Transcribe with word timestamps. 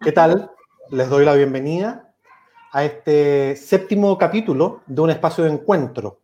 ¿Qué 0.00 0.12
tal? 0.12 0.50
Les 0.90 1.08
doy 1.08 1.24
la 1.24 1.34
bienvenida 1.34 2.12
a 2.72 2.84
este 2.84 3.54
séptimo 3.56 4.16
capítulo 4.18 4.82
de 4.86 5.00
un 5.00 5.10
espacio 5.10 5.44
de 5.44 5.50
encuentro, 5.50 6.20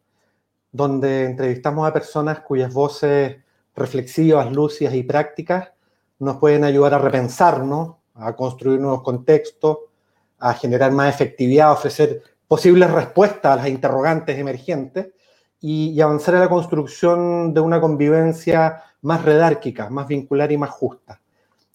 donde 0.72 1.24
entrevistamos 1.24 1.88
a 1.88 1.92
personas 1.92 2.40
cuyas 2.40 2.72
voces 2.72 3.36
reflexivas, 3.74 4.52
lúcidas 4.52 4.94
y 4.94 5.02
prácticas 5.02 5.70
nos 6.18 6.38
pueden 6.38 6.64
ayudar 6.64 6.94
a 6.94 6.98
repensarnos, 6.98 7.96
a 8.14 8.34
construir 8.34 8.80
nuevos 8.80 9.02
contextos, 9.02 9.78
a 10.38 10.54
generar 10.54 10.90
más 10.92 11.14
efectividad, 11.14 11.68
a 11.68 11.72
ofrecer 11.72 12.22
posibles 12.48 12.90
respuestas 12.90 13.52
a 13.52 13.56
las 13.56 13.68
interrogantes 13.68 14.38
emergentes 14.38 15.08
y, 15.60 16.00
avanzar 16.00 16.34
en 16.34 16.40
la 16.40 16.48
construcción 16.48 17.54
de 17.54 17.60
una 17.60 17.80
convivencia 17.80 18.82
más 19.06 19.24
redárquica, 19.24 19.88
más 19.88 20.08
vincular 20.08 20.50
y 20.50 20.58
más 20.58 20.70
justa. 20.70 21.20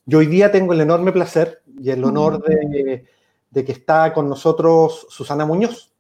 Yo 0.06 0.18
hoy 0.18 0.26
día 0.26 0.52
tengo 0.52 0.74
el 0.74 0.82
enorme 0.82 1.14
placer 1.14 1.62
y 1.80 1.90
el 1.90 2.04
honor 2.04 2.44
de, 2.44 3.06
de 3.50 3.66
que 3.66 3.72
está 3.72 4.12
con 4.14 4.28
nosotros 4.28 5.08
Susana 5.10 5.46
Muñoz. 5.46 5.94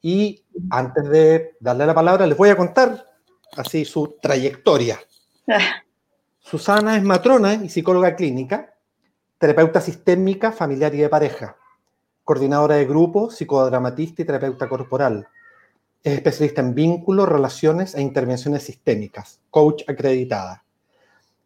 Y 0.00 0.44
antes 0.70 1.08
de 1.08 1.56
darle 1.58 1.86
la 1.86 1.94
palabra, 1.94 2.24
les 2.24 2.38
voy 2.38 2.50
a 2.50 2.56
contar 2.56 3.04
así 3.56 3.84
su 3.84 4.16
trayectoria. 4.22 5.00
Susana 6.38 6.96
es 6.96 7.02
matrona 7.02 7.54
y 7.54 7.68
psicóloga 7.68 8.14
clínica, 8.14 8.72
terapeuta 9.38 9.80
sistémica, 9.80 10.52
familiar 10.52 10.94
y 10.94 10.98
de 10.98 11.08
pareja, 11.08 11.56
coordinadora 12.22 12.76
de 12.76 12.86
grupo, 12.86 13.28
psicodramatista 13.28 14.22
y 14.22 14.24
terapeuta 14.24 14.68
corporal. 14.68 15.26
Es 16.02 16.14
especialista 16.14 16.62
en 16.62 16.74
vínculos, 16.74 17.28
relaciones 17.28 17.94
e 17.94 18.00
intervenciones 18.00 18.62
sistémicas, 18.62 19.38
coach 19.50 19.82
acreditada. 19.86 20.64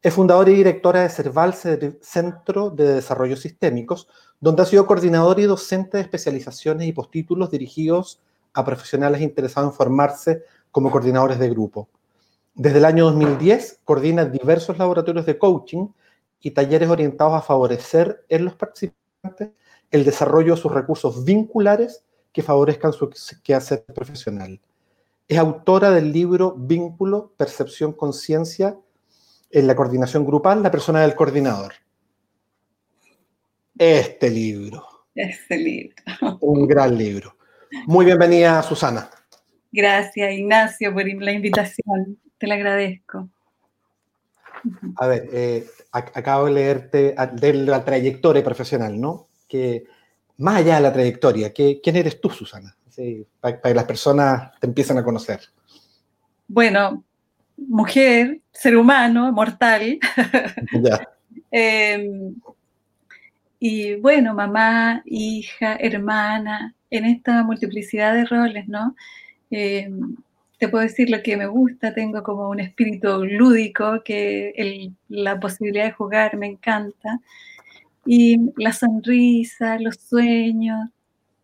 Es 0.01 0.15
fundadora 0.15 0.51
y 0.51 0.55
directora 0.55 1.03
de 1.03 1.09
Cerval 1.09 1.55
Centro 1.55 2.71
de 2.71 2.95
Desarrollo 2.95 3.37
Sistémicos, 3.37 4.07
donde 4.39 4.63
ha 4.63 4.67
sido 4.67 4.87
coordinadora 4.87 5.41
y 5.41 5.45
docente 5.45 5.97
de 5.97 6.03
especializaciones 6.03 6.87
y 6.87 6.93
postítulos 6.93 7.51
dirigidos 7.51 8.21
a 8.53 8.65
profesionales 8.65 9.23
interesados 9.23 9.73
en 9.73 9.77
formarse 9.77 10.43
como 10.71 10.91
coordinadores 10.91 11.41
de 11.41 11.51
grupo. 11.51 11.89
Desde 12.55 12.79
el 12.79 12.85
año 12.85 13.07
2010 13.07 13.81
coordina 13.85 14.25
diversos 14.25 14.79
laboratorios 14.79 15.27
de 15.27 15.37
coaching 15.37 15.89
y 16.41 16.53
talleres 16.53 16.89
orientados 16.89 17.35
a 17.35 17.43
favorecer 17.43 18.25
en 18.29 18.45
los 18.45 18.55
participantes 18.55 19.51
el 19.91 20.05
desarrollo 20.05 20.55
de 20.55 20.61
sus 20.61 20.71
recursos 20.71 21.25
vinculares 21.25 22.05
que 22.35 22.43
favorezcan 22.43 22.93
su 22.93 23.09
quehacer 23.45 23.85
profesional. 23.95 24.61
Es 25.29 25.39
autora 25.39 25.93
del 25.93 26.13
libro 26.13 26.55
Vínculo, 26.59 27.33
Percepción, 27.37 27.93
Conciencia 27.93 28.77
en 29.51 29.69
la 29.69 29.77
coordinación 29.77 30.27
grupal, 30.27 30.63
la 30.63 30.73
persona 30.73 31.03
del 31.03 31.15
coordinador. 31.15 31.75
Este 33.79 34.29
libro. 34.31 34.85
Este 35.15 35.57
libro. 35.57 35.95
Un 36.41 36.67
gran 36.67 36.99
libro. 36.99 37.37
Muy 37.87 38.05
bienvenida, 38.05 38.61
Susana. 38.65 39.09
Gracias, 39.71 40.33
Ignacio, 40.33 40.93
por 40.93 41.07
la 41.07 41.33
invitación. 41.33 42.19
Te 42.37 42.49
la 42.49 42.57
agradezco. 42.57 43.29
A 44.97 45.07
ver, 45.07 45.29
eh, 45.33 45.67
acabo 45.93 46.47
de 46.47 46.53
leerte 46.53 47.15
de 47.35 47.55
la 47.55 47.85
trayectoria 47.85 48.43
profesional, 48.43 49.01
¿no? 49.01 49.29
Que 49.49 49.85
más 50.39 50.57
allá 50.57 50.77
de 50.77 50.81
la 50.83 50.93
trayectoria, 50.93 51.53
¿quién 51.53 51.97
eres 51.97 52.21
tú, 52.21 52.31
Susana? 52.31 52.77
para, 53.41 53.61
que 53.61 53.75
las 53.75 53.85
personas 53.85 54.53
te 54.61 54.67
empiecen 54.67 54.99
a 54.99 55.05
conocer. 55.05 55.41
Bueno, 56.47 57.03
mujer, 57.57 58.41
ser 58.53 58.77
humano, 58.77 59.33
mortal. 59.33 59.99
Em, 61.57 62.35
y 63.61 63.95
bueno, 63.95 64.35
mamá, 64.35 65.03
hija, 65.07 65.77
hermana, 65.77 66.75
en 66.91 67.05
esta 67.05 67.45
multiplicidad 67.45 68.13
de 68.13 68.25
roles, 68.25 68.67
¿no? 68.67 68.97
Em, 69.51 70.17
te 70.59 70.69
puedo 70.69 70.83
decir 70.83 71.11
lo 71.11 71.23
que 71.23 71.37
me 71.37 71.47
gusta, 71.47 71.95
tengo 71.95 72.25
como 72.25 72.49
un 72.49 72.59
espíritu 72.59 73.25
lúdico, 73.25 74.03
que 74.05 74.91
la 75.09 75.39
posibilidad 75.39 75.85
de 75.85 75.93
jugar 75.93 76.37
me 76.37 76.47
encanta, 76.47 77.21
y 78.07 78.37
la 78.57 78.73
sonrisa, 78.73 79.79
los 79.79 79.97
sueños, 79.97 80.89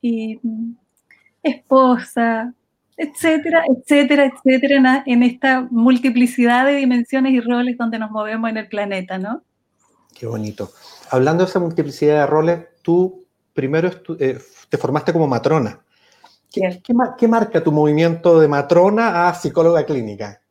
y 0.01 0.39
mm, 0.43 0.75
esposa, 1.43 2.55
etcétera, 2.97 3.65
etcétera, 3.67 4.27
etcétera, 4.27 5.03
en 5.07 5.23
esta 5.23 5.67
multiplicidad 5.71 6.67
de 6.67 6.77
dimensiones 6.77 7.33
y 7.33 7.41
roles 7.41 7.79
donde 7.79 7.99
nos 7.99 8.11
movemos 8.11 8.51
en 8.51 8.59
el 8.59 8.69
planeta, 8.69 9.19
¿no? 9.19 9.43
Qué 10.15 10.27
bonito. 10.27 10.71
Hablando 11.11 11.45
de 11.45 11.51
esa 11.51 11.61
multiplicidad 11.61 12.21
de 12.21 12.27
roles, 12.27 12.67
tú 12.83 13.25
primero 13.55 13.91
eh, 14.19 14.39
te 14.69 14.77
formaste 14.77 15.13
como 15.13 15.27
matrona. 15.27 15.81
¿Qué, 16.53 16.83
qué, 17.17 17.29
marca 17.29 17.63
tu 17.63 17.71
movimiento 17.71 18.41
de 18.41 18.49
matrona 18.49 19.29
a 19.29 19.35
psicóloga 19.35 19.87
clínica? 19.87 20.43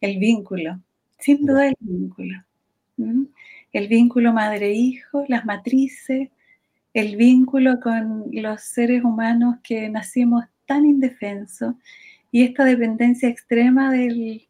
El 0.00 0.18
vínculo, 0.18 0.78
sin 1.18 1.44
duda 1.44 1.66
el 1.66 1.76
vínculo. 1.80 2.34
El 2.96 3.88
vínculo 3.88 4.32
madre-hijo, 4.32 5.24
las 5.28 5.44
matrices, 5.44 6.30
el 6.92 7.16
vínculo 7.16 7.80
con 7.80 8.26
los 8.32 8.62
seres 8.62 9.04
humanos 9.04 9.56
que 9.62 9.88
nacimos 9.88 10.44
tan 10.66 10.84
indefenso 10.84 11.76
y 12.32 12.44
esta 12.44 12.64
dependencia 12.64 13.28
extrema 13.28 13.90
de, 13.92 14.46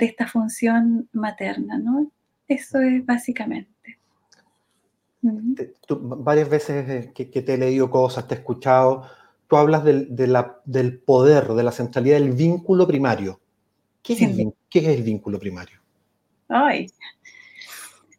esta 0.00 0.26
función 0.26 1.08
materna, 1.12 1.78
¿no? 1.78 2.10
Eso 2.48 2.80
es 2.80 3.04
básicamente. 3.04 3.98
varias 5.22 6.48
veces 6.48 6.88
eh, 6.88 7.12
que, 7.12 7.42
te 7.42 7.54
he 7.54 7.58
leído 7.58 7.90
cosas, 7.90 8.26
te 8.26 8.34
he 8.34 8.38
escuchado, 8.38 9.06
tú 9.46 9.56
hablas 9.56 9.84
del, 9.84 10.16
del 10.64 10.98
poder, 10.98 11.48
de 11.48 11.62
la 11.62 11.72
centralidad 11.72 12.18
del 12.18 12.32
vínculo 12.32 12.86
primario. 12.86 13.40
¿Qué 14.02 14.14
es, 14.14 14.22
el, 14.22 14.52
¿qué 14.68 14.78
es 14.78 14.88
el 14.88 15.02
vínculo 15.02 15.38
primario? 15.38 15.78
Ay. 16.48 16.90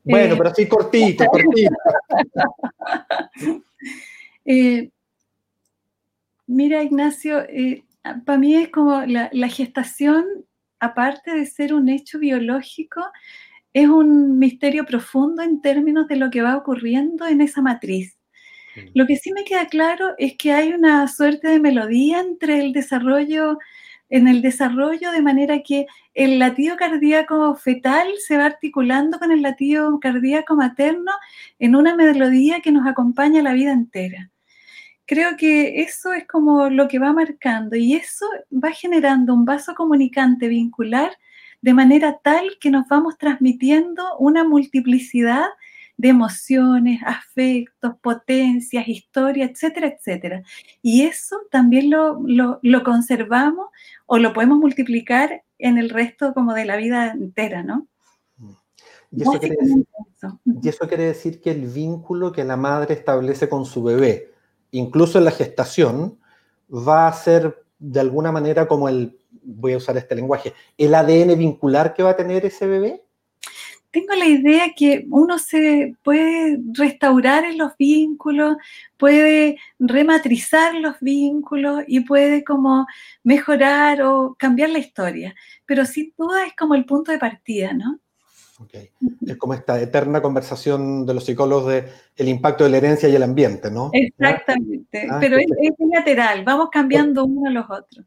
Bueno, 0.03 0.33
eh, 0.33 0.37
pero 0.37 0.49
así 0.49 0.67
cortito, 0.67 1.25
cortito. 1.25 1.75
eh, 4.45 4.89
Mira, 6.53 6.83
Ignacio, 6.83 7.39
eh, 7.47 7.85
para 8.25 8.37
mí 8.37 8.55
es 8.55 8.67
como 8.69 9.05
la, 9.05 9.29
gestación, 9.47 10.25
aparte 10.81 11.31
de 11.31 11.45
ser 11.45 11.73
un 11.73 11.87
hecho 11.87 12.19
biológico, 12.19 13.01
es 13.71 13.87
un 13.87 14.37
misterio 14.37 14.83
profundo 14.85 15.43
en 15.43 15.61
términos 15.61 16.09
de 16.09 16.17
lo 16.17 16.29
que 16.29 16.41
va 16.41 16.57
ocurriendo 16.57 17.25
en 17.25 17.39
esa 17.39 17.61
matriz. 17.61 18.17
Mm. 18.75 18.79
Lo 18.95 19.07
que 19.07 19.15
sí 19.15 19.31
me 19.31 19.45
queda 19.45 19.67
claro 19.67 20.13
es 20.17 20.35
que 20.35 20.51
hay 20.51 20.73
una 20.73 21.07
suerte 21.07 21.47
de 21.47 21.61
melodía 21.61 22.19
entre 22.19 22.59
el 22.59 22.73
desarrollo, 22.73 23.57
en 24.11 24.27
el 24.27 24.41
desarrollo, 24.41 25.11
de 25.11 25.21
manera 25.21 25.63
que 25.63 25.87
el 26.13 26.37
latido 26.37 26.75
cardíaco 26.75 27.55
fetal 27.55 28.07
se 28.19 28.37
va 28.37 28.45
articulando 28.45 29.17
con 29.17 29.31
el 29.31 29.41
latido 29.41 29.99
cardíaco 29.99 30.55
materno 30.55 31.11
en 31.59 31.75
una 31.75 31.95
melodía 31.95 32.59
que 32.59 32.73
nos 32.73 32.85
acompaña 32.85 33.41
la 33.41 33.53
vida 33.53 33.71
entera. 33.71 34.29
Creo 35.05 35.37
que 35.37 35.81
eso 35.81 36.11
es 36.13 36.27
como 36.27 36.69
lo 36.69 36.89
que 36.89 36.99
va 36.99 37.13
marcando 37.13 37.77
y 37.77 37.93
eso 37.95 38.25
va 38.51 38.71
generando 38.71 39.33
un 39.33 39.45
vaso 39.45 39.73
comunicante 39.75 40.49
vincular 40.49 41.11
de 41.61 41.73
manera 41.73 42.19
tal 42.21 42.57
que 42.59 42.69
nos 42.69 42.87
vamos 42.87 43.17
transmitiendo 43.17 44.03
una 44.19 44.43
multiplicidad 44.43 45.45
de 46.01 46.09
emociones, 46.09 46.99
afectos, 47.05 47.93
potencias, 48.01 48.87
historias, 48.87 49.51
etcétera, 49.51 49.87
etcétera. 49.87 50.43
Y 50.81 51.03
eso 51.03 51.41
también 51.51 51.91
lo, 51.91 52.83
conservamos 52.83 53.67
o 54.07 54.17
lo 54.17 54.33
podemos 54.33 54.57
multiplicar 54.57 55.43
en 55.59 55.77
el 55.77 55.91
resto 55.91 56.33
como 56.33 56.55
de 56.55 56.65
la 56.65 56.75
vida 56.75 57.11
entera, 57.11 57.61
¿no? 57.61 57.87
Y 59.11 59.21
eso, 59.21 59.39
quiere 59.39 59.57
decir, 59.61 59.85
y 60.63 60.69
eso 60.69 60.87
quiere 60.87 61.03
decir 61.03 61.39
que 61.39 61.51
el 61.51 61.67
vínculo 61.67 62.31
que 62.31 62.45
la 62.45 62.57
madre 62.57 62.95
establece 62.95 63.47
con 63.47 63.65
su 63.65 63.83
bebé, 63.83 64.31
incluso 64.71 65.19
en 65.19 65.25
la 65.25 65.31
gestación, 65.31 66.17
va 66.67 67.07
a 67.07 67.13
ser 67.13 67.63
de 67.77 67.99
alguna 67.99 68.31
manera 68.31 68.67
como 68.67 68.89
el, 68.89 69.19
voy 69.43 69.73
a 69.73 69.77
usar 69.77 69.97
este 69.97 70.15
lenguaje, 70.15 70.55
el 70.79 70.95
ADN 70.95 71.37
vincular 71.37 71.93
que 71.93 72.01
va 72.01 72.11
a 72.11 72.17
tener 72.17 72.43
ese 72.43 72.65
bebé? 72.65 73.03
Tengo 73.91 74.15
la 74.15 74.25
idea 74.25 74.73
que 74.75 75.05
uno 75.09 75.37
se 75.37 75.95
puede 76.01 76.59
restaurar 76.73 77.43
en 77.43 77.57
los 77.57 77.75
vínculos, 77.77 78.55
puede 78.97 79.57
rematrizar 79.79 80.75
los 80.75 80.95
vínculos 81.01 81.83
y 81.87 81.99
puede 82.01 82.43
como 82.43 82.87
mejorar 83.23 84.01
o 84.01 84.35
cambiar 84.39 84.69
la 84.69 84.79
historia, 84.79 85.35
pero 85.65 85.85
sin 85.85 86.13
duda 86.17 86.45
es 86.45 86.55
como 86.55 86.75
el 86.75 86.85
punto 86.85 87.11
de 87.11 87.19
partida, 87.19 87.73
¿no? 87.73 87.99
Es 89.25 89.37
como 89.37 89.53
esta 89.53 89.81
eterna 89.81 90.21
conversación 90.21 91.05
de 91.05 91.13
los 91.13 91.25
psicólogos 91.25 91.67
de 91.67 91.85
el 92.15 92.27
impacto 92.27 92.63
de 92.63 92.69
la 92.69 92.77
herencia 92.77 93.09
y 93.09 93.15
el 93.15 93.23
ambiente, 93.23 93.71
¿no? 93.71 93.89
Exactamente, 93.93 95.07
ah, 95.09 95.17
pero 95.19 95.37
es, 95.37 95.47
lateral, 95.91 96.43
vamos 96.43 96.69
cambiando 96.71 97.25
uno 97.25 97.49
a 97.49 97.53
los 97.53 97.65
otros. 97.69 98.05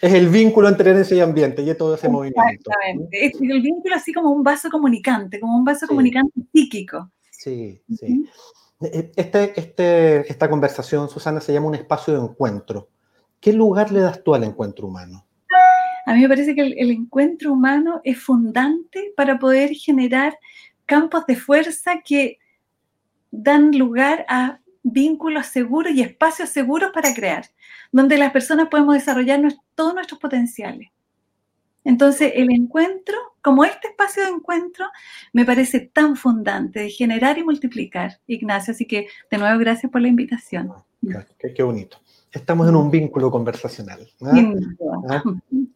Es 0.00 0.14
el 0.14 0.28
vínculo 0.28 0.68
entre 0.68 0.90
herencia 0.90 1.16
y 1.16 1.20
ambiente 1.20 1.62
y 1.62 1.74
todo 1.74 1.94
ese 1.94 2.08
movimiento. 2.08 2.42
Exactamente. 2.50 3.26
Es 3.26 3.40
el 3.40 3.60
vínculo 3.60 3.94
así 3.94 4.12
como 4.12 4.30
un 4.30 4.42
vaso 4.42 4.70
comunicante, 4.70 5.40
como 5.40 5.56
un 5.56 5.64
vaso 5.64 5.86
comunicante 5.86 6.40
psíquico. 6.52 7.10
Sí, 7.30 7.82
sí. 7.98 8.28
Eh, 8.80 9.12
este, 9.16 9.58
este, 9.58 10.30
esta 10.30 10.48
conversación, 10.48 11.08
Susana, 11.08 11.40
se 11.40 11.52
llama 11.52 11.66
un 11.66 11.74
espacio 11.74 12.14
de 12.14 12.20
encuentro. 12.20 12.88
¿Qué 13.40 13.52
lugar 13.52 13.92
le 13.92 14.00
das 14.00 14.22
tú 14.22 14.34
al 14.34 14.44
encuentro 14.44 14.86
humano? 14.86 15.24
A 16.06 16.14
mí 16.14 16.22
me 16.22 16.28
parece 16.28 16.54
que 16.54 16.62
el, 16.62 16.90
encuentro 16.90 17.52
humano 17.52 18.00
es 18.02 18.18
fundante 18.18 19.12
para 19.14 19.38
poder 19.38 19.70
generar 19.74 20.38
campos 20.86 21.26
de 21.26 21.36
fuerza 21.36 22.00
que 22.02 22.38
dan 23.30 23.76
lugar 23.76 24.24
a 24.28 24.60
vínculos 24.92 25.46
seguros 25.46 25.92
y 25.92 26.02
espacios 26.02 26.50
seguros 26.50 26.90
para 26.92 27.14
crear, 27.14 27.44
donde 27.92 28.18
las 28.18 28.32
personas 28.32 28.68
podemos 28.68 28.94
desarrollar 28.94 29.40
todos 29.74 29.94
nuestros 29.94 30.20
potenciales. 30.20 30.88
Entonces, 31.84 32.32
el 32.34 32.50
encuentro, 32.50 33.16
como 33.40 33.64
este 33.64 33.88
espacio 33.88 34.24
de 34.24 34.30
encuentro, 34.30 34.86
me 35.32 35.44
parece 35.44 35.80
tan 35.80 36.16
fundante 36.16 36.80
de 36.80 36.90
generar 36.90 37.38
y 37.38 37.44
multiplicar, 37.44 38.20
Ignacio. 38.26 38.72
Así 38.72 38.84
que, 38.84 39.08
de 39.30 39.38
nuevo, 39.38 39.58
gracias 39.58 39.90
por 39.90 40.02
la 40.02 40.08
invitación. 40.08 40.72
Qué, 41.54 41.62
bonito. 41.62 41.98
Estamos 42.30 42.68
en 42.68 42.76
un 42.76 42.90
vínculo 42.90 43.30
conversacional. 43.30 44.06
¿Ah? 45.08 45.22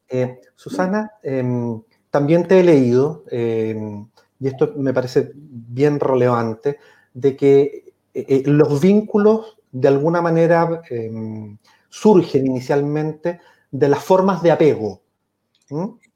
Eh, 0.08 0.40
Susana, 0.54 1.12
em, 1.22 1.80
también 2.10 2.46
te 2.46 2.60
he 2.60 2.62
leído, 2.62 3.24
em, 3.30 4.06
y 4.38 4.48
esto 4.48 4.74
me 4.76 4.92
parece 4.92 5.32
bien 5.34 5.98
relevante, 5.98 6.78
de 7.14 7.36
que 7.36 7.91
eh, 8.14 8.26
eh, 8.28 8.42
los 8.46 8.80
vínculos 8.80 9.56
de 9.70 9.88
alguna 9.88 10.20
manera 10.20 10.82
em, 10.90 11.56
surgen 11.88 12.46
inicialmente 12.46 13.40
de 13.70 13.88
las 13.88 14.04
formas 14.04 14.42
de 14.42 14.50
apego. 14.50 15.00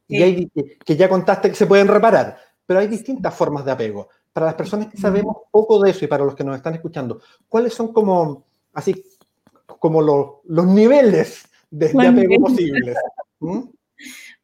Y 0.08 0.22
hay, 0.22 0.50
que 0.84 0.96
ya 0.96 1.08
contaste 1.08 1.48
que 1.48 1.54
se 1.56 1.66
pueden 1.66 1.88
reparar, 1.88 2.36
pero 2.66 2.80
hay 2.80 2.86
distintas 2.86 3.34
formas 3.34 3.64
de 3.64 3.72
apego. 3.72 4.08
Para 4.32 4.46
las 4.46 4.54
personas 4.54 4.88
que 4.88 4.98
sabemos 4.98 5.36
poco 5.50 5.82
de 5.82 5.90
eso 5.90 6.04
y 6.04 6.08
para 6.08 6.24
los 6.24 6.34
que 6.34 6.44
nos 6.44 6.56
están 6.56 6.74
escuchando, 6.74 7.20
¿cuáles 7.48 7.72
son 7.72 7.92
como, 7.92 8.44
así, 8.74 9.02
como 9.78 10.02
los, 10.02 10.66
niveles 10.66 11.48
de, 11.70 11.86
apego 11.86 12.44
posibles? 12.44 12.96
¿Mm? 13.40 13.60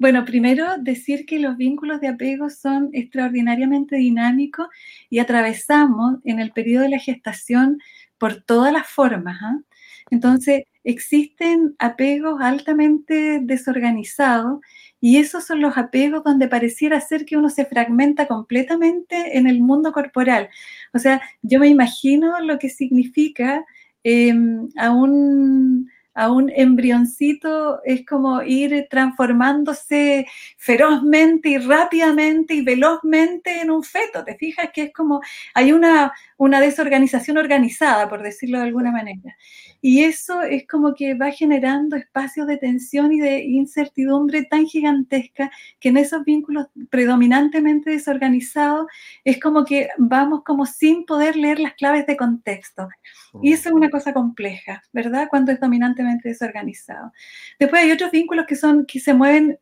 Bueno, 0.02 0.24
primero 0.24 0.78
decir 0.78 1.26
que 1.26 1.38
los 1.38 1.56
vínculos 1.56 2.00
de 2.00 2.08
apego 2.08 2.50
son 2.50 2.90
extraordinariamente 2.92 3.94
dinámicos 3.94 4.66
y 5.08 5.20
atravesamos 5.20 6.16
en 6.24 6.40
el 6.40 6.50
periodo 6.50 6.82
de 6.82 6.88
la 6.88 6.98
gestación 6.98 7.78
por 8.18 8.42
todas 8.42 8.72
las 8.72 8.88
formas. 8.88 9.38
¿ah? 9.40 9.60
Entonces, 10.10 10.64
existen 10.82 11.76
apegos 11.78 12.40
altamente 12.40 13.38
desorganizados 13.44 14.58
y 15.00 15.18
esos 15.18 15.44
son 15.44 15.60
los 15.60 15.78
apegos 15.78 16.24
donde 16.24 16.48
pareciera 16.48 17.00
ser 17.00 17.24
que 17.24 17.36
uno 17.36 17.48
se 17.48 17.64
fragmenta 17.64 18.26
completamente 18.26 19.38
en 19.38 19.46
el 19.46 19.60
mundo 19.60 19.92
corporal. 19.92 20.48
O 20.92 20.98
sea, 20.98 21.22
yo 21.42 21.60
me 21.60 21.68
imagino 21.68 22.40
lo 22.40 22.58
que 22.58 22.70
significa 22.70 23.64
em, 24.02 24.68
a 24.76 24.90
un 24.90 25.88
a 26.14 26.30
un 26.30 26.50
embrioncito 26.54 27.82
es 27.84 28.04
como 28.04 28.42
ir 28.42 28.86
transformándose 28.90 30.26
ferozmente 30.56 31.50
y 31.50 31.58
rápidamente 31.58 32.54
y 32.54 32.62
velozmente 32.62 33.60
en 33.60 33.70
un 33.70 33.82
feto. 33.82 34.24
¿Te 34.24 34.36
fijas 34.36 34.70
que 34.72 34.84
es 34.84 34.92
como 34.92 35.20
hay 35.54 35.72
una, 35.72 36.12
una 36.36 36.60
desorganización 36.60 37.38
organizada, 37.38 38.08
por 38.08 38.22
decirlo 38.22 38.58
de 38.58 38.64
alguna 38.64 38.92
manera? 38.92 39.36
Y 39.84 40.04
eso 40.04 40.42
es 40.42 40.64
como 40.68 40.94
que 40.94 41.14
va 41.14 41.32
generando 41.32 41.96
espacios 41.96 42.46
de 42.46 42.56
tensión 42.56 43.12
y 43.12 43.20
de 43.20 43.42
incertidumbre 43.42 44.44
tan 44.44 44.66
gigantesca 44.66 45.50
que 45.80 45.88
en 45.88 45.96
esos 45.96 46.24
vínculos 46.24 46.68
predominantemente 46.88 47.90
desorganizados 47.90 48.86
es 49.24 49.40
como 49.40 49.64
que 49.64 49.88
vamos 49.98 50.44
como 50.44 50.66
sin 50.66 51.04
poder 51.04 51.34
leer 51.34 51.58
las 51.58 51.74
claves 51.74 52.06
de 52.06 52.16
contexto. 52.16 52.88
Y 53.42 53.52
eso 53.52 53.70
es 53.70 53.74
una 53.74 53.90
cosa 53.90 54.12
compleja, 54.12 54.82
¿verdad? 54.92 55.26
Cuando 55.28 55.50
es 55.50 55.58
dominantemente 55.58 56.28
desorganizado. 56.28 57.12
Después 57.58 57.82
hay 57.82 57.90
otros 57.90 58.12
vínculos 58.12 58.46
que 58.46 58.54
son 58.54 58.86
que 58.86 59.00
se 59.00 59.14
mueven 59.14 59.58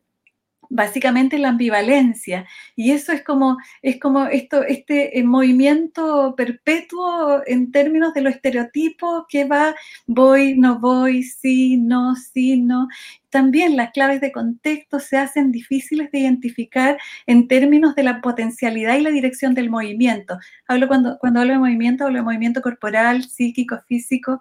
básicamente 0.71 1.37
la 1.37 1.49
ambivalencia. 1.49 2.47
Y 2.75 2.91
eso 2.91 3.11
es 3.11 3.23
como, 3.23 3.57
es 3.81 3.99
como 3.99 4.25
esto, 4.25 4.63
este 4.63 5.19
eh, 5.19 5.23
movimiento 5.23 6.33
perpetuo 6.35 7.41
en 7.45 7.71
términos 7.71 8.13
de 8.13 8.21
los 8.21 8.33
estereotipos 8.33 9.25
que 9.27 9.45
va, 9.45 9.75
voy, 10.07 10.57
no 10.57 10.79
voy, 10.79 11.23
sí, 11.23 11.77
no, 11.77 12.15
sí, 12.15 12.57
no. 12.57 12.87
También 13.29 13.75
las 13.77 13.91
claves 13.91 14.21
de 14.21 14.31
contexto 14.31 14.99
se 14.99 15.17
hacen 15.17 15.51
difíciles 15.51 16.09
de 16.11 16.19
identificar 16.19 16.97
en 17.27 17.47
términos 17.47 17.95
de 17.95 18.03
la 18.03 18.21
potencialidad 18.21 18.97
y 18.97 19.01
la 19.01 19.11
dirección 19.11 19.53
del 19.53 19.69
movimiento. 19.69 20.39
Hablo 20.67 20.87
cuando, 20.87 21.17
cuando 21.19 21.41
hablo 21.41 21.53
de 21.53 21.59
movimiento, 21.59 22.05
hablo 22.05 22.19
de 22.19 22.23
movimiento 22.23 22.61
corporal, 22.61 23.23
psíquico, 23.23 23.79
físico, 23.87 24.39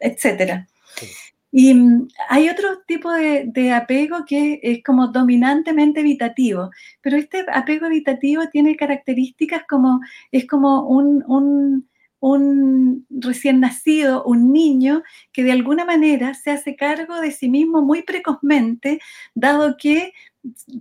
etcétera. 0.00 0.66
Y 1.50 1.74
mm, 1.74 2.08
hay 2.28 2.48
otro 2.48 2.82
tipo 2.86 3.10
de, 3.12 3.72
apego 3.72 4.24
que 4.26 4.60
es 4.62 4.82
como 4.84 5.08
dominantemente 5.08 6.00
evitativo, 6.00 6.70
pero 7.00 7.16
este 7.16 7.44
apego 7.52 7.86
evitativo 7.86 8.48
tiene 8.50 8.76
características 8.76 9.62
como, 9.68 10.00
es 10.30 10.46
como 10.46 10.86
un, 10.88 11.24
un, 11.26 11.88
un 12.20 13.06
recién 13.10 13.60
nacido, 13.60 14.24
un 14.24 14.52
niño, 14.52 15.02
que 15.32 15.44
de 15.44 15.52
alguna 15.52 15.84
manera 15.84 16.34
se 16.34 16.50
hace 16.50 16.76
cargo 16.76 17.20
de 17.20 17.30
sí 17.30 17.48
mismo 17.48 17.82
muy 17.82 18.02
precozmente, 18.02 19.00
dado 19.34 19.76
que 19.78 20.12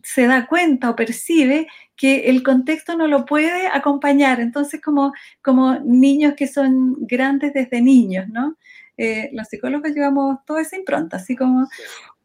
se 0.04 0.28
da 0.28 0.48
cuenta 0.48 0.90
o 0.90 0.96
percibe 0.96 1.68
que 1.96 2.30
el 2.30 2.44
contexto 2.44 2.96
no 2.96 3.08
lo 3.08 3.26
puede 3.26 3.68
acompañar. 3.68 4.40
Entonces, 4.40 4.82
como, 4.82 5.14
como 5.42 5.80
niños 5.80 6.36
que 6.36 6.48
son 6.48 6.96
grandes 7.08 7.54
desde 7.54 7.82
niños, 7.82 8.28
¿no? 8.30 8.58
Eh, 8.98 9.30
los 9.32 9.48
psicólogos 9.48 9.92
llevamos 9.92 10.40
toda 10.46 10.62
esa 10.62 10.76
impronta, 10.76 11.18
así 11.18 11.36
como... 11.36 11.68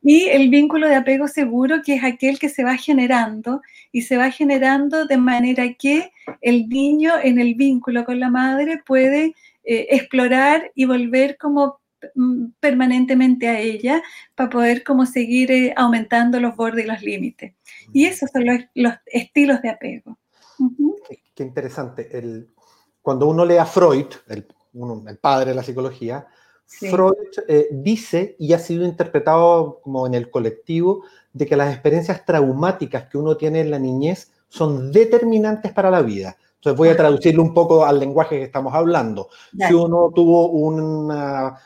Y 0.04 0.24
el 0.24 0.48
vínculo 0.48 0.88
de 0.88 0.96
apego 0.96 1.28
seguro, 1.28 1.80
que 1.84 1.94
es 1.94 2.02
aquel 2.02 2.40
que 2.40 2.48
se 2.48 2.64
va 2.64 2.76
generando 2.76 3.62
y 3.92 4.02
se 4.02 4.16
va 4.16 4.32
generando 4.32 5.06
de 5.06 5.16
manera 5.16 5.74
que 5.74 6.10
el 6.40 6.68
niño 6.68 7.12
en 7.22 7.38
el 7.38 7.54
vínculo 7.54 8.04
con 8.04 8.18
la 8.18 8.28
madre 8.28 8.82
puede 8.84 9.34
eh, 9.62 9.86
explorar 9.90 10.72
y 10.74 10.86
volver 10.86 11.38
como 11.38 11.78
mm, 12.16 12.46
permanentemente 12.58 13.46
a 13.46 13.60
ella 13.60 14.02
para 14.34 14.50
poder 14.50 14.82
como 14.82 15.06
seguir 15.06 15.52
eh, 15.52 15.72
aumentando 15.76 16.40
los 16.40 16.56
bordes 16.56 16.84
y 16.84 16.88
los 16.88 17.02
límites. 17.02 17.54
Y 17.92 18.06
esos 18.06 18.28
son 18.32 18.44
los, 18.74 18.94
estilos 19.06 19.62
de 19.62 19.70
apego. 19.70 20.18
qué, 21.36 21.44
interesante. 21.44 22.08
El, 22.10 22.48
cuando 23.00 23.28
uno 23.28 23.44
lee 23.44 23.58
a 23.58 23.66
Freud, 23.66 24.06
el, 24.28 24.48
el 25.06 25.18
padre 25.18 25.50
de 25.50 25.56
la 25.56 25.62
psicología, 25.62 26.26
Freud 26.78 27.14
eh, 27.48 27.68
dice, 27.70 28.36
y 28.38 28.52
ha 28.52 28.58
sido 28.58 28.84
interpretado 28.84 29.80
como 29.82 30.06
en 30.06 30.14
el 30.14 30.30
colectivo, 30.30 31.04
de 31.32 31.46
que 31.46 31.56
las 31.56 31.72
experiencias 31.72 32.24
traumáticas 32.24 33.08
que 33.08 33.18
uno 33.18 33.36
tiene 33.36 33.60
en 33.60 33.70
la 33.70 33.78
niñez 33.78 34.32
son 34.48 34.92
determinantes 34.92 35.72
para 35.72 35.90
la 35.90 36.02
vida. 36.02 36.36
Entonces 36.56 36.78
voy 36.78 36.88
a 36.90 36.96
traducirlo 36.96 37.42
un 37.42 37.54
poco 37.54 37.84
al 37.84 37.98
lenguaje 37.98 38.38
que 38.38 38.44
estamos 38.44 38.72
hablando. 38.74 39.28
Si 39.66 39.74
uno 39.74 40.12
tuvo 40.14 40.48
una, 40.48 41.58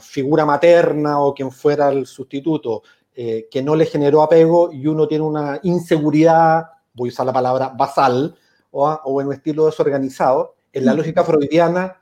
figura 0.00 0.46
materna 0.46 1.20
o 1.20 1.34
quien 1.34 1.50
fuera 1.50 1.90
el 1.90 2.06
sustituto 2.06 2.82
eh, 3.14 3.48
que 3.50 3.62
no 3.62 3.76
le 3.76 3.84
generó 3.84 4.22
apego 4.22 4.72
y 4.72 4.86
uno 4.86 5.06
tiene 5.06 5.24
una 5.24 5.60
inseguridad, 5.62 6.70
voy 6.94 7.10
a 7.10 7.12
usar 7.12 7.26
la 7.26 7.32
palabra 7.34 7.68
basal, 7.68 8.34
o, 8.70 8.88
o 8.88 9.20
en 9.20 9.26
un 9.26 9.34
estilo 9.34 9.66
desorganizado, 9.66 10.54
en 10.72 10.86
la 10.86 10.94
lógica 10.94 11.22
freudiana 11.22 11.98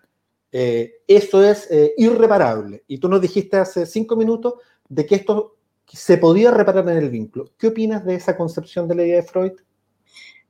eh, 0.53 1.01
eso 1.09 1.43
es 1.43 1.69
eh, 1.71 1.95
irreparable. 1.97 2.85
Y 2.87 2.99
tú 2.99 3.09
nos 3.09 3.21
dijiste 3.21 3.57
hace 3.57 3.87
cinco 3.87 4.17
minutos 4.17 4.55
de 4.89 5.07
que 5.07 5.15
esto 5.15 5.57
se 5.87 6.19
podía 6.19 6.51
reparar 6.51 6.89
en 6.91 6.99
el 6.99 7.11
vínculo. 7.11 7.51
¿Qué 7.59 7.69
opinas 7.69 8.05
de 8.05 8.15
esa 8.15 8.37
concepción 8.37 8.87
de 8.87 8.95
la 8.95 9.05
idea 9.05 9.17
de 9.17 9.23
Freud? 9.23 9.53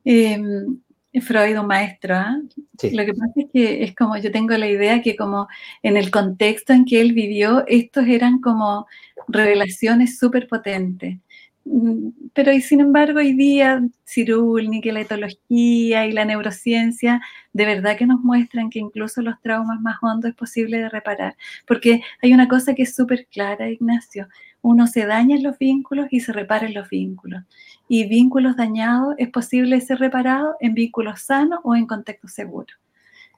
Em, 0.04 0.80
Freud, 1.20 1.58
un 1.58 1.66
maestro. 1.66 2.14
¿ah? 2.16 2.40
Lo 2.82 3.04
que 3.04 3.14
pasa 3.14 3.32
es 3.36 3.46
que 3.52 3.84
es 3.84 3.94
como 3.94 4.16
yo 4.16 4.32
tengo 4.32 4.56
la 4.56 4.68
idea 4.68 5.02
que 5.02 5.16
como 5.16 5.46
en 5.82 5.96
el 5.96 6.10
contexto 6.10 6.72
en 6.72 6.84
que 6.84 7.00
él 7.00 7.12
vivió, 7.12 7.64
estos 7.66 8.06
eran 8.06 8.40
como 8.40 8.86
revelaciones 9.28 10.18
súper 10.18 10.48
potentes. 10.48 11.18
Mm, 11.64 12.08
pero 12.34 12.52
y 12.52 12.60
sin 12.60 12.80
embargo 12.80 13.20
hoy 13.20 13.34
día 13.34 13.82
Cirulnik, 14.04 14.84
la 14.86 15.00
etología 15.00 16.06
y 16.06 16.12
la 16.12 16.24
neurociencia 16.24 17.20
de 17.52 17.66
verdad 17.66 17.96
que 17.96 18.06
nos 18.06 18.20
muestran 18.20 18.68
que 18.68 18.80
incluso 18.80 19.22
los 19.22 19.40
traumas 19.40 19.80
más 19.80 19.96
hondos 20.02 20.30
es 20.30 20.36
posible 20.36 20.78
de 20.78 20.88
reparar. 20.88 21.36
Porque 21.66 22.02
hay 22.22 22.32
una 22.32 22.48
cosa 22.48 22.74
que 22.74 22.82
es 22.82 22.94
súper 22.94 23.26
clara, 23.26 23.70
Ignacio. 23.70 24.28
Uno 24.62 24.86
se 24.86 25.06
daña 25.06 25.36
en 25.36 25.42
los 25.42 25.58
vínculos 25.58 26.06
y 26.10 26.20
se 26.20 26.32
repara 26.32 26.66
en 26.66 26.74
los 26.74 26.88
vínculos. 26.88 27.42
Y 27.88 28.06
vínculos 28.08 28.56
dañados 28.56 29.14
es 29.18 29.28
posible 29.30 29.80
ser 29.80 29.98
reparado 29.98 30.56
en 30.60 30.74
vínculos 30.74 31.20
sanos 31.22 31.60
o 31.64 31.74
en 31.76 31.86
contexto 31.86 32.28
seguro. 32.28 32.74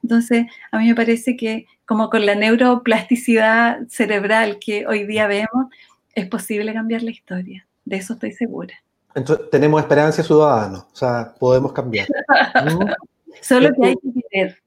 Entonces, 0.03 0.47
a 0.71 0.79
mí 0.79 0.87
me 0.87 0.95
parece 0.95 1.37
que 1.37 1.67
como 1.87 2.11
con 2.11 2.27
la 2.27 2.35
neuroplasticidad 2.35 3.87
cerebral 3.89 4.59
que 4.59 4.87
hoy 4.87 5.07
día 5.07 5.27
vemos, 5.27 5.67
es 6.15 6.27
posible 6.27 6.73
cambiar 6.73 7.03
la 7.03 7.11
historia, 7.11 7.67
de 7.85 7.97
eso 7.97 8.15
estoy 8.15 8.33
segura. 8.33 8.75
Entonces, 9.15 9.49
tenemos 9.51 9.81
esperanza 9.81 10.23
ciudadana, 10.23 10.79
o 10.79 10.97
sea, 10.97 11.35
podemos 11.39 11.73
cambiar. 11.73 12.07
Solo 13.43 13.71
que 13.75 13.87
hay 13.87 13.95
que 13.97 14.23
querer. 14.29 14.59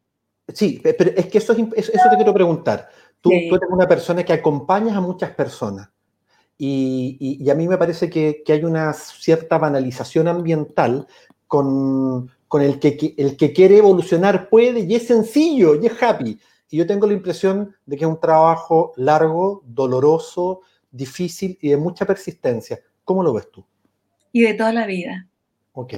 Sí, 0.53 0.81
pero 0.81 1.11
es 1.15 1.25
que 1.27 1.39
eso, 1.39 1.53
es, 1.53 1.89
eso 1.89 2.09
te 2.09 2.15
quiero 2.15 2.33
preguntar. 2.33 2.89
Tú, 3.19 3.29
tú, 3.29 3.55
eres 3.55 3.69
una 3.69 3.87
persona 3.87 4.23
que 4.23 4.31
acompañas 4.31 4.95
a 4.95 5.01
muchas 5.01 5.31
personas 5.31 5.89
y, 6.57 7.37
y, 7.39 7.49
a 7.49 7.55
mí 7.55 7.67
me 7.67 7.77
parece 7.77 8.09
que, 8.09 8.41
que, 8.43 8.53
hay 8.53 8.63
una 8.63 8.91
cierta 8.93 9.59
banalización 9.59 10.27
ambiental 10.27 11.07
con, 11.45 12.31
con 12.47 12.61
el, 12.63 12.79
que, 12.79 13.13
el 13.17 13.37
que 13.37 13.53
quiere 13.53 13.77
evolucionar 13.77 14.49
puede 14.49 14.79
y 14.79 14.95
es 14.95 15.05
sencillo 15.05 15.75
y 15.75 15.85
es 15.85 16.01
happy. 16.01 16.39
Y 16.69 16.77
yo 16.77 16.87
tengo 16.87 17.05
la 17.05 17.13
impresión 17.13 17.75
de 17.85 17.95
que 17.95 18.05
es 18.05 18.09
un 18.09 18.19
trabajo 18.19 18.93
largo, 18.95 19.61
doloroso, 19.65 20.61
difícil 20.89 21.57
y 21.61 21.69
de 21.69 21.77
mucha 21.77 22.05
persistencia. 22.05 22.79
¿Cómo 23.07 23.23
lo 23.23 23.31
ves 23.31 23.49
tú? 23.49 23.63
Y 24.33 24.41
de 24.41 24.53
toda 24.53 24.73
la 24.73 24.85
vida. 24.85 25.29
Ok. 25.71 25.93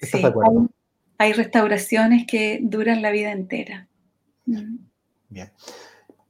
¿Estás 0.00 0.22
de 0.22 0.26
acuerdo? 0.26 0.68
Hay, 1.18 1.32
restauraciones 1.34 2.26
que 2.26 2.58
duran 2.60 3.00
la 3.00 3.12
vida 3.12 3.30
entera. 3.30 3.86
Bien. 4.44 5.52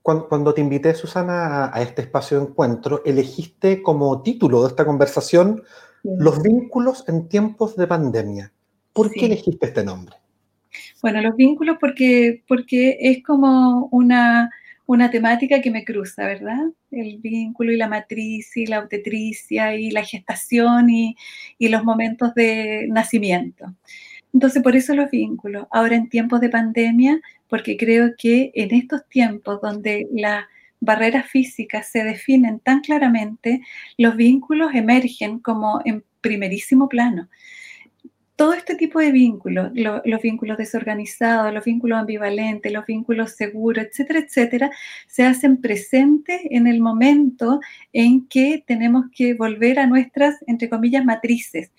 Cuando, 0.02 0.52
te 0.52 0.60
invité, 0.60 0.94
Susana, 0.94 1.70
a, 1.72 1.80
este 1.80 2.02
espacio 2.02 2.38
de 2.38 2.44
encuentro, 2.44 3.02
elegiste 3.06 3.80
como 3.80 4.20
título 4.20 4.60
de 4.62 4.68
esta 4.68 4.84
conversación 4.84 5.62
Los 6.02 6.42
vínculos 6.42 7.08
en 7.08 7.26
tiempos 7.26 7.74
de 7.74 7.86
pandemia. 7.86 8.52
¿Por 8.92 9.10
qué 9.10 9.24
elegiste 9.26 9.64
este 9.64 9.82
nombre? 9.82 10.16
Bueno, 11.00 11.22
los 11.22 11.36
vínculos 11.36 11.78
porque, 11.80 12.44
porque 12.46 12.98
es 13.00 13.24
como 13.24 13.88
una, 13.92 14.50
una 14.88 15.10
temática 15.10 15.60
que 15.60 15.70
me 15.70 15.84
cruza, 15.84 16.24
¿verdad? 16.24 16.64
El 16.90 17.18
vínculo 17.18 17.72
y 17.72 17.76
la 17.76 17.88
matriz 17.88 18.56
y 18.56 18.64
la 18.64 18.78
obstetricia 18.78 19.74
y 19.74 19.90
la 19.90 20.02
gestación 20.02 20.88
y, 20.88 21.14
y, 21.58 21.68
los 21.68 21.84
momentos 21.84 22.34
de 22.34 22.86
nacimiento. 22.88 23.66
Entonces, 24.32 24.62
por 24.62 24.76
eso 24.76 24.94
los 24.94 25.10
vínculos. 25.10 25.66
Ahora 25.70 25.94
en 25.94 26.08
tiempos 26.08 26.40
de 26.40 26.48
pandemia, 26.48 27.20
porque 27.48 27.76
creo 27.76 28.14
que 28.16 28.50
en 28.54 28.74
estos 28.74 29.06
tiempos 29.10 29.60
donde 29.60 30.08
las 30.10 30.46
barreras 30.80 31.26
físicas 31.26 31.88
se 31.88 32.02
definen 32.02 32.58
tan 32.58 32.80
claramente, 32.80 33.60
los 33.98 34.16
vínculos 34.16 34.74
emergen 34.74 35.38
como 35.40 35.82
en 35.84 36.02
primerísimo 36.22 36.88
plano 36.88 37.28
todo 38.38 38.52
este 38.52 38.76
tipo 38.76 39.00
de 39.00 39.10
vínculos, 39.10 39.72
los 39.74 40.22
vínculos 40.22 40.56
desorganizados, 40.58 41.52
los 41.52 41.64
vínculos 41.64 41.98
ambivalentes, 41.98 42.72
los 42.72 42.86
vínculos 42.86 43.32
seguros, 43.32 43.84
etcétera, 43.84 44.20
etcétera, 44.20 44.70
se 45.08 45.24
hacen 45.24 45.56
presentes 45.56 46.42
en 46.44 46.68
el 46.68 46.80
momento 46.80 47.58
en 47.92 48.28
que 48.28 48.62
tenemos 48.64 49.06
que 49.12 49.34
volver 49.34 49.80
a 49.80 49.88
nuestras, 49.88 50.36
entre 50.46 50.68
comillas, 50.68 51.04
matrices. 51.04 51.72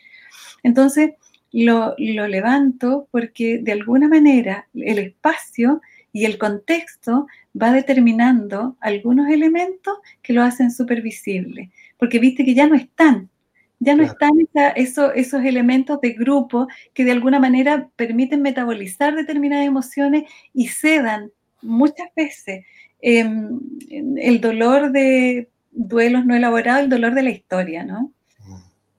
Entonces, 0.62 1.12
lo, 1.54 1.96
lo 1.98 2.28
levanto 2.28 3.08
porque 3.10 3.60
de 3.60 3.72
alguna 3.72 4.10
manera 4.10 4.68
el 4.74 5.00
espacio 5.00 5.80
y 6.12 6.26
el 6.26 6.38
contexto 6.38 7.28
va 7.60 7.72
determinando 7.72 8.76
algunos 8.82 9.30
elementos 9.30 9.98
que 10.22 10.34
lo 10.34 10.44
hacen 10.44 10.72
supervisible, 10.72 11.72
porque 11.98 12.20
viste 12.20 12.44
que 12.44 12.54
ya 12.54 12.68
no 12.68 12.76
están, 12.76 13.30
ya 13.80 13.96
no 13.96 14.04
están 14.04 14.32
esos, 14.76 15.12
esos 15.16 15.44
elementos 15.44 16.02
de 16.02 16.12
grupo 16.12 16.68
que 16.94 17.06
de 17.06 17.12
alguna 17.12 17.40
manera 17.40 17.90
permiten 17.96 18.42
metabolizar 18.42 19.16
determinadas 19.16 19.66
emociones 19.66 20.24
y 20.54 20.68
cedan 20.68 21.32
muchas 21.62 22.10
veces 22.16 22.66
em, 23.02 23.60
el 23.90 24.42
dolor 24.42 24.92
de 24.92 25.50
duelos 25.72 26.26
no 26.26 26.36
elaborados, 26.36 26.84
el 26.84 26.90
dolor 26.90 27.14
de 27.14 27.24
la 27.24 27.30
historia, 27.30 27.84
¿no? 27.84 28.12
Mm. 28.46 28.56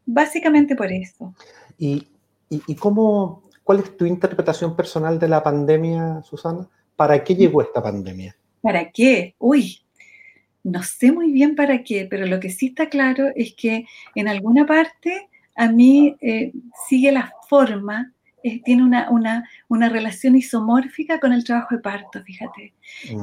Básicamente 0.07 0.75
por 0.75 0.91
eso. 0.91 1.35
¿Y, 1.79 2.09
y, 2.49 2.75
cómo, 2.75 3.43
cuál 3.63 3.81
es 3.81 3.97
tu 3.97 4.07
interpretación 4.07 4.77
personal 4.77 5.19
de 5.19 5.29
la 5.29 5.43
pandemia, 5.43 6.23
Susana? 6.23 6.69
¿Para 6.97 7.23
qué 7.23 7.35
llegó 7.35 7.63
esta 7.63 7.83
pandemia? 7.83 8.37
¿Para 8.61 8.91
qué? 8.91 9.35
Uy, 9.39 9.81
no 10.63 10.83
sé 10.83 11.13
muy 11.13 11.33
bien 11.33 11.55
para 11.55 11.83
qué, 11.83 12.07
pero 12.09 12.27
lo 12.27 12.41
que 12.41 12.51
sí 12.51 12.67
está 12.69 12.89
claro 12.89 13.29
es 13.35 13.55
que 13.55 13.87
en 14.15 14.29
alguna 14.29 14.67
parte 14.67 15.29
a 15.57 15.69
mí 15.69 16.17
eh, 16.21 16.53
sigue 16.89 17.13
la 17.13 17.33
forma, 17.49 18.13
eh, 18.43 18.63
tiene 18.63 18.83
una, 18.83 19.11
una, 19.69 19.89
relación 19.89 20.37
isomórfica 20.37 21.21
con 21.21 21.33
el 21.33 21.45
trabajo 21.45 21.75
de 21.75 21.83
parto, 21.83 22.23
fíjate, 22.23 22.73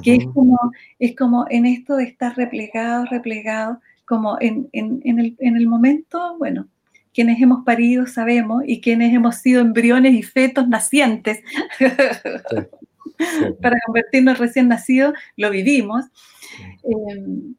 que 0.03 0.15
es 0.15 0.25
como, 0.33 0.59
es 0.99 1.15
como 1.15 1.45
en 1.49 1.65
esto 1.65 1.95
de 1.95 2.03
estar 2.03 2.35
replegado, 2.37 3.05
replegado, 3.05 3.81
como 4.05 4.37
en, 4.39 4.69
el, 4.73 5.67
momento, 5.67 6.37
bueno, 6.37 6.67
quienes 7.17 7.41
hemos 7.41 7.65
parido 7.65 8.05
sabemos 8.05 8.61
y 8.67 8.79
quienes 8.79 9.11
hemos 9.11 9.37
sido 9.37 9.59
embriones 9.61 10.13
y 10.13 10.21
fetos 10.21 10.67
nacientes. 10.67 11.39
Para 13.59 13.75
convertirnos 13.87 14.37
recién 14.37 14.67
nacidos, 14.67 15.15
lo 15.35 15.49
vivimos. 15.49 16.05
Em, 16.83 17.55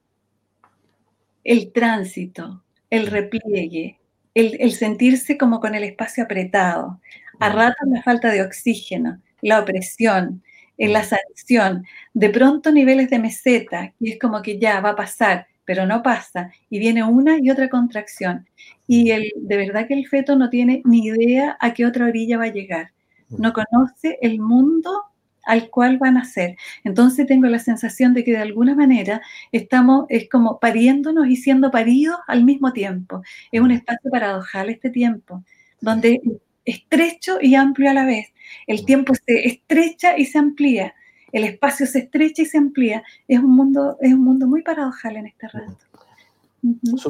el 1.42 1.72
tránsito, 1.72 2.62
el 2.88 3.08
repliegue, 3.08 3.98
el, 4.32 4.70
sentirse 4.74 5.36
como 5.36 5.58
con 5.58 5.74
el 5.74 5.82
espacio 5.82 6.22
apretado, 6.22 7.00
a 7.40 7.48
ratos 7.48 7.88
la 7.88 8.00
falta 8.04 8.30
de 8.30 8.42
oxígeno, 8.42 9.20
la 9.42 9.58
opresión, 9.58 10.44
en 10.76 10.92
la 10.92 11.02
sanción, 11.02 11.84
de 12.14 12.30
pronto 12.30 12.70
niveles 12.70 13.10
de 13.10 13.18
meseta, 13.18 13.92
y 13.98 14.12
es 14.12 14.20
como 14.20 14.40
que 14.40 14.60
ya 14.60 14.80
va 14.80 14.90
a 14.90 14.96
pasar, 14.96 15.48
pero 15.64 15.84
no 15.84 16.00
pasa, 16.00 16.52
y 16.70 16.78
viene 16.78 17.02
una 17.02 17.38
y 17.40 17.50
otra 17.50 17.68
contracción. 17.68 18.46
Y 18.88 19.10
el, 19.10 19.32
de 19.36 19.56
verdad 19.56 19.86
que 19.86 19.94
el 19.94 20.08
feto 20.08 20.34
no 20.34 20.50
tiene 20.50 20.82
ni 20.84 21.06
idea 21.06 21.56
a 21.60 21.74
qué 21.74 21.86
otra 21.86 22.06
orilla 22.06 22.38
va 22.38 22.44
a 22.44 22.52
llegar. 22.52 22.92
No 23.28 23.52
conoce 23.52 24.18
el 24.22 24.40
mundo 24.40 25.04
al 25.44 25.70
cual 25.70 25.98
van 25.98 26.16
a 26.16 26.24
ser. 26.24 26.56
Entonces 26.84 27.26
tengo 27.26 27.46
la 27.46 27.58
sensación 27.58 28.14
de 28.14 28.24
que 28.24 28.32
de 28.32 28.38
alguna 28.38 28.74
manera 28.74 29.22
estamos, 29.52 30.06
es 30.08 30.28
como 30.28 30.58
pariéndonos 30.58 31.26
y 31.28 31.36
siendo 31.36 31.70
paridos 31.70 32.18
al 32.26 32.44
mismo 32.44 32.72
tiempo. 32.72 33.22
Es 33.52 33.60
un 33.60 33.70
espacio 33.70 34.10
paradojal 34.10 34.70
este 34.70 34.90
tiempo, 34.90 35.42
donde 35.80 36.20
estrecho 36.66 37.38
y 37.40 37.54
amplio 37.54 37.90
a 37.90 37.94
la 37.94 38.04
vez. 38.04 38.32
El 38.66 38.84
tiempo 38.84 39.14
se 39.14 39.46
estrecha 39.46 40.18
y 40.18 40.26
se 40.26 40.38
amplía. 40.38 40.94
El 41.32 41.44
espacio 41.44 41.86
se 41.86 42.00
estrecha 42.00 42.42
y 42.42 42.46
se 42.46 42.58
amplía. 42.58 43.02
Es 43.26 43.38
un 43.38 43.54
mundo, 43.54 43.96
es 44.00 44.12
un 44.12 44.24
mundo 44.24 44.46
muy 44.46 44.62
paradojal 44.62 45.16
en 45.16 45.26
este 45.26 45.48
rato. 45.48 45.87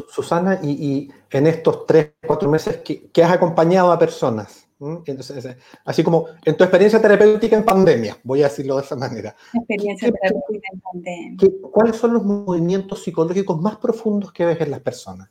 Susana, 0.08 0.60
y, 0.62 1.10
en 1.30 1.46
estos 1.46 1.86
tres, 1.86 2.12
cuatro 2.26 2.50
meses 2.50 2.78
que 2.78 3.24
has 3.24 3.32
acompañado 3.32 3.92
a 3.92 3.98
personas, 3.98 4.68
entonces, 4.80 5.56
así 5.84 6.04
como 6.04 6.26
en 6.44 6.56
tu 6.56 6.62
experiencia 6.62 7.02
terapéutica 7.02 7.56
en 7.56 7.64
pandemia, 7.64 8.16
voy 8.22 8.42
a 8.42 8.44
decirlo 8.44 8.76
de 8.76 8.82
esa 8.82 8.94
manera. 8.94 9.34
Experiencia 9.52 10.12
terapéutica 10.12 10.68
en 10.72 10.80
pandemia. 10.80 11.36
¿Cuáles 11.72 11.96
son 11.96 12.12
los 12.12 12.24
movimientos 12.24 13.02
psicológicos 13.02 13.60
más 13.60 13.76
profundos 13.78 14.32
que 14.32 14.44
ves 14.44 14.60
en 14.60 14.70
las 14.70 14.80
personas? 14.80 15.28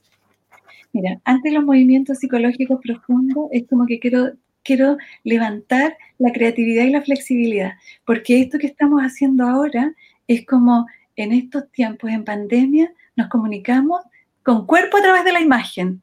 Mira, 0.91 1.21
antes 1.23 1.53
los 1.53 1.63
movimientos 1.63 2.17
psicológicos 2.19 2.79
profundos 2.83 3.47
es 3.51 3.65
como 3.69 3.85
que 3.85 3.99
quiero, 3.99 4.33
quiero 4.63 4.97
levantar 5.23 5.97
la 6.17 6.33
creatividad 6.33 6.83
y 6.83 6.89
la 6.89 7.01
flexibilidad, 7.01 7.73
porque 8.05 8.41
esto 8.41 8.57
que 8.57 8.67
estamos 8.67 9.01
haciendo 9.01 9.45
ahora 9.45 9.93
es 10.27 10.45
como 10.45 10.87
en 11.15 11.31
estos 11.31 11.71
tiempos 11.71 12.09
en 12.11 12.25
pandemia 12.25 12.93
nos 13.17 13.27
comunicamos 13.27 14.01
con 14.43 14.65
cuerpo 14.65 14.97
a 14.97 15.01
través 15.01 15.25
de 15.25 15.33
la 15.33 15.41
imagen 15.41 16.01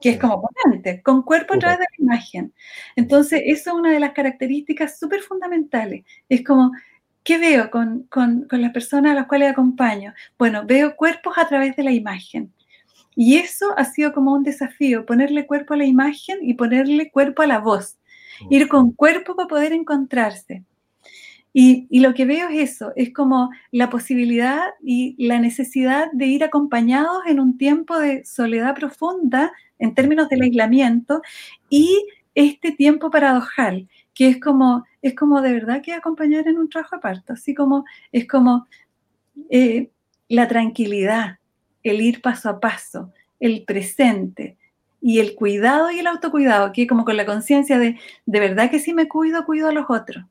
que 0.00 0.10
es 0.10 0.18
como 0.18 0.42
potente, 0.42 1.02
con 1.02 1.22
cuerpo 1.22 1.54
a 1.54 1.58
través 1.58 1.78
de 1.78 1.86
la 1.98 2.04
imagen. 2.04 2.52
Entonces, 2.96 3.42
eso 3.46 3.70
es 3.70 3.76
una 3.76 3.92
de 3.92 4.00
las 4.00 4.12
características 4.12 4.98
súper 4.98 5.22
fundamentales. 5.22 6.04
Es 6.28 6.44
como, 6.44 6.72
¿qué 7.22 7.38
veo 7.38 7.70
con, 7.70 8.02
con, 8.04 8.46
con, 8.48 8.60
las 8.60 8.72
personas 8.72 9.12
a 9.12 9.14
las 9.14 9.26
cuales 9.26 9.50
acompaño? 9.50 10.12
Bueno, 10.38 10.64
veo 10.66 10.96
cuerpos 10.96 11.38
a 11.38 11.48
través 11.48 11.76
de 11.76 11.82
la 11.82 11.92
imagen. 11.92 12.52
Y 13.14 13.36
eso 13.36 13.72
ha 13.78 13.84
sido 13.84 14.12
como 14.12 14.34
un 14.34 14.42
desafío, 14.42 15.06
ponerle 15.06 15.46
cuerpo 15.46 15.72
a 15.72 15.78
la 15.78 15.86
imagen 15.86 16.38
y 16.42 16.54
ponerle 16.54 17.10
cuerpo 17.10 17.42
a 17.42 17.46
la 17.46 17.58
voz. 17.58 17.98
Ir 18.50 18.68
con 18.68 18.92
cuerpo 18.92 19.34
para 19.34 19.48
poder 19.48 19.72
encontrarse. 19.72 20.62
Y, 21.58 21.86
y, 21.88 22.00
lo 22.00 22.12
que 22.12 22.26
veo 22.26 22.50
es 22.50 22.72
eso, 22.72 22.92
es 22.96 23.14
como 23.14 23.48
la 23.70 23.88
posibilidad 23.88 24.60
y 24.82 25.16
la 25.16 25.38
necesidad 25.38 26.12
de 26.12 26.26
ir 26.26 26.44
acompañados 26.44 27.22
en 27.26 27.40
un 27.40 27.56
tiempo 27.56 27.98
de 27.98 28.26
soledad 28.26 28.74
profunda 28.74 29.52
en 29.78 29.94
términos 29.94 30.28
del 30.28 30.42
aislamiento 30.42 31.22
y 31.70 32.06
este 32.34 32.72
tiempo 32.72 33.10
paradojal, 33.10 33.88
que 34.12 34.28
es 34.28 34.38
como, 34.38 34.84
es 35.00 35.14
como 35.14 35.40
de 35.40 35.54
verdad 35.54 35.80
que 35.80 35.94
acompañar 35.94 36.46
en 36.46 36.58
un 36.58 36.68
trabajo 36.68 36.96
de 36.96 37.00
parto, 37.00 37.32
así 37.32 37.54
como 37.54 37.86
es 38.12 38.28
como 38.28 38.66
eh, 39.48 39.88
la 40.28 40.48
tranquilidad, 40.48 41.38
el 41.82 42.02
ir 42.02 42.20
paso 42.20 42.50
a 42.50 42.60
paso, 42.60 43.14
el 43.40 43.64
presente 43.64 44.58
y 45.00 45.20
el 45.20 45.34
cuidado 45.34 45.90
y 45.90 46.00
el 46.00 46.06
autocuidado, 46.06 46.72
que 46.72 46.86
como 46.86 47.06
con 47.06 47.16
la 47.16 47.24
conciencia 47.24 47.78
de, 47.78 47.98
de 48.26 48.40
verdad 48.40 48.70
que 48.70 48.78
si 48.78 48.92
me 48.92 49.08
cuido, 49.08 49.46
cuido 49.46 49.70
a 49.70 49.72
los 49.72 49.86
otros. 49.88 50.26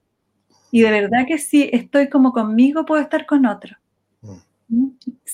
Y 0.76 0.82
de 0.82 0.92
verdad 0.92 1.26
que 1.26 1.38
si 1.38 1.70
estoy 1.72 2.10
como 2.10 2.34
conmigo, 2.34 2.86
puedo 2.86 3.02
estar 3.02 3.26
con 3.26 3.46
otros. 3.46 3.78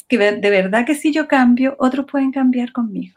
Que 0.08 0.20
de 0.20 0.50
verdad 0.52 0.86
que 0.86 0.94
si 0.94 1.12
yo 1.12 1.28
cambio, 1.28 1.76
otros 1.80 2.06
pueden 2.06 2.32
cambiar 2.32 2.72
conmigo. 2.72 3.16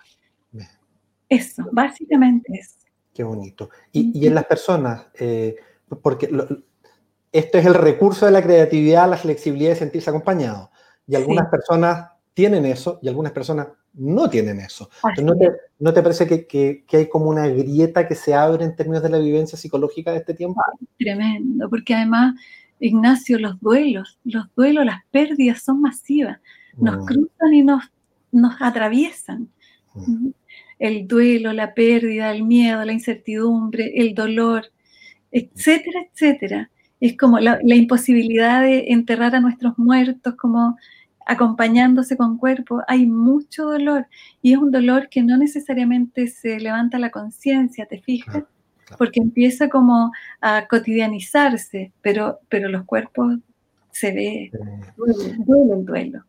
Eso, 1.28 1.68
básicamente 1.70 2.50
es. 2.58 2.78
Qué 3.12 3.24
bonito. 3.24 3.68
Y, 3.92 4.26
en 4.26 4.34
las 4.34 4.46
personas, 4.46 5.04
eh, 5.18 5.56
porque 6.00 6.34
esto 7.30 7.58
es 7.58 7.66
el 7.66 7.74
recurso 7.74 8.24
de 8.24 8.32
la 8.32 8.42
creatividad, 8.42 9.06
la 9.06 9.18
flexibilidad 9.18 9.72
de 9.72 9.76
sentirse 9.76 10.08
acompañado. 10.08 10.70
Y 11.06 11.16
algunas 11.16 11.50
personas 11.50 12.08
tienen 12.32 12.64
eso 12.64 13.00
y 13.02 13.08
algunas 13.08 13.32
personas 13.32 13.68
no 13.94 14.28
tienen 14.28 14.60
eso. 14.60 14.90
¿no, 15.22 15.92
te, 15.92 16.02
parece 16.02 16.46
que, 16.46 16.84
hay 16.92 17.08
como 17.08 17.26
una 17.26 17.46
grieta 17.46 18.06
que 18.06 18.14
se 18.14 18.34
abre 18.34 18.64
en 18.64 18.74
términos 18.74 19.02
de 19.02 19.08
la 19.08 19.18
vivencia 19.18 19.56
psicológica 19.56 20.12
de 20.12 20.18
este 20.18 20.34
tiempo? 20.34 20.60
tremendo, 20.98 21.68
porque 21.70 21.94
además, 21.94 22.34
Ignacio, 22.80 23.38
los 23.38 23.60
duelos, 23.60 24.18
los 24.24 24.46
duelos, 24.54 24.84
las 24.84 25.04
pérdidas 25.10 25.62
son 25.62 25.80
masivas. 25.80 26.38
Nos 26.76 26.98
mm. 26.98 27.04
cruzan 27.06 27.54
y 27.54 27.62
nos, 27.62 27.84
nos 28.32 28.60
atraviesan. 28.60 29.48
Mm. 29.94 30.30
El 30.80 31.06
duelo, 31.06 31.52
la 31.52 31.72
pérdida, 31.72 32.32
el 32.32 32.42
miedo, 32.42 32.84
la 32.84 32.92
incertidumbre, 32.92 33.92
el 33.94 34.14
dolor, 34.14 34.66
etcétera, 35.30 36.00
etcétera. 36.12 36.70
Es 37.00 37.16
como 37.16 37.38
la, 37.38 37.60
la 37.62 37.74
imposibilidad 37.76 38.62
de 38.62 38.86
enterrar 38.88 39.34
a 39.36 39.40
nuestros 39.40 39.78
muertos, 39.78 40.34
como 40.34 40.76
acompañándose 41.26 42.16
con 42.16 42.38
cuerpo, 42.38 42.82
hay 42.86 43.06
mucho 43.06 43.64
dolor 43.64 44.06
y 44.42 44.52
es 44.52 44.58
un 44.58 44.70
dolor 44.70 45.08
que 45.08 45.22
no 45.22 45.36
necesariamente 45.36 46.26
se 46.28 46.60
levanta 46.60 46.98
la 46.98 47.10
conciencia, 47.10 47.86
¿te 47.86 48.00
fijas? 48.00 48.44
Porque 48.98 49.20
empieza 49.20 49.68
como 49.68 50.12
a 50.40 50.66
cotidianizarse, 50.68 51.92
pero, 52.02 52.40
pero 52.48 52.68
los 52.68 52.84
cuerpos 52.84 53.38
se 53.90 54.12
ve, 54.12 54.50
duele, 54.96 55.74
el 55.74 55.84
duelo. 55.84 56.24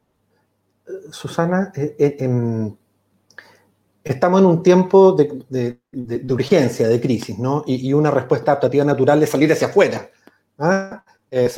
Susana, 1.11 1.71
eh, 1.75 1.95
eh, 1.97 2.73
estamos 4.03 4.39
en 4.39 4.45
un 4.45 4.63
tiempo 4.63 5.13
de, 5.13 5.79
urgencia, 6.29 6.87
de 6.87 7.01
crisis, 7.01 7.37
¿no? 7.37 7.63
Y, 7.65 7.91
una 7.91 8.11
respuesta 8.11 8.51
adaptativa 8.51 8.85
natural 8.85 9.21
es 9.23 9.29
salir 9.29 9.51
hacia 9.51 9.67
afuera, 9.67 10.09
¿ah? 10.59 11.03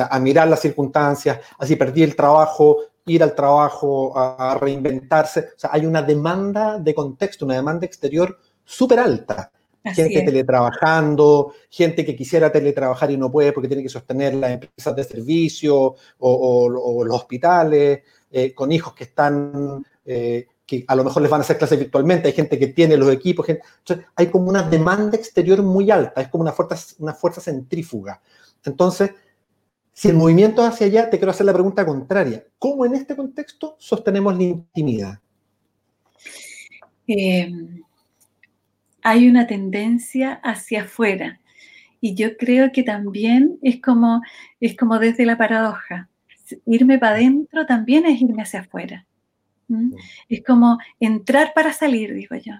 a 0.10 0.20
mirar 0.20 0.48
las 0.48 0.62
circunstancias, 0.62 1.40
así 1.60 1.76
perdí 1.76 2.02
el 2.02 2.16
trabajo, 2.16 2.78
ir 3.08 3.24
al 3.24 3.34
trabajo, 3.34 4.14
a, 4.16 4.58
reinventarse. 4.60 5.40
O 5.56 5.60
sea, 5.60 5.70
hay 5.74 5.86
una 5.86 6.02
demanda 6.02 6.78
de 6.78 6.94
contexto, 6.94 7.46
una 7.46 7.56
demanda 7.56 7.86
exterior 7.86 8.38
súper 8.64 9.00
alta. 9.00 9.52
gente 9.84 10.22
teletrabajando, 10.22 11.54
gente 11.70 12.04
que 12.04 12.16
quisiera 12.16 12.52
teletrabajar 12.52 13.10
y 13.10 13.18
no 13.18 13.32
puede 13.32 13.54
porque 13.54 13.70
tiene 13.70 13.84
que 13.84 13.90
sostener 13.90 14.34
las 14.36 14.52
empresas 14.52 14.94
de 14.96 15.04
servicio 15.04 15.96
o, 16.20 17.04
los 17.06 17.16
hospitales, 17.16 18.02
eh, 18.30 18.54
con 18.54 18.72
hijos 18.74 18.94
que 18.94 19.06
están, 19.06 19.86
eh, 20.06 20.46
que 20.66 20.84
a 20.86 20.96
lo 20.96 21.06
mejor 21.06 21.22
les 21.22 21.32
van 21.32 21.40
a 21.40 21.44
hacer 21.44 21.58
clases 21.58 21.80
virtualmente, 21.80 22.28
hay 22.28 22.34
gente 22.34 22.60
que 22.60 22.68
tiene 22.68 22.98
los 22.98 23.10
equipos, 23.10 23.48
entonces 23.48 24.06
hay 24.14 24.28
como 24.28 24.50
una 24.50 24.64
demanda 24.64 25.16
exterior 25.16 25.64
muy 25.64 25.90
alta, 25.90 26.20
es 26.20 26.28
como 26.28 26.42
una 26.42 26.52
fuerza, 26.52 26.96
una 27.00 27.14
fuerza 27.14 27.40
centrífuga. 27.40 28.22
Entonces, 28.66 29.12
si 29.98 30.10
el 30.10 30.16
movimiento 30.16 30.64
hacia 30.64 30.86
allá, 30.86 31.10
te 31.10 31.18
quiero 31.18 31.32
hacer 31.32 31.48
la 31.48 31.54
pregunta 31.54 31.84
contraria. 31.84 32.44
¿Cómo 32.60 32.86
en 32.86 32.94
este 32.94 33.16
contexto 33.16 33.76
sostenemos 33.80 34.38
la 34.38 34.44
intimidad? 34.44 35.20
Em, 37.08 37.82
hay 39.02 39.28
una 39.28 39.48
tendencia 39.48 40.34
hacia 40.44 40.84
afuera. 40.84 41.42
Y 42.00 42.14
yo 42.14 42.38
creo 42.38 42.72
que 42.72 42.84
también 42.84 43.58
es 43.64 43.82
como, 43.82 44.22
es 44.60 44.78
como 44.78 45.00
desde 45.00 45.26
la 45.26 45.36
paradoja. 45.36 46.10
Irme 46.68 47.00
para 47.00 47.16
adentro 47.16 47.66
también 47.66 48.06
es 48.06 48.22
irme 48.22 48.44
hacia 48.44 48.60
afuera. 48.60 49.08
Mm. 49.68 49.96
Es 50.30 50.44
como 50.46 50.78
entrar 51.00 51.54
para 51.56 51.74
salir, 51.74 52.14
digo 52.14 52.36
yo. 52.36 52.54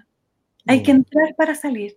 Hay 0.66 0.82
que 0.82 0.92
mm. 0.92 0.96
entrar 0.96 1.36
para 1.36 1.54
salir. 1.54 1.94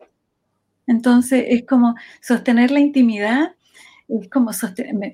Entonces 0.86 1.46
es 1.48 1.66
como 1.66 1.96
sostener 2.22 2.70
la 2.70 2.80
intimidad 2.80 3.56
es 4.20 4.30
como 4.30 4.52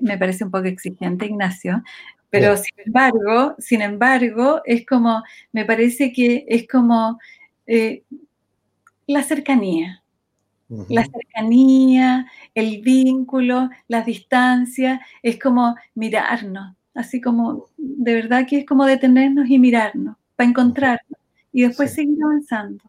me, 0.02 0.18
parece 0.18 0.44
un 0.44 0.52
poco 0.52 0.66
exigente, 0.66 1.26
Ignacio, 1.26 1.84
pero 2.30 2.58
sin 2.58 2.74
embargo, 2.86 3.56
sin 3.60 3.82
embargo, 3.82 4.62
es 4.66 4.86
como, 4.86 5.24
me 5.52 5.66
parece 5.66 6.12
que 6.12 6.46
es 6.48 6.68
como 6.68 7.20
eh, 7.66 8.04
la 9.06 9.24
cercanía. 9.24 10.04
La 10.90 11.06
cercanía, 11.06 12.28
el 12.54 12.82
vínculo, 12.82 13.70
las 13.88 14.06
distancias, 14.06 15.00
es 15.24 15.40
como 15.40 15.78
mirarnos, 15.96 16.76
así 16.94 17.22
como, 17.22 17.68
de 17.78 18.14
verdad 18.14 18.46
que 18.46 18.60
es 18.60 18.66
como 18.66 18.86
detenernos 18.86 19.50
y 19.50 19.60
mirarnos, 19.60 20.18
para 20.36 20.50
encontrarnos 20.50 21.20
y 21.54 21.62
después 21.62 21.94
seguir 21.94 22.18
avanzando. 22.22 22.84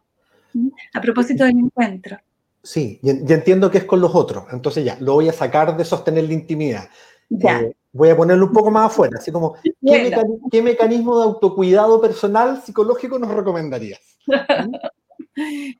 A 0.93 0.99
propósito 0.99 1.45
del 1.45 1.57
encuentro. 1.57 2.19
Sí, 2.63 2.99
y, 3.01 3.09
entiendo 3.09 3.71
que 3.71 3.79
es 3.79 3.85
con 3.85 4.01
los 4.01 4.13
otros. 4.13 4.45
Entonces 4.51 4.83
ya, 4.83 4.97
lo 4.99 5.13
voy 5.13 5.29
a 5.29 5.33
sacar 5.33 5.75
de 5.77 5.85
sostener 5.85 6.25
la 6.25 6.33
intimidad. 6.33 6.89
Eh, 7.29 7.73
voy 7.91 8.09
a 8.09 8.17
ponerlo 8.17 8.47
un 8.47 8.53
poco 8.53 8.71
más 8.71 8.87
afuera, 8.87 9.17
así 9.19 9.31
como, 9.31 9.55
¿qué, 9.63 10.61
mecanismo 10.61 11.19
de 11.19 11.25
autocuidado 11.25 12.01
personal 12.01 12.61
psicológico 12.61 13.19
nos 13.19 13.31
recomendarías? 13.31 13.99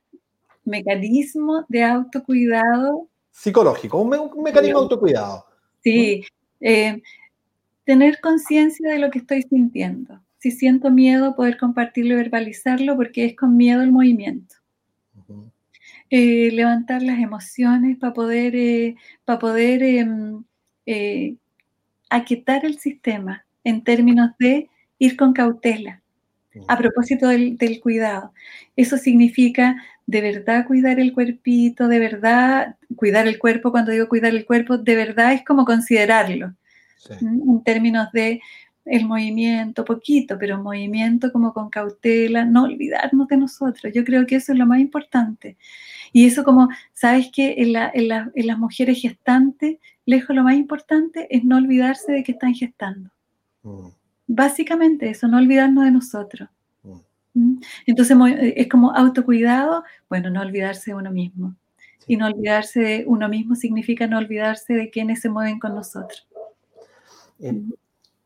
mecanismo 0.63 1.65
de 1.67 1.83
autocuidado. 1.83 3.07
Psicológico, 3.31 3.99
un, 3.99 4.09
mecanismo 4.43 4.79
de 4.79 4.83
autocuidado. 4.83 5.45
Sí, 5.83 6.23
eh, 6.59 7.01
tener 7.83 8.19
conciencia 8.21 8.91
de 8.91 8.99
lo 8.99 9.09
que 9.09 9.19
estoy 9.19 9.41
sintiendo. 9.43 10.21
Si 10.37 10.51
siento 10.51 10.89
miedo, 10.89 11.35
poder 11.35 11.57
compartirlo 11.57 12.13
y 12.13 12.17
verbalizarlo 12.17 12.95
porque 12.95 13.25
es 13.25 13.35
con 13.35 13.57
miedo 13.57 13.81
el 13.81 13.91
movimiento. 13.91 14.55
Eh, 16.11 16.49
levantar 16.51 17.03
las 17.03 17.19
emociones 17.19 17.95
para 17.97 18.13
poder, 18.13 18.55
eh, 18.55 18.95
para 19.25 19.37
poder 19.37 19.83
em, 19.83 20.43
eh, 20.87 21.35
aquietar 22.09 22.65
el 22.65 22.79
sistema 22.79 23.45
en 23.63 23.83
términos 23.83 24.31
de 24.39 24.69
ir 24.97 25.15
con 25.15 25.33
cautela. 25.33 26.01
A 26.67 26.77
propósito 26.77 27.27
del, 27.27 27.79
cuidado, 27.79 28.33
eso 28.75 28.97
significa 28.97 29.75
de 30.07 30.21
verdad 30.21 30.65
cuidar 30.65 30.99
el 30.99 31.13
cuerpito, 31.13 31.87
de 31.87 31.99
verdad 31.99 32.75
cuidar 32.95 33.27
el 33.27 33.37
cuerpo, 33.37 33.71
cuando 33.71 33.91
digo 33.91 34.09
cuidar 34.09 34.33
el 34.33 34.45
cuerpo, 34.45 34.79
de 34.79 34.95
verdad 34.95 35.33
es 35.33 35.45
como 35.45 35.63
considerarlo, 35.63 36.55
en 37.21 37.63
términos 37.63 38.11
de 38.13 38.41
el 38.89 39.05
movimiento, 39.05 39.85
poquito, 39.85 40.37
pero 40.39 40.61
movimiento 40.61 41.31
como 41.31 41.53
con 41.53 41.69
cautela, 41.69 42.45
no 42.45 42.63
olvidarnos 42.63 43.27
de 43.27 43.37
nosotros. 43.37 43.93
Yo 43.93 44.03
creo 44.03 44.25
que 44.25 44.35
eso 44.35 44.51
es 44.51 44.57
lo 44.57 44.65
más 44.65 44.79
importante. 44.79 45.57
Y 46.11 46.25
eso 46.25 46.43
como, 46.43 46.69
¿sabes 46.93 47.29
que 47.31 47.55
en, 47.57 47.73
las 48.47 48.57
mujeres 48.57 49.01
gestantes, 49.01 49.77
lejos 50.05 50.35
lo 50.35 50.43
más 50.43 50.55
importante 50.55 51.27
es 51.29 51.43
no 51.43 51.57
olvidarse 51.57 52.11
de 52.11 52.23
que 52.23 52.31
están 52.31 52.53
gestando. 52.53 53.11
Mm. 53.63 53.89
Básicamente 54.27 55.09
eso, 55.09 55.27
no 55.27 55.37
olvidarnos 55.37 55.85
de 55.85 55.91
nosotros. 55.91 56.49
Mm. 56.83 56.99
¿Mm? 57.33 57.61
Entonces 57.85 58.17
es 58.55 58.67
como 58.67 58.91
autocuidado, 58.95 59.83
bueno, 60.09 60.29
no 60.31 60.41
olvidarse 60.41 60.91
de 60.91 60.95
uno 60.95 61.11
mismo. 61.11 61.55
Y 62.07 62.17
no 62.17 62.25
olvidarse 62.25 62.79
de 62.79 63.03
uno 63.05 63.29
mismo 63.29 63.55
significa 63.55 64.07
no 64.07 64.17
olvidarse 64.17 64.73
de 64.73 64.89
quienes 64.89 65.21
se 65.21 65.29
mueven 65.29 65.59
con 65.59 65.75
nosotros. 65.75 66.27
Eh, 67.39 67.61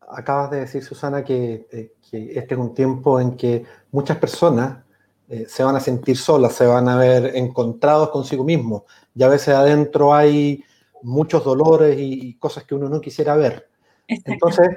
acabas 0.10 0.52
de 0.52 0.62
decir, 0.62 0.84
Susana, 0.84 1.24
que, 1.24 1.68
eh, 1.72 1.94
que, 2.10 2.38
este 2.38 2.54
es 2.54 2.60
un 2.60 2.74
tiempo 2.74 3.20
en 3.20 3.36
que 3.36 3.66
muchas 3.92 4.18
personas 4.18 4.84
eh, 5.30 5.46
se 5.48 5.64
van 5.64 5.76
a 5.76 5.80
sentir 5.80 6.18
solas, 6.18 6.54
se 6.54 6.66
van 6.66 6.88
a 6.88 6.98
ver 6.98 7.36
encontrados 7.36 8.10
consigo 8.10 8.44
mismos. 8.44 8.84
Y 9.16 9.24
a 9.24 9.28
veces 9.28 9.56
adentro 9.56 10.14
hay 10.14 10.64
muchos 11.02 11.44
dolores 11.44 11.96
y, 12.00 12.36
cosas 12.36 12.64
que 12.64 12.76
uno 12.76 12.90
no 12.90 13.02
quisiera 13.02 13.36
ver. 13.36 13.70
Entonces, 14.08 14.68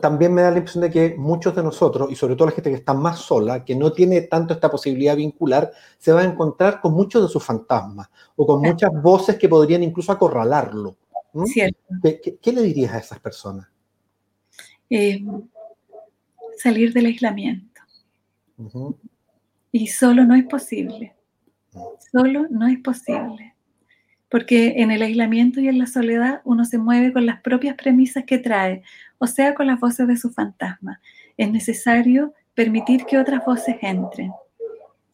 también 0.00 0.34
me 0.34 0.42
da 0.42 0.50
la 0.50 0.58
impresión 0.58 0.82
de 0.82 0.90
que 0.90 1.14
muchos 1.16 1.54
de 1.54 1.62
nosotros, 1.62 2.10
y 2.10 2.14
sobre 2.14 2.36
todo 2.36 2.46
la 2.46 2.54
gente 2.54 2.70
que 2.70 2.76
está 2.76 2.94
más 2.94 3.18
sola, 3.18 3.64
que 3.64 3.74
no 3.74 3.92
tiene 3.92 4.22
tanto 4.22 4.54
esta 4.54 4.70
posibilidad 4.70 5.16
vincular, 5.16 5.70
se 5.98 6.12
va 6.12 6.20
a 6.20 6.24
encontrar 6.24 6.80
con 6.80 6.92
muchos 6.92 7.22
de 7.22 7.28
sus 7.28 7.44
fantasmas 7.44 8.08
o 8.36 8.46
con 8.46 8.60
muchas 8.60 8.90
voces 9.02 9.36
que 9.36 9.48
podrían 9.48 9.82
incluso 9.82 10.12
acorralarlo. 10.12 10.96
¿Qué, 12.02 12.52
le 12.52 12.62
dirías 12.62 12.94
a 12.94 12.98
esas 12.98 13.20
personas? 13.20 13.68
Eh, 14.90 15.22
salir 16.56 16.92
del 16.92 17.06
aislamiento. 17.06 17.80
Y 19.70 19.86
solo 19.88 20.24
no 20.24 20.34
es 20.34 20.44
posible. 20.44 21.14
Solo 22.12 22.46
no 22.50 22.66
es 22.66 22.78
posible. 22.80 23.54
Porque 24.30 24.74
en 24.78 24.90
el 24.90 25.02
aislamiento 25.02 25.60
y 25.60 25.68
en 25.68 25.78
la 25.78 25.86
soledad 25.86 26.42
uno 26.44 26.64
se 26.64 26.78
mueve 26.78 27.12
con 27.12 27.24
las 27.26 27.40
propias 27.40 27.76
premisas 27.76 28.24
que 28.24 28.38
trae, 28.38 28.82
o 29.18 29.26
sea, 29.26 29.54
con 29.54 29.66
las 29.66 29.80
voces 29.80 30.06
de 30.06 30.16
su 30.16 30.30
fantasma. 30.30 31.00
Es 31.36 31.50
necesario 31.50 32.34
permitir 32.54 33.04
que 33.04 33.18
otras 33.18 33.44
voces 33.44 33.76
entren. 33.80 34.32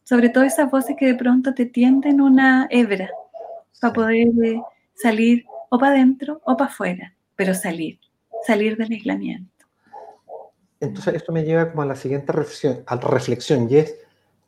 Sobre 0.03 0.29
todo 0.29 0.43
esas 0.43 0.69
voces 0.69 0.95
que 0.97 1.07
de 1.07 1.15
pronto 1.15 1.53
te 1.53 1.65
tienden 1.65 2.21
una 2.21 2.67
hebra 2.69 3.09
para 3.79 3.93
poder 3.93 4.27
eh, 4.43 4.61
salir 4.95 5.45
o 5.69 5.77
para 5.77 5.93
adentro 5.93 6.41
o 6.45 6.57
para 6.57 6.69
afuera, 6.69 7.13
pero 7.35 7.53
salir, 7.53 7.99
salir 8.45 8.77
del 8.77 8.91
aislamiento. 8.91 9.54
Entonces, 10.79 11.15
esto 11.15 11.31
me 11.31 11.43
lleva 11.43 11.69
como 11.69 11.83
a 11.83 11.85
la 11.85 11.95
siguiente 11.95 12.31
reflexión, 12.31 12.83
a 12.85 12.95
reflexión, 12.97 13.67
y 13.69 13.77
es 13.77 13.95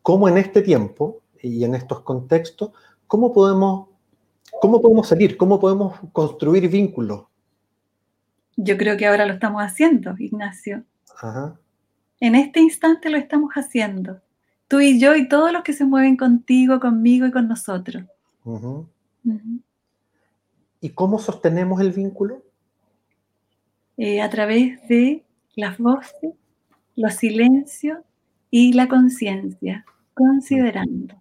cómo 0.01 0.27
en 0.27 0.37
este 0.37 0.61
tiempo 0.61 1.21
y 1.41 1.63
en 1.63 1.75
estos 1.75 2.01
contextos, 2.01 2.71
cómo 3.07 3.33
podemos, 3.33 3.89
cómo 4.61 4.81
podemos 4.81 5.07
salir, 5.07 5.37
cómo 5.37 5.59
podemos 5.59 5.99
construir 6.11 6.67
vínculos. 6.69 7.25
Yo 8.55 8.77
creo 8.77 8.97
que 8.97 9.05
ahora 9.05 9.25
lo 9.25 9.33
estamos 9.33 9.61
haciendo, 9.61 10.15
Ignacio. 10.17 10.83
En 12.19 12.35
este 12.35 12.59
instante 12.59 13.09
lo 13.09 13.17
estamos 13.17 13.51
haciendo. 13.53 14.19
Tú 14.67 14.81
y 14.81 14.99
yo 14.99 15.15
y 15.15 15.29
todos 15.29 15.51
los 15.53 15.63
que 15.63 15.73
se 15.73 15.85
mueven 15.85 16.17
contigo, 16.17 16.79
conmigo 16.79 17.25
y 17.25 17.31
con 17.31 17.47
nosotros. 17.47 18.03
¿Y 20.81 20.89
cómo 20.89 21.19
sostenemos 21.19 21.79
el 21.81 21.91
vínculo? 21.91 22.41
Eh, 23.97 24.21
a 24.21 24.29
través 24.29 24.87
de 24.87 25.23
las 25.57 25.77
voces, 25.79 26.33
los 26.95 27.13
silencios 27.15 27.97
y 28.49 28.73
la 28.73 28.87
conciencia, 28.87 29.85
considerando. 30.13 31.15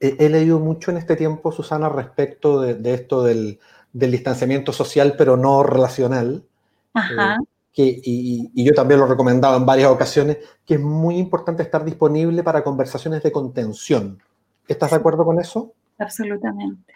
He, 0.00 0.28
leído 0.28 0.58
mucho 0.58 0.90
en 0.90 0.98
este 0.98 1.16
tiempo, 1.16 1.50
Susana, 1.52 1.88
respecto 1.88 2.60
de, 2.60 2.94
esto 2.94 3.22
del, 3.22 3.58
distanciamiento 3.92 4.72
social, 4.72 5.14
pero 5.16 5.36
no 5.36 5.62
relacional. 5.62 6.44
Ajá. 6.92 7.36
Eh, 7.36 7.46
que, 7.72 8.00
y, 8.04 8.50
y, 8.52 8.64
yo 8.64 8.72
también 8.72 9.00
lo 9.00 9.06
he 9.06 9.08
recomendado 9.08 9.56
en 9.56 9.64
varias 9.64 9.90
ocasiones, 9.90 10.38
que 10.66 10.74
es 10.74 10.80
muy 10.80 11.16
importante 11.16 11.62
estar 11.62 11.84
disponible 11.84 12.42
para 12.42 12.62
conversaciones 12.62 13.22
de 13.22 13.32
contención. 13.32 14.20
¿Estás 14.68 14.90
de 14.90 14.96
acuerdo 14.96 15.24
con 15.24 15.40
eso? 15.40 15.72
Absolutamente. 15.98 16.94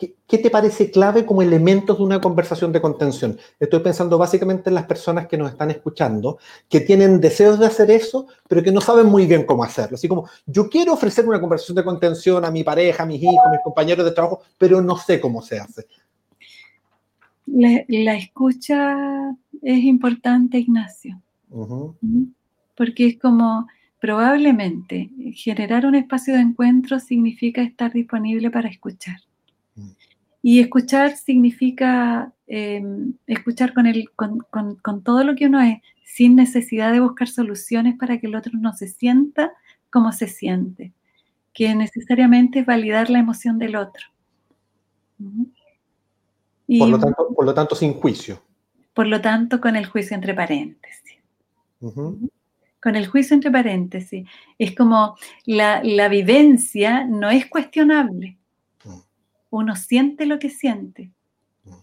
¿Qué, 0.00 0.38
te 0.38 0.48
parece 0.48 0.90
clave 0.90 1.26
como 1.26 1.42
elementos 1.42 1.98
de 1.98 2.04
una 2.04 2.22
conversación 2.22 2.72
de 2.72 2.80
contención? 2.80 3.38
Estoy 3.58 3.80
pensando 3.80 4.16
básicamente 4.16 4.70
en 4.70 4.74
las 4.74 4.86
personas 4.86 5.26
que 5.26 5.36
nos 5.36 5.50
están 5.50 5.70
escuchando, 5.70 6.38
que 6.70 6.80
tienen 6.80 7.20
deseos 7.20 7.58
de 7.58 7.66
hacer 7.66 7.90
eso, 7.90 8.26
pero 8.48 8.62
que 8.62 8.72
no 8.72 8.80
saben 8.80 9.06
muy 9.06 9.26
bien 9.26 9.44
cómo 9.44 9.62
hacerlo. 9.62 9.96
Así 9.96 10.08
como, 10.08 10.26
yo 10.46 10.70
quiero 10.70 10.94
ofrecer 10.94 11.28
una 11.28 11.38
conversación 11.38 11.76
de 11.76 11.84
contención 11.84 12.46
a 12.46 12.50
mi 12.50 12.64
pareja, 12.64 13.02
a 13.02 13.06
mis 13.06 13.22
hijos, 13.22 13.44
a 13.46 13.50
mis 13.50 13.60
compañeros 13.62 14.06
de 14.06 14.12
trabajo, 14.12 14.40
pero 14.56 14.80
no 14.80 14.96
sé 14.96 15.20
cómo 15.20 15.42
se 15.42 15.58
hace. 15.58 15.86
La, 17.46 18.14
escucha 18.14 18.96
es 19.60 19.84
importante, 19.84 20.58
Ignacio. 20.58 21.20
Porque 22.74 23.06
es 23.06 23.18
como, 23.18 23.66
probablemente, 24.00 25.10
generar 25.34 25.84
un 25.84 25.94
espacio 25.94 26.32
de 26.32 26.40
encuentro 26.40 27.00
significa 27.00 27.60
estar 27.60 27.92
disponible 27.92 28.50
para 28.50 28.70
escuchar. 28.70 29.16
Y 30.42 30.60
escuchar 30.60 31.16
significa 31.16 32.32
em, 32.46 33.14
escuchar 33.26 33.74
con, 33.74 33.86
el, 33.86 34.10
con, 34.10 35.02
todo 35.02 35.24
lo 35.24 35.34
que 35.34 35.46
uno 35.46 35.60
es, 35.60 35.78
sin 36.04 36.34
necesidad 36.34 36.92
de 36.92 37.00
buscar 37.00 37.28
soluciones 37.28 37.96
para 37.98 38.18
que 38.18 38.26
el 38.26 38.34
otro 38.34 38.52
no 38.58 38.72
se 38.72 38.88
sienta 38.88 39.52
como 39.90 40.12
se 40.12 40.28
siente, 40.28 40.92
que 41.52 41.74
necesariamente 41.74 42.60
es 42.60 42.66
validar 42.66 43.10
la 43.10 43.18
emoción 43.18 43.58
del 43.58 43.76
otro. 43.76 44.06
por, 45.18 46.88
lo 46.88 46.98
tanto, 46.98 47.28
por 47.34 47.44
lo 47.44 47.54
tanto, 47.54 47.74
sin 47.74 47.92
juicio. 47.94 48.42
Por 48.94 49.06
lo 49.06 49.20
tanto, 49.20 49.60
con 49.60 49.76
el 49.76 49.86
juicio 49.86 50.14
entre 50.14 50.34
paréntesis. 50.34 51.18
Con 51.80 52.96
el 52.96 53.06
juicio 53.06 53.34
entre 53.34 53.50
paréntesis. 53.50 54.26
Es 54.58 54.74
como 54.74 55.16
la, 55.44 55.82
la 55.84 56.08
vivencia 56.08 57.04
no 57.04 57.30
es 57.30 57.46
cuestionable 57.46 58.39
uno 59.50 59.76
siente 59.76 60.26
lo 60.26 60.38
que 60.38 60.48
siente. 60.48 61.10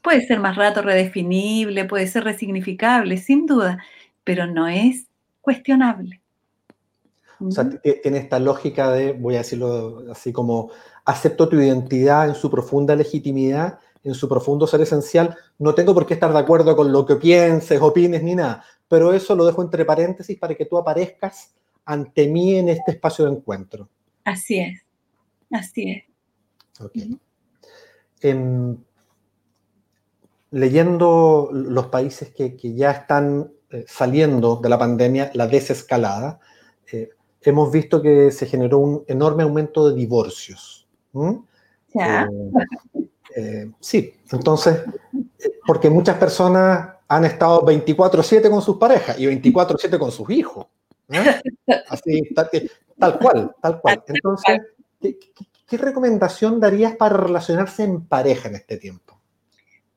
Puede 0.01 0.25
ser 0.25 0.39
más 0.39 0.55
rato 0.55 0.81
redefinible, 0.81 1.85
puede 1.85 2.07
ser 2.07 2.23
resignificable, 2.23 3.17
sin 3.17 3.45
duda, 3.45 3.83
pero 4.23 4.47
no 4.47 4.67
es 4.67 5.05
cuestionable. 5.41 6.21
O 7.39 7.51
sea, 7.51 7.69
tiene 8.01 8.17
esta 8.17 8.39
lógica 8.39 8.91
de, 8.91 9.13
voy 9.13 9.35
a 9.35 9.39
decirlo 9.39 10.05
así 10.11 10.33
como, 10.33 10.71
acepto 11.05 11.47
tu 11.47 11.57
identidad 11.57 12.27
en 12.27 12.35
su 12.35 12.49
profunda 12.49 12.95
legitimidad, 12.95 13.79
en 14.03 14.15
su 14.15 14.27
profundo 14.27 14.65
ser 14.65 14.81
esencial, 14.81 15.37
no 15.59 15.75
tengo 15.75 15.93
por 15.93 16.05
qué 16.05 16.15
estar 16.15 16.33
de 16.33 16.39
acuerdo 16.39 16.75
con 16.75 16.91
lo 16.91 17.05
que 17.05 17.17
pienses, 17.17 17.79
opines 17.79 18.23
ni 18.23 18.35
nada, 18.35 18.63
pero 18.87 19.13
eso 19.13 19.35
lo 19.35 19.45
dejo 19.45 19.61
entre 19.61 19.85
paréntesis 19.85 20.37
para 20.37 20.55
que 20.55 20.65
tú 20.65 20.77
aparezcas 20.77 21.53
ante 21.85 22.27
mí 22.27 22.55
en 22.55 22.69
este 22.69 22.91
espacio 22.91 23.25
de 23.25 23.31
encuentro. 23.31 23.87
Así 24.23 24.59
es, 24.59 24.81
así 25.51 25.91
es. 25.91 26.03
Okay 26.79 27.19
leyendo 30.51 31.49
los 31.51 31.87
países 31.87 32.31
que, 32.33 32.57
ya 32.75 32.91
están 32.91 33.51
eh, 33.69 33.85
saliendo 33.87 34.57
de 34.57 34.69
la 34.69 34.79
pandemia, 34.79 35.31
la 35.33 35.47
desescalada, 35.47 36.39
eh, 36.91 37.09
hemos 37.41 37.71
visto 37.71 38.01
que 38.01 38.31
se 38.31 38.45
generó 38.45 38.79
un 38.79 39.03
enorme 39.07 39.43
aumento 39.43 39.89
de 39.89 39.95
divorcios. 39.95 40.87
Eh, 43.35 43.71
sí, 43.79 44.13
entonces, 44.31 44.81
porque 45.65 45.89
muchas 45.89 46.17
personas 46.17 46.95
han 47.07 47.25
estado 47.25 47.63
24/7 47.65 48.49
con 48.49 48.61
sus 48.61 48.77
parejas 48.77 49.19
y 49.19 49.25
24/7 49.25 49.99
con 49.99 50.11
sus 50.11 50.29
hijos. 50.29 50.65
Así, 51.89 52.21
tal, 52.33 53.19
cual, 53.19 53.55
tal 53.61 53.81
cual. 53.81 54.03
Entonces, 54.07 54.59
¿qué 54.99 55.17
recomendación 55.75 56.61
darías 56.61 56.95
para 56.95 57.17
relacionarse 57.17 57.83
en 57.83 58.05
pareja 58.05 58.47
en 58.47 58.55
este 58.55 58.77
tiempo? 58.77 59.19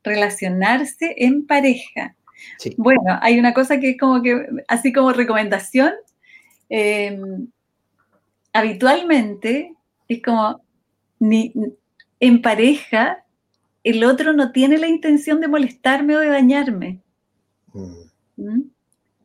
Relacionarse 0.03 1.15
en 1.19 1.47
pareja. 1.47 2.17
Bueno, 2.77 3.19
hay 3.21 3.39
una 3.39 3.55
cosa 3.55 3.79
que 3.79 3.91
es 3.91 3.97
como 3.99 4.23
que, 4.23 4.47
así 4.67 4.93
como 4.93 5.13
recomendación, 5.13 5.93
em, 6.69 7.49
habitualmente 8.53 9.75
es 10.09 10.23
como, 10.23 10.63
ni, 11.21 11.53
en 12.19 12.43
pareja, 12.43 13.25
el 13.85 14.05
otro 14.05 14.33
no 14.33 14.53
tiene 14.53 14.79
la 14.79 14.89
intención 14.89 15.41
de 15.41 15.49
molestarme 15.49 16.17
o 16.17 16.21
de 16.21 16.29
dañarme. 16.29 17.01
Mm. 17.73 17.93
¿Mm? 18.37 18.63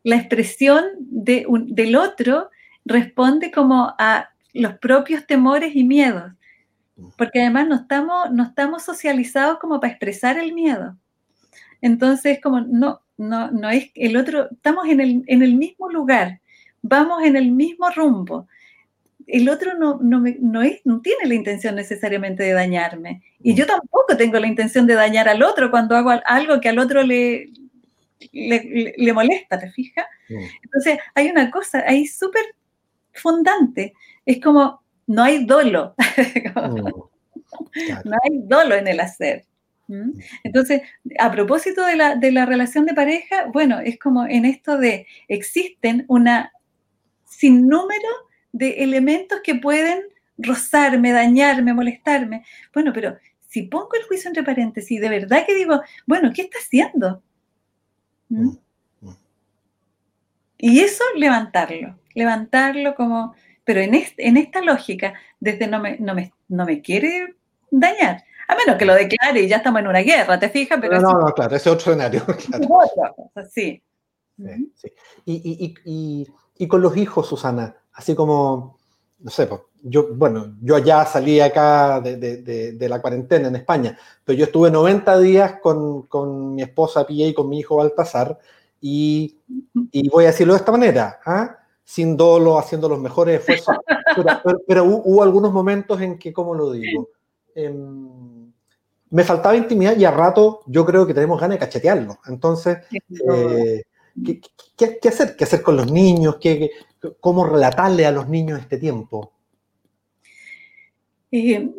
La 0.04 0.18
expresión 0.18 0.86
de 1.00 1.48
del 1.50 1.96
otro 1.96 2.50
responde 2.86 3.52
como 3.52 3.96
a 3.98 4.30
los 4.56 4.78
propios 4.80 5.28
temores 5.28 5.76
y 5.76 5.84
miedos, 5.84 6.32
porque 7.18 7.41
además 7.41 7.68
no 7.68 7.76
estamos, 7.76 8.32
no 8.32 8.44
estamos 8.44 8.84
socializados 8.84 9.60
como 9.60 9.80
para 9.80 9.91
expresar 9.91 10.38
el 10.38 10.54
miedo. 10.54 10.98
Entonces, 11.82 12.39
como 12.41 12.62
no, 12.62 13.02
no, 13.18 13.52
no 13.52 13.70
es 13.70 13.91
el 13.96 14.15
otro, 14.15 14.50
estamos 14.50 14.88
en 14.88 15.02
el, 15.02 15.24
en 15.28 15.44
el 15.44 15.56
mismo 15.56 15.89
lugar, 15.89 16.39
vamos 16.82 17.24
en 17.24 17.36
el 17.36 17.52
mismo 17.52 17.89
rumbo. 17.89 18.48
El 19.28 19.50
otro 19.50 19.74
no, 19.78 20.00
no, 20.02 20.24
no, 20.39 20.62
es, 20.62 20.80
no 20.86 21.02
tiene 21.02 21.26
la 21.26 21.34
intención 21.34 21.76
necesariamente 21.76 22.44
de 22.44 22.54
dañarme. 22.54 23.24
Y 23.41 23.56
yo 23.56 23.65
tampoco 23.65 24.15
tengo 24.15 24.39
la 24.39 24.48
intención 24.48 24.88
de 24.88 24.94
dañar 24.94 25.28
al 25.28 25.44
otro 25.44 25.70
cuando 25.70 25.98
hago 25.98 26.12
algo 26.26 26.62
que 26.62 26.70
al 26.70 26.80
otro 26.80 27.04
le, 27.04 27.50
le, 28.32 28.94
le 28.96 29.13
molesta, 29.13 29.60
¿te 29.60 29.70
fijas? 29.72 30.06
Entonces, 30.63 31.00
hay 31.13 31.30
una 31.30 31.52
cosa 31.52 31.84
ahí 31.86 32.08
súper 32.08 32.44
fundante 33.12 33.94
es 34.26 34.42
como, 34.42 34.82
no 35.08 35.24
hay 35.24 35.46
dolo. 35.46 35.96
Mm, 37.76 38.10
no 38.10 38.18
hay 38.24 38.40
dolo 38.44 38.76
en 38.76 38.88
el 38.88 39.00
hacer. 39.00 39.46
Mm. 39.88 40.12
Entonces, 40.44 40.82
a 41.20 41.32
propósito 41.32 41.86
de 41.86 41.96
la, 41.96 42.16
de 42.16 42.32
la, 42.32 42.46
relación 42.46 42.86
de 42.86 42.94
pareja, 42.94 43.48
bueno, 43.54 43.80
es 43.80 43.98
como 43.98 44.26
en 44.26 44.46
esto 44.46 44.78
de 44.78 45.08
existen 45.28 46.06
una 46.08 46.52
sin 47.26 47.68
número 47.68 48.10
de 48.52 48.84
elementos 48.84 49.40
que 49.44 49.56
pueden 49.56 50.02
rozarme, 50.38 51.12
dañarme, 51.12 51.74
molestarme. 51.74 52.46
Bueno, 52.74 52.92
pero 52.94 53.18
si 53.48 53.64
pongo 53.64 53.92
el 53.96 54.04
juicio 54.04 54.30
entre 54.30 54.44
paréntesis, 54.44 55.00
de 55.00 55.10
verdad 55.10 55.46
que 55.46 55.56
digo, 55.56 55.82
bueno, 56.06 56.32
¿qué 56.34 56.44
está 56.44 56.60
haciendo? 56.60 57.22
¿Mm? 58.30 58.52
Y 60.58 60.80
eso 60.80 61.04
levantarlo, 61.16 62.00
levantarlo 62.14 62.96
como 62.96 63.36
pero 63.65 63.82
en, 63.82 63.95
en 64.17 64.38
esta 64.38 64.62
lógica, 64.62 65.15
desde 65.39 65.67
no 65.67 65.80
me, 65.80 65.97
no, 65.97 66.13
me, 66.13 66.32
no 66.47 66.65
me 66.65 66.82
quiere 66.82 67.36
dañar, 67.71 68.23
a 68.47 68.56
menos 68.56 68.78
que 68.78 68.86
lo 68.86 68.93
declare 68.93 69.41
y 69.41 69.47
ya 69.47 69.58
estamos 69.58 69.82
en 69.82 69.88
una 69.88 69.99
guerra, 69.99 70.39
¿te 70.39 70.49
fijas? 70.49 70.78
Pero 70.80 71.01
no, 71.01 71.19
no, 71.19 71.34
claro, 71.34 71.56
ese 71.56 71.69
otro 71.69 71.91
escenario. 71.91 72.23
Claro. 72.45 73.15
sí. 73.51 73.82
sí, 74.75 74.93
Y, 75.25 75.34
y, 75.34 75.75
y, 75.84 76.28
y, 76.58 76.67
con 76.67 76.82
los 76.82 76.95
hijos, 76.95 77.28
Susana, 77.28 77.75
así 77.93 78.13
como, 78.13 78.78
no 79.19 79.32
sé, 79.32 79.49
yo, 79.82 80.13
bueno, 80.13 80.56
yo 80.62 80.78
ya 80.78 81.06
salí 81.06 81.39
acá 81.39 82.01
de, 82.01 82.17
de, 82.17 82.73
de, 82.73 82.89
la 82.89 83.01
cuarentena 83.01 83.47
en 83.47 83.56
España, 83.56 83.97
pero 84.23 84.38
yo 84.38 84.45
estuve 84.45 84.69
90 84.69 85.19
días 85.19 85.56
con, 85.62 86.04
con 86.04 86.54
mi 86.54 86.62
esposa 86.62 87.08
Pia 87.08 87.28
y 87.28 87.34
con 87.34 87.49
mi 87.49 87.60
hijo 87.60 87.78
Baltasar, 87.78 88.38
y, 88.80 89.39
y 89.91 90.10
voy 90.10 90.25
a 90.25 90.28
decirlo 90.28 90.54
de 90.54 90.60
esta 90.60 90.71
manera, 90.71 91.19
¿ah? 91.25 91.58
Sin 91.86 92.17
dolo, 92.17 92.58
haciendo 92.58 92.89
los 92.89 93.00
mejores 93.00 93.39
esfuerzos, 93.39 93.78
pero, 94.67 94.84
hubo, 94.84 95.24
algunos 95.24 95.54
momentos 95.54 96.02
en 96.02 96.17
que, 96.17 96.34
¿cómo 96.34 96.54
lo 96.56 96.71
digo? 96.71 97.10
Em, 97.54 98.52
me 99.12 99.24
faltaba 99.24 99.56
intimidad 99.56 99.95
y 99.95 100.04
a 100.04 100.12
rato 100.12 100.62
yo 100.65 100.84
creo 100.86 101.08
que 101.08 101.13
tenemos 101.13 101.39
ganas 101.39 101.56
de 101.56 101.65
cachetearlo. 101.65 102.17
Entonces, 102.28 102.80
eh, 103.32 103.84
¿Qué, 104.24 105.10
hacer? 105.10 105.36
¿Qué 105.36 105.43
hacer 105.43 105.62
con 105.62 105.76
los 105.76 105.91
niños? 105.91 106.38
¿Qué, 106.39 106.71
¿Cómo 107.19 107.45
relatarle 107.45 108.06
a 108.06 108.12
los 108.12 108.30
niños 108.30 108.60
este 108.60 108.78
tiempo? 108.78 109.34
Eh, 111.32 111.69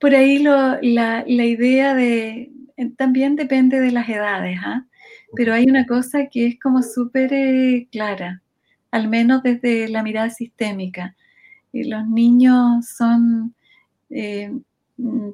por 0.00 0.14
ahí 0.14 0.38
la, 0.40 1.24
idea 1.26 1.94
de, 1.94 2.50
eh, 2.76 2.90
también 2.96 3.36
depende 3.36 3.78
de 3.80 3.92
las 3.92 4.08
edades, 4.08 4.58
¿ah? 4.64 4.86
pero 5.34 5.54
hay 5.54 5.64
una 5.64 5.86
cosa 5.86 6.26
que 6.26 6.46
es 6.48 6.60
como 6.60 6.82
súper 6.82 7.30
clara, 7.90 8.42
al 8.92 9.08
menos 9.08 9.42
desde 9.42 9.88
la 9.88 10.04
mirada 10.04 10.30
sistémica. 10.30 11.16
los 11.72 12.06
niños 12.06 12.86
son, 12.86 13.54
mm, 14.10 15.30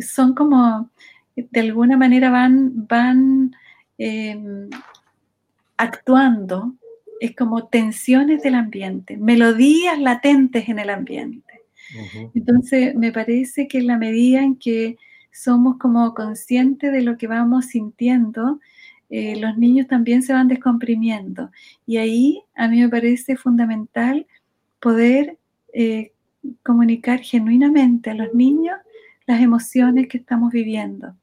son 0.00 0.34
como, 0.34 0.90
de 1.36 1.60
alguna 1.60 1.96
manera 1.98 2.30
van, 2.30 2.86
van 2.88 3.54
em, 3.98 4.70
actuando, 5.76 6.74
es 7.20 7.36
como 7.36 7.66
tensiones 7.66 8.42
del 8.42 8.54
ambiente, 8.54 9.16
melodías 9.18 9.98
latentes 9.98 10.68
en 10.68 10.78
el 10.78 10.90
ambiente. 10.90 11.62
Entonces, 12.34 12.94
me 12.94 13.12
parece 13.12 13.68
que 13.68 13.78
en 13.78 13.86
la 13.86 13.98
medida 13.98 14.42
en 14.42 14.56
que 14.56 14.96
somos 15.30 15.76
como 15.78 16.14
conscientes 16.14 16.90
de 16.92 17.02
lo 17.02 17.16
que 17.16 17.26
vamos 17.26 17.66
sintiendo, 17.66 18.60
eh, 19.10 19.36
los 19.36 19.56
niños 19.56 19.86
también 19.86 20.22
se 20.22 20.32
van 20.32 20.48
descomprimiendo. 20.48 21.50
Y 21.86 21.98
ahí 21.98 22.42
a 22.54 22.68
mí 22.68 22.80
me 22.80 22.88
parece 22.88 23.36
fundamental 23.36 24.26
poder 24.80 25.38
eh, 25.72 26.12
comunicar 26.62 27.20
genuinamente 27.20 28.10
a 28.10 28.14
los 28.14 28.34
niños 28.34 28.76
las 29.26 29.40
emociones 29.40 30.08
que 30.08 30.18
estamos 30.18 30.52
viviendo. 30.52 31.14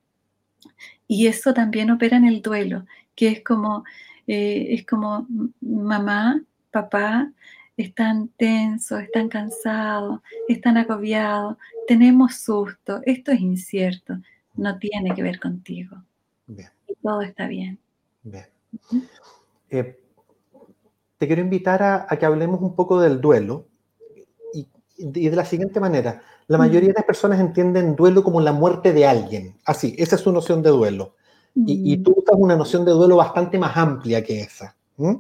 Y 1.08 1.28
eso 1.28 1.54
también 1.54 1.91
opera 1.91 2.17
en 2.17 2.26
el 2.26 2.41
duelo, 2.41 2.86
que 3.15 3.28
es 3.30 3.43
como, 3.43 3.84
eh, 4.28 4.67
es 4.69 4.86
como 4.86 5.28
mamá, 5.62 6.41
papá, 6.72 7.32
están 7.78 8.30
tensos, 8.30 9.02
están 9.02 9.30
cansados, 9.30 10.22
están 10.48 10.78
agobiados, 10.78 11.58
tenemos 11.88 12.36
susto, 12.36 13.02
esto 13.06 13.32
es 13.32 13.41
incierto, 13.41 14.19
no 14.56 14.78
tiene 14.78 15.13
que 15.15 15.24
ver 15.24 15.39
contigo. 15.39 16.04
Y 16.93 17.01
todo 17.01 17.21
está 17.21 17.47
bien. 17.47 17.79
Eh, 19.69 19.99
te 21.17 21.27
quiero 21.27 21.41
invitar 21.41 21.82
a, 21.82 22.08
que 22.17 22.25
hablemos 22.25 22.62
un 22.62 22.75
poco 22.75 23.01
del 23.01 23.19
duelo 23.19 23.67
y, 24.53 24.67
de 24.97 25.36
la 25.36 25.45
siguiente 25.45 25.79
manera. 25.79 26.21
La 26.47 26.58
mayoría 26.58 26.89
de 26.89 26.95
las 26.95 27.06
personas 27.06 27.39
entienden 27.39 27.95
duelo 27.95 28.23
como 28.23 28.41
la 28.41 28.51
muerte 28.51 28.93
de 28.93 29.08
alguien. 29.08 29.56
Así, 29.65 29.95
esa 29.97 30.15
es 30.15 30.21
su 30.21 30.32
noción 30.32 30.62
de 30.62 30.69
duelo. 30.69 31.15
Y, 31.56 31.93
y, 31.93 31.97
tú 31.97 32.13
usas 32.17 32.36
una 32.38 32.56
noción 32.56 32.84
de 32.84 32.91
duelo 32.91 33.15
bastante 33.15 33.58
más 33.58 33.75
amplia 33.77 34.23
que 34.23 34.41
esa. 34.41 34.75
¿Mm? 34.97 35.15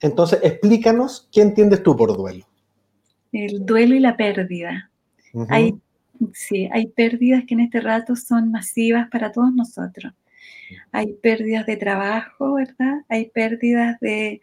Entonces, 0.00 0.40
explícanos 0.42 1.28
qué 1.32 1.42
entiendes 1.42 1.82
tú 1.82 1.96
por 1.96 2.16
duelo. 2.16 2.46
El 3.32 3.64
duelo 3.64 3.94
y 3.94 4.00
la 4.00 4.16
pérdida. 4.16 4.90
hay, 5.48 5.74
sí, 6.32 6.68
hay 6.72 6.86
pérdidas 6.86 7.44
que 7.46 7.54
en 7.54 7.60
este 7.60 7.80
rato 7.80 8.16
son 8.16 8.50
masivas 8.50 9.08
para 9.10 9.32
todos 9.32 9.52
nosotros. 9.52 10.12
Hay 10.92 11.14
pérdidas 11.14 11.66
de 11.66 11.76
trabajo, 11.76 12.54
¿verdad? 12.54 13.02
Hay 13.08 13.30
pérdidas 13.30 13.98
de 14.00 14.40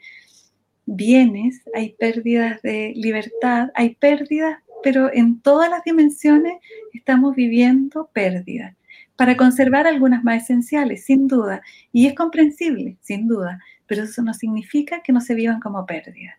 bienes, 0.86 1.62
hay 1.74 1.94
pérdidas 1.94 2.62
de 2.62 2.94
libertad, 2.96 3.70
hay 3.76 3.96
pérdidas, 3.96 4.60
pero 4.84 5.12
en 5.14 5.42
todas 5.42 5.70
las 5.70 5.84
dimensiones 5.84 6.54
estamos 6.94 7.36
viviendo 7.36 8.10
pérdidas 8.14 8.76
para 9.16 9.38
conservar 9.38 9.86
algunas 9.86 10.24
más 10.24 10.44
esenciales, 10.44 11.06
sin 11.06 11.28
duda. 11.28 11.62
Y 11.92 12.08
es 12.08 12.16
comprensible, 12.16 12.98
sin 13.02 13.28
duda 13.28 13.60
pero 13.92 14.04
eso 14.04 14.22
no 14.22 14.34
significa 14.34 15.02
que 15.04 15.12
no 15.12 15.20
se 15.20 15.36
vivan 15.36 15.60
como 15.60 15.86
pérdidas. 15.86 16.38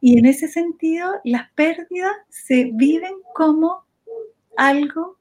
Y 0.00 0.20
en 0.20 0.24
ese 0.24 0.46
sentido, 0.46 1.14
las 1.24 1.50
pérdidas 1.54 2.12
se 2.28 2.70
viven 2.72 3.14
como 3.34 3.82
algo 4.56 5.18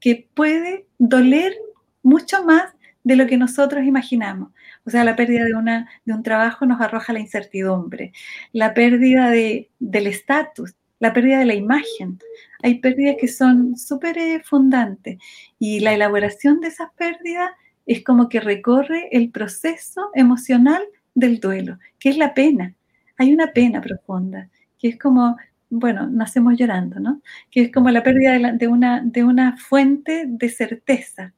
que 0.00 0.28
puede 0.34 0.88
doler 0.98 1.54
mucho 2.02 2.44
más 2.44 2.74
de 3.02 3.16
lo 3.16 3.26
que 3.26 3.36
nosotros 3.36 3.84
imaginamos. 3.84 4.52
O 4.84 4.90
sea, 4.90 5.04
la 5.04 5.16
pérdida 5.16 5.44
de, 5.44 5.54
una, 5.54 5.88
de 6.04 6.12
un 6.12 6.22
trabajo 6.22 6.66
nos 6.66 6.80
arroja 6.80 7.12
la 7.12 7.20
incertidumbre, 7.20 8.12
la 8.52 8.74
pérdida 8.74 9.30
de, 9.30 9.70
del 9.78 10.06
estatus, 10.06 10.74
la 10.98 11.12
pérdida 11.12 11.38
de 11.38 11.46
la 11.46 11.54
imagen. 11.54 12.18
Hay 12.62 12.78
pérdidas 12.78 13.16
que 13.18 13.28
son 13.28 13.76
súper 13.76 14.18
eh, 14.18 14.42
fundantes 14.44 15.18
y 15.58 15.80
la 15.80 15.94
elaboración 15.94 16.60
de 16.60 16.68
esas 16.68 16.90
pérdidas 16.96 17.50
es 17.86 18.04
como 18.04 18.28
que 18.28 18.40
recorre 18.40 19.08
el 19.10 19.30
proceso 19.30 20.10
emocional 20.14 20.82
del 21.14 21.40
duelo, 21.40 21.78
que 21.98 22.10
es 22.10 22.16
la 22.16 22.34
pena. 22.34 22.74
Hay 23.16 23.32
una 23.32 23.48
pena 23.52 23.80
profunda, 23.80 24.48
que 24.78 24.88
es 24.88 24.98
como, 24.98 25.36
bueno, 25.70 26.08
nacemos 26.08 26.56
llorando, 26.56 27.00
¿no? 27.00 27.20
Que 27.50 27.62
es 27.62 27.72
como 27.72 27.90
la 27.90 28.02
pérdida 28.02 28.52
de, 28.52 28.68
una, 28.68 29.00
de 29.04 29.24
una 29.24 29.56
fuente 29.56 30.24
de 30.26 30.48
certeza. 30.48 31.32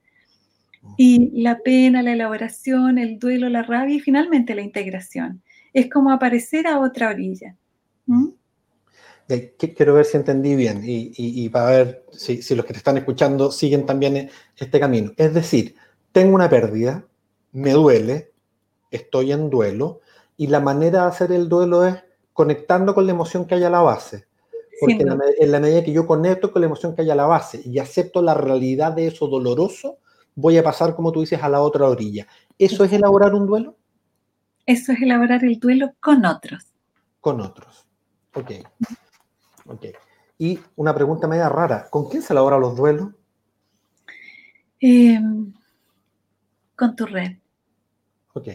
Y 0.97 1.42
la 1.42 1.59
pena, 1.59 2.03
la 2.03 2.12
elaboración, 2.12 2.99
el 2.99 3.18
duelo, 3.18 3.49
la 3.49 3.62
rabia 3.62 3.97
y 3.97 4.01
finalmente 4.01 4.55
la 4.55 4.62
integración. 4.62 5.42
Es 5.73 5.88
como 5.88 6.11
aparecer 6.11 6.66
a 6.66 6.81
otra 6.81 7.11
orilla. 7.11 7.57
Quiero 9.59 9.95
ver 9.95 10.05
si 10.05 10.16
entendí 10.16 10.55
bien 10.57 10.83
y, 10.85 11.49
para 11.49 11.66
ver 11.66 12.05
si, 12.11 12.42
si, 12.42 12.55
los 12.55 12.66
que 12.66 12.73
te 12.73 12.79
están 12.79 12.99
escuchando 12.99 13.51
siguen 13.51 13.87
también 13.87 14.29
este 14.57 14.81
camino. 14.81 15.12
Es 15.16 15.33
decir, 15.33 15.77
tengo 16.11 16.35
una 16.35 16.51
pérdida, 16.51 17.07
me 17.53 17.71
duele, 17.71 18.33
estoy 18.90 19.33
en 19.33 19.49
duelo, 19.49 20.01
y 20.37 20.49
la 20.49 20.61
manera 20.61 21.03
de 21.03 21.09
hacer 21.09 21.33
el 21.33 21.49
duelo 21.49 21.87
es 21.87 21.97
conectando 22.33 22.95
con 22.95 23.07
la 23.07 23.12
emoción 23.12 23.47
que 23.47 23.55
hay 23.55 23.64
a 23.64 23.71
la 23.71 23.81
base. 23.81 24.27
Porque 24.81 25.05
en 25.38 25.53
la, 25.53 25.61
medida 25.61 25.85
que 25.85 25.92
yo 25.92 26.07
conecto 26.07 26.51
con 26.51 26.61
la 26.61 26.66
emoción 26.66 26.95
que 26.95 27.03
hay 27.03 27.11
a 27.11 27.14
la 27.14 27.27
base 27.27 27.62
y 27.64 27.79
acepto 27.79 28.21
la 28.21 28.35
realidad 28.35 28.92
de 28.92 29.07
eso 29.07 29.29
doloroso, 29.29 29.99
voy 30.35 30.59
a 30.59 30.62
pasar, 30.62 30.95
como 30.95 31.12
tú 31.12 31.21
dices, 31.21 31.42
a 31.42 31.49
la 31.49 31.61
otra 31.61 31.88
orilla. 31.88 32.27
¿Eso 32.59 32.85
es 32.85 32.92
elaborar 32.92 33.35
un 33.35 33.47
duelo? 33.47 33.77
Eso 34.66 34.92
es 34.92 35.03
elaborar 35.03 35.45
el 35.45 35.59
duelo 35.59 35.95
con 36.01 36.25
otros. 36.25 36.73
Con 37.21 37.40
otros. 37.40 37.87
Ok. 38.35 38.51
Ok. 39.66 39.87
Y 40.38 40.59
una 40.77 40.95
pregunta 40.95 41.29
media 41.29 41.49
rara. 41.49 41.88
¿Con 41.90 42.09
quién 42.09 42.23
se 42.23 42.33
elaboran 42.33 42.61
los 42.61 42.77
duelos? 42.77 43.09
Eh, 44.81 45.21
con 46.75 46.97
tu 46.97 47.07
red. 47.07 47.37
Ok. 48.35 48.49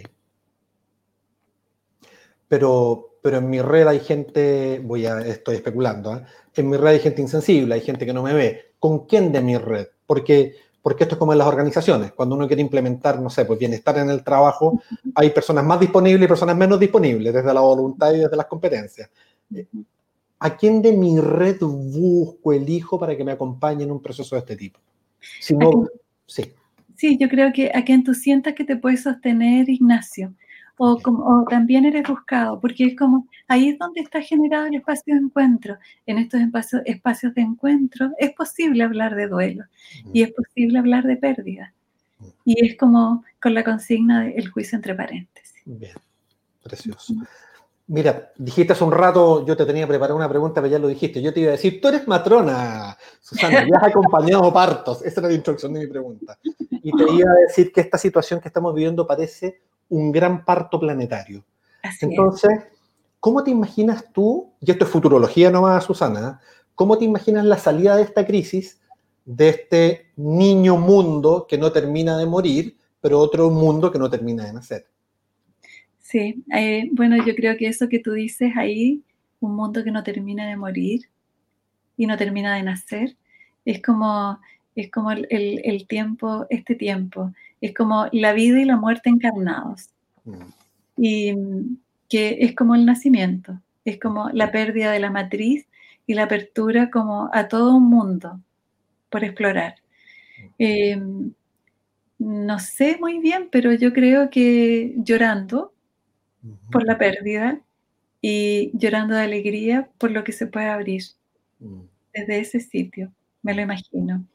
Pero, 2.48 3.20
pero 3.22 3.38
en 3.38 3.50
mi 3.50 3.62
red 3.62 3.88
hay 3.88 4.00
gente, 4.00 4.82
voy 4.84 5.06
a, 5.06 5.20
estoy 5.20 5.56
especulando, 5.56 6.16
¿eh? 6.16 6.26
en 6.56 6.70
mi 6.70 6.78
red 6.78 6.94
hay 6.94 7.00
gente 7.00 7.22
insensible, 7.22 7.76
hay 7.76 7.82
gente 7.82 8.06
que 8.06 8.14
no 8.14 8.24
me 8.24 8.34
ve. 8.34 8.74
¿Con 8.80 9.06
quién 9.06 9.32
de 9.32 9.42
mi 9.42 9.58
red? 9.58 9.88
Porque, 10.06 10.56
porque 10.88 11.04
esto 11.04 11.16
es 11.16 11.20
como 11.20 11.34
en 11.34 11.40
las 11.40 11.50
organizaciones. 11.50 12.14
Cuando 12.14 12.36
uno 12.36 12.48
quiere 12.48 12.62
implementar, 12.62 13.20
no 13.20 13.30
sé, 13.30 13.44
pues 13.44 13.60
bienestar 13.60 13.98
en 13.98 14.10
el 14.10 14.24
trabajo, 14.24 14.82
hay 15.16 15.32
personas 15.32 15.66
más 15.66 15.82
disponibles 15.82 16.24
y 16.24 16.28
personas 16.30 16.56
menos 16.56 16.80
disponibles, 16.80 17.34
desde 17.34 17.54
la 17.54 17.60
voluntad 17.60 18.14
y 18.14 18.20
desde 18.20 18.38
las 18.38 18.46
competencias. 18.46 19.10
¿A 20.40 20.56
quién 20.56 20.82
de 20.82 20.94
mi 20.94 21.20
red 21.20 21.58
busco, 21.60 22.54
elijo 22.54 22.98
para 22.98 23.18
que 23.18 23.26
me 23.26 23.34
acompañe 23.34 23.84
en 23.84 23.92
un 23.92 24.02
proceso 24.02 24.38
de 24.38 24.40
este 24.40 24.56
tipo? 24.56 24.80
Si 25.42 25.58
no, 25.58 25.90
sí. 26.26 26.54
Sí, 26.96 27.18
yo 27.20 27.28
creo 27.28 27.52
que 27.52 27.70
a 27.76 27.84
quien 27.84 28.06
tú 28.06 28.14
sientas 28.14 28.54
que 28.54 28.64
te 28.64 28.78
puedes 28.78 29.04
sostener, 29.04 29.68
Ignacio, 29.68 30.36
o, 30.78 31.00
como, 31.00 31.46
también 31.50 31.86
eres 31.86 32.08
buscado, 32.08 32.60
porque 32.60 32.86
es 32.86 32.98
como, 32.98 33.28
ahí 33.48 33.70
es 33.70 33.80
donde 33.80 34.02
está 34.02 34.22
generado 34.22 34.68
el 34.68 34.76
espacio 34.76 35.16
de 35.16 35.22
encuentro. 35.22 35.78
En 36.06 36.18
estos 36.20 36.40
espacios, 36.40 36.82
espacios 36.86 37.34
de 37.34 37.42
encuentro 37.42 38.12
es 38.18 38.34
posible 38.34 38.84
hablar 38.84 39.16
de 39.16 39.28
duelo 39.28 39.66
y 40.14 40.22
es 40.22 40.32
posible 40.32 40.80
hablar 40.80 41.04
de 41.06 41.18
pérdida. 41.18 41.74
Y 42.46 42.66
es 42.66 42.78
como 42.78 43.24
con 43.42 43.54
la 43.54 43.64
consigna 43.64 44.24
del 44.24 44.50
juicio 44.50 44.76
entre 44.76 44.96
paréntesis. 44.96 45.62
Bien, 45.66 45.94
precioso. 46.64 47.14
Mira, 47.90 48.34
dijiste 48.36 48.74
hace 48.74 48.84
un 48.84 48.92
rato, 48.92 49.46
yo 49.46 49.56
te 49.56 49.66
tenía 49.66 49.88
preparado 49.88 50.18
una 50.18 50.28
pregunta, 50.28 50.62
pero 50.62 50.72
ya 50.72 50.80
lo 50.80 50.90
dijiste. 50.90 51.22
Yo 51.22 51.34
te 51.34 51.40
iba 51.40 51.50
a 51.50 51.52
decir, 51.54 51.80
tú 51.80 51.88
eres 51.88 52.06
matrona, 52.06 52.98
Susana, 53.22 53.66
ya 53.66 53.78
has 53.78 53.84
acompañado 53.92 54.52
partos. 54.52 55.02
Esa 55.04 55.22
era 55.22 55.30
la 55.30 55.36
introducción 55.36 55.74
de 55.74 55.80
mi 55.82 55.88
pregunta. 55.88 56.38
Y 56.70 56.92
te 56.92 57.12
iba 57.14 57.32
a 57.32 57.36
decir 57.36 57.72
que 57.72 57.82
esta 57.82 57.98
situación 57.98 58.42
que 58.42 58.50
estamos 58.50 58.76
viviendo 58.76 59.08
parece 59.08 59.62
un 59.90 60.12
gran 60.12 60.44
parto 60.46 60.80
planetario. 60.80 61.44
Entonces, 62.02 62.52
¿cómo 63.20 63.44
te 63.44 63.52
imaginas 63.52 64.12
tú, 64.12 64.54
y 64.60 64.72
esto 64.72 64.86
es 64.86 64.92
futurología 64.92 65.50
nomás, 65.50 65.86
Susana, 65.86 66.42
¿cómo 66.76 66.98
te 66.98 67.06
imaginas 67.06 67.46
la 67.46 67.58
salida 67.58 67.96
de 67.96 68.04
esta 68.04 68.26
crisis, 68.26 68.82
de 69.26 69.50
este 69.50 70.12
niño 70.16 70.78
mundo 70.78 71.46
que 71.48 71.58
no 71.58 71.72
termina 71.72 72.18
de 72.18 72.26
morir, 72.26 72.78
pero 73.02 73.20
otro 73.20 73.50
mundo 73.50 73.92
que 73.92 74.00
no 74.00 74.10
termina 74.10 74.46
de 74.46 74.54
nacer? 74.54 74.88
Sí, 76.00 76.44
eh, 76.54 76.90
bueno, 76.94 77.18
yo 77.26 77.36
creo 77.36 77.58
que 77.58 77.68
eso 77.68 77.90
que 77.90 78.00
tú 78.00 78.14
dices 78.14 78.54
ahí, 78.56 79.04
un 79.42 79.56
mundo 79.56 79.84
que 79.84 79.92
no 79.92 80.04
termina 80.04 80.48
de 80.48 80.56
morir 80.56 81.10
y 81.98 82.08
no 82.08 82.18
termina 82.18 82.56
de 82.56 82.64
nacer, 82.64 83.18
es 83.66 83.82
como, 83.82 84.40
es 84.76 84.90
como 84.90 85.12
el, 85.12 85.86
tiempo, 85.90 86.46
este 86.50 86.76
tiempo, 86.76 87.34
es 87.62 87.74
como 87.74 88.08
la 88.12 88.34
vida 88.34 88.60
y 88.60 88.66
la 88.66 88.78
muerte 88.78 89.10
encarnados. 89.10 89.90
Mm. 90.26 90.58
y 90.98 91.36
que 92.10 92.38
es 92.42 92.56
como 92.56 92.76
el 92.76 92.86
nacimiento, 92.86 93.62
es 93.86 94.00
como 94.00 94.30
la 94.32 94.52
pérdida 94.52 94.92
de 94.92 95.00
la 95.00 95.12
matriz 95.12 95.68
y 96.06 96.14
la 96.14 96.24
apertura 96.24 96.90
como 96.90 97.30
a 97.34 97.48
todo 97.48 97.76
un 97.76 97.90
mundo 97.90 98.40
por 99.10 99.24
explorar. 99.24 99.76
Em, 100.58 101.34
no 102.20 102.60
sé 102.60 102.98
muy 103.00 103.20
bien, 103.20 103.50
pero 103.52 103.74
yo 103.74 103.94
creo 103.94 104.30
que 104.30 104.96
llorando 104.98 105.74
por 106.72 106.86
la 106.86 106.98
pérdida 106.98 107.62
y 108.22 108.72
llorando 108.74 109.16
de 109.16 109.22
alegría 109.22 109.90
por 109.98 110.12
lo 110.12 110.24
que 110.24 110.32
se 110.32 110.48
puede 110.48 110.68
abrir 110.68 111.04
mm. 111.60 111.82
desde 112.14 112.40
ese 112.40 112.60
sitio, 112.60 113.12
me 113.44 113.54
lo 113.54 113.62
imagino. 113.62 114.26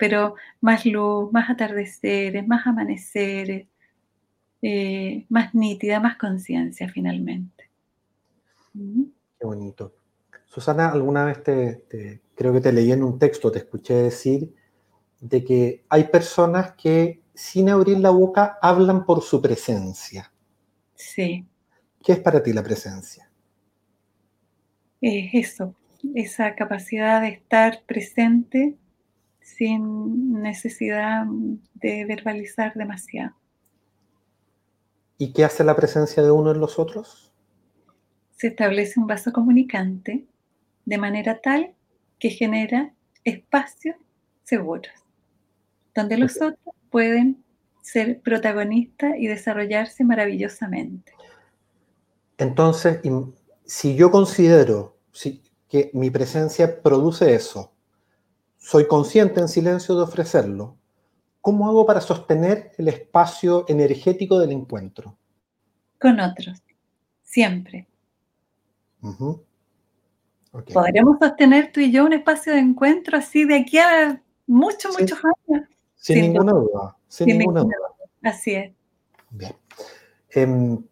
Pero 0.00 0.34
más 0.62 0.86
luz, 0.86 1.30
más 1.30 1.50
atardeceres, 1.50 2.48
más 2.48 2.66
amaneceres, 2.66 3.68
eh, 4.62 5.26
más 5.28 5.54
nítida, 5.54 6.00
más 6.00 6.16
conciencia 6.16 6.88
finalmente. 6.88 7.70
Qué 8.72 9.46
bonito. 9.46 9.94
Susana, 10.46 10.88
alguna 10.90 11.24
vez 11.26 11.42
te, 11.42 12.22
creo 12.34 12.52
que 12.52 12.60
te 12.60 12.72
leí 12.72 12.90
en 12.90 13.04
un 13.04 13.18
texto, 13.18 13.52
te 13.52 13.58
escuché 13.58 13.94
decir 13.94 14.54
de 15.20 15.44
que 15.44 15.84
hay 15.90 16.04
personas 16.04 16.72
que 16.72 17.22
sin 17.34 17.68
abrir 17.68 17.98
la 17.98 18.10
boca 18.10 18.58
hablan 18.62 19.04
por 19.04 19.22
su 19.22 19.40
presencia. 19.40 20.32
Sí. 20.94 21.46
¿Qué 22.02 22.12
es 22.12 22.20
para 22.20 22.42
ti 22.42 22.52
la 22.52 22.62
presencia? 22.62 23.30
Es 25.00 25.30
eso, 25.34 25.74
esa 26.14 26.54
capacidad 26.54 27.20
de 27.20 27.28
estar 27.28 27.82
presente 27.86 28.76
sin 29.40 30.40
necesidad 30.40 31.24
de 31.74 32.04
verbalizar 32.04 32.74
demasiado. 32.74 33.34
¿Y 35.18 35.32
qué 35.32 35.44
hace 35.44 35.64
la 35.64 35.76
presencia 35.76 36.22
de 36.22 36.30
uno 36.30 36.50
en 36.52 36.60
los 36.60 36.78
otros? 36.78 37.32
Se 38.36 38.48
establece 38.48 38.98
un 38.98 39.06
vaso 39.06 39.32
comunicante 39.32 40.24
de 40.86 40.98
manera 40.98 41.40
tal 41.40 41.74
que 42.18 42.30
genera 42.30 42.94
espacios 43.24 43.96
seguros, 44.44 44.92
donde 45.94 46.16
los 46.16 46.36
otros 46.36 46.74
pueden 46.90 47.44
ser 47.82 48.20
protagonistas 48.20 49.12
y 49.18 49.26
desarrollarse 49.26 50.04
maravillosamente. 50.04 51.12
Entonces, 52.38 53.00
si 53.64 53.94
yo 53.96 54.10
considero 54.10 54.96
que 55.68 55.90
mi 55.92 56.10
presencia 56.10 56.82
produce 56.82 57.34
eso, 57.34 57.72
soy 58.60 58.86
consciente 58.86 59.40
en 59.40 59.48
silencio 59.48 59.96
de 59.96 60.02
ofrecerlo, 60.02 60.76
¿cómo 61.40 61.66
hago 61.66 61.86
para 61.86 62.00
sostener 62.00 62.72
el 62.76 62.88
espacio 62.88 63.64
energético 63.68 64.38
del 64.38 64.52
encuentro? 64.52 65.16
Con 65.98 66.20
otros, 66.20 66.62
siempre. 67.22 67.88
Podremos 70.72 71.18
sostener 71.18 71.72
tú 71.72 71.80
y 71.80 71.90
yo 71.90 72.04
un 72.04 72.12
espacio 72.12 72.52
de 72.52 72.60
encuentro 72.60 73.16
así 73.16 73.44
de 73.44 73.56
aquí 73.56 73.78
a 73.78 74.22
muchos, 74.46 74.98
muchos 74.98 75.18
años. 75.24 75.66
Sin, 75.96 76.20
ninguna 76.20 76.52
duda. 76.52 76.96
Sin, 77.08 77.38
ninguna, 77.38 77.62
duda. 77.62 77.74
Así 78.22 78.54
es. 78.54 78.72
Bien. 79.30 79.54
Em, 80.30 80.82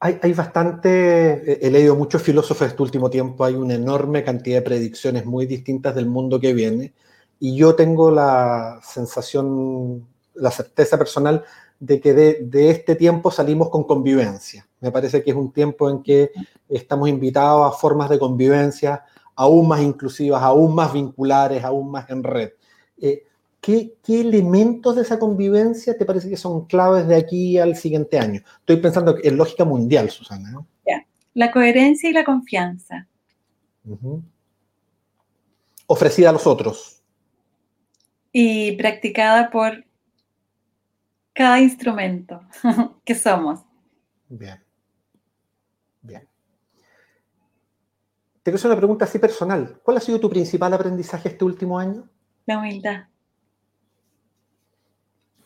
hay, 0.00 0.32
bastante, 0.32 1.66
he 1.66 1.70
leído 1.70 1.94
muchos 1.94 2.22
filósofos 2.22 2.68
este 2.68 2.82
último 2.82 3.10
tiempo, 3.10 3.44
hay 3.44 3.54
una 3.54 3.74
enorme 3.74 4.24
cantidad 4.24 4.58
de 4.58 4.62
predicciones 4.62 5.26
muy 5.26 5.44
distintas 5.44 5.94
del 5.94 6.06
mundo 6.06 6.40
que 6.40 6.54
viene, 6.54 6.94
y 7.38 7.54
yo 7.54 7.74
tengo 7.74 8.10
la 8.10 8.80
sensación, 8.82 10.08
la 10.34 10.50
certeza 10.50 10.98
personal 10.98 11.44
de 11.78 12.00
que 12.00 12.14
de, 12.14 12.38
de, 12.42 12.70
este 12.70 12.96
tiempo 12.96 13.30
salimos 13.30 13.68
con 13.70 13.84
convivencia. 13.84 14.66
Me 14.80 14.90
parece 14.90 15.22
que 15.22 15.30
es 15.30 15.36
un 15.36 15.52
tiempo 15.52 15.88
en 15.88 16.02
que 16.02 16.30
estamos 16.68 17.08
invitados 17.08 17.72
a 17.72 17.76
formas 17.76 18.10
de 18.10 18.18
convivencia 18.18 19.04
aún 19.34 19.68
más 19.68 19.80
inclusivas, 19.80 20.42
aún 20.42 20.74
más 20.74 20.92
vinculares, 20.92 21.64
aún 21.64 21.90
más 21.90 22.08
en 22.10 22.22
red. 22.22 22.50
Eh, 22.98 23.24
¿qué, 23.60 23.94
elementos 24.08 24.96
de 24.96 25.02
esa 25.02 25.18
convivencia 25.18 25.96
te 25.96 26.04
parece 26.04 26.28
que 26.28 26.36
son 26.36 26.66
claves 26.66 27.06
de 27.06 27.16
aquí 27.16 27.58
al 27.58 27.76
siguiente 27.76 28.18
año? 28.18 28.42
Estoy 28.60 28.76
pensando 28.76 29.16
en 29.22 29.36
lógica 29.36 29.64
mundial, 29.64 30.10
Susana. 30.10 30.64
La 31.32 31.52
coherencia 31.52 32.10
y 32.10 32.12
la 32.12 32.24
confianza. 32.24 33.06
Ofrecida 35.86 36.30
a 36.30 36.32
los 36.32 36.46
otros. 36.46 37.02
Y 38.32 38.72
practicada 38.72 39.50
por 39.50 39.84
cada 41.32 41.60
instrumento 41.60 42.40
que 43.04 43.14
somos. 43.14 43.60
Bien. 44.28 44.62
Bien. 46.02 46.28
Te 48.42 48.50
quiero 48.50 48.56
hacer 48.56 48.70
una 48.70 48.78
pregunta 48.78 49.04
así 49.04 49.18
personal. 49.18 49.80
¿Cuál 49.82 49.98
ha 49.98 50.00
sido 50.00 50.18
tu 50.18 50.28
principal 50.28 50.72
aprendizaje 50.74 51.28
este 51.28 51.44
último 51.44 51.78
año? 51.78 52.08
La 52.46 52.58
humildad. 52.58 53.09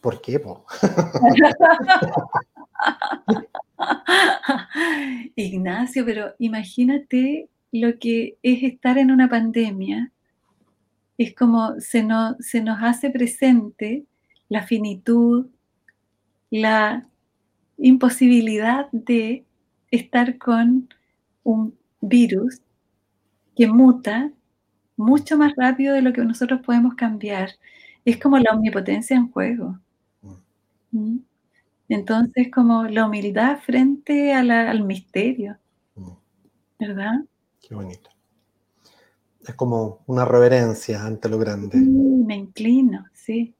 ¿Por 0.04 0.20
qué, 0.20 0.38
po? 0.38 0.66
Ignacio, 5.34 6.04
pero 6.04 6.34
imagínate 6.38 7.48
lo 7.72 7.98
que 7.98 8.36
es 8.42 8.62
estar 8.64 8.98
en 8.98 9.10
una 9.10 9.30
pandemia. 9.30 10.12
Es 11.16 11.34
como 11.34 11.80
se 11.80 12.02
nos, 12.02 12.36
se 12.40 12.60
nos 12.60 12.82
hace 12.82 13.08
presente 13.08 14.04
la 14.50 14.64
finitud, 14.64 15.46
la 16.50 17.08
imposibilidad 17.78 18.88
de 18.92 19.46
estar 19.90 20.36
con 20.36 20.90
un 21.44 21.78
virus 22.02 22.60
que 23.56 23.68
muta 23.68 24.30
mucho 24.98 25.38
más 25.38 25.54
rápido 25.56 25.94
de 25.94 26.02
lo 26.02 26.12
que 26.12 26.22
nosotros 26.26 26.60
podemos 26.60 26.94
cambiar. 26.94 27.52
Es 28.04 28.18
como 28.18 28.38
la 28.38 28.52
omnipotencia 28.52 29.16
en 29.16 29.30
juego. 29.30 29.78
Mm. 30.94 31.14
¿Mm? 31.14 31.24
Entonces, 31.88 32.48
como 32.52 32.84
la 32.84 33.06
humildad 33.06 33.58
frente 33.60 34.32
al 34.32 34.84
misterio. 34.84 35.58
Mm. 35.96 36.10
¿Verdad? 36.78 37.12
Qué 37.60 37.74
bonito. 37.74 38.10
Es 39.46 39.54
como 39.54 40.02
una 40.06 40.24
reverencia 40.24 41.04
ante 41.04 41.28
lo 41.28 41.38
grande. 41.38 41.76
me 41.78 42.36
inclino, 42.36 43.04
sí. 43.12 43.54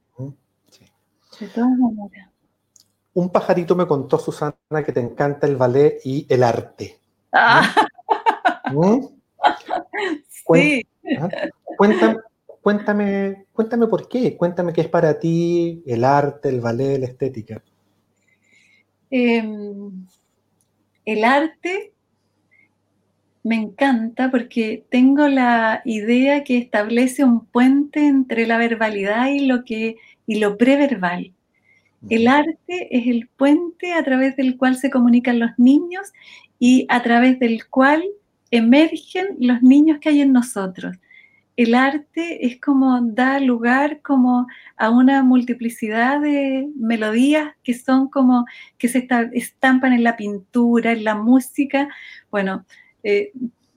De 1.41 1.49
todas 1.49 1.71
maneras. 1.77 2.31
Un 3.13 3.31
pajarito 3.31 3.75
me 3.75 3.87
contó, 3.87 4.19
Susana, 4.19 4.55
que 4.85 4.93
te 4.93 5.01
encanta 5.01 5.47
el 5.47 5.57
ballet 5.57 5.99
y 6.05 6.27
el 6.29 6.43
arte. 6.43 7.01
Ah. 7.33 7.63
Sí. 10.53 10.87
Cuéntame, 11.77 12.19
cuéntame, 12.65 13.45
cuéntame 13.53 13.87
por 13.89 14.09
qué, 14.09 14.39
cuéntame 14.39 14.73
qué 14.73 14.81
es 14.81 14.89
para 14.89 15.19
ti 15.19 15.83
el 15.85 16.03
arte, 16.03 16.49
el 16.49 16.63
ballet, 16.63 16.99
la 16.99 17.05
estética. 17.05 17.63
Em, 19.11 20.07
el 21.05 21.25
arte 21.25 21.93
me 23.43 23.57
encanta 23.57 24.31
porque 24.31 24.87
tengo 24.89 25.29
la 25.29 25.83
idea 25.85 26.43
que 26.43 26.57
establece 26.57 27.23
un 27.23 27.45
puente 27.45 28.07
entre 28.07 28.47
la 28.47 28.57
verbalidad 28.57 29.29
y 29.29 29.41
lo 29.41 29.63
que 29.65 29.97
y 30.27 30.37
lo 30.37 30.57
preverbal. 30.57 31.35
El 32.09 32.29
arte 32.29 32.89
es 32.91 33.07
el 33.07 33.29
puente 33.29 33.93
a 33.93 34.03
través 34.03 34.37
del 34.37 34.57
cual 34.57 34.77
se 34.77 34.89
comunican 34.89 35.39
los 35.39 35.51
niños 35.59 36.15
y 36.59 36.87
a 36.89 37.03
través 37.03 37.39
del 37.39 37.69
cual 37.69 38.05
emergen 38.51 39.37
los 39.39 39.61
niños 39.61 39.99
que 40.01 40.09
hay 40.09 40.23
en 40.23 40.33
nosotros. 40.33 40.97
El 41.57 41.75
arte 41.75 42.47
es 42.47 42.61
como 42.61 43.01
da 43.01 43.39
lugar 43.39 44.01
como 44.03 44.47
a 44.77 44.91
una 44.91 45.23
multiplicidad 45.23 46.21
de 46.21 46.69
melodías 46.77 47.53
que 47.63 47.75
son 47.75 48.09
como 48.09 48.45
que 48.77 48.89
se 48.89 49.07
estampan 49.33 49.93
en 49.93 50.03
la 50.03 50.17
pintura, 50.17 50.93
en 50.93 51.05
la 51.05 51.15
música. 51.15 51.89
Bueno, 52.31 52.65
eh, 53.05 53.31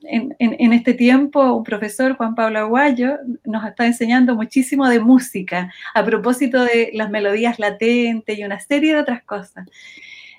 en, 0.10 0.74
este 0.74 0.94
tiempo 0.94 1.54
un 1.54 1.64
profesor, 1.64 2.16
Juan 2.16 2.36
Pablo 2.36 2.60
Aguayo, 2.60 3.18
nos 3.44 3.66
está 3.66 3.86
enseñando 3.86 4.36
muchísimo 4.36 4.88
de 4.88 5.00
música 5.00 5.72
a 5.94 6.06
propósito 6.06 6.64
de 6.64 6.92
las 6.94 7.10
melodías 7.10 7.60
latentes 7.60 8.38
y 8.38 8.44
una 8.44 8.60
serie 8.60 8.94
de 8.94 9.02
otras 9.02 9.24
cosas. 9.24 9.68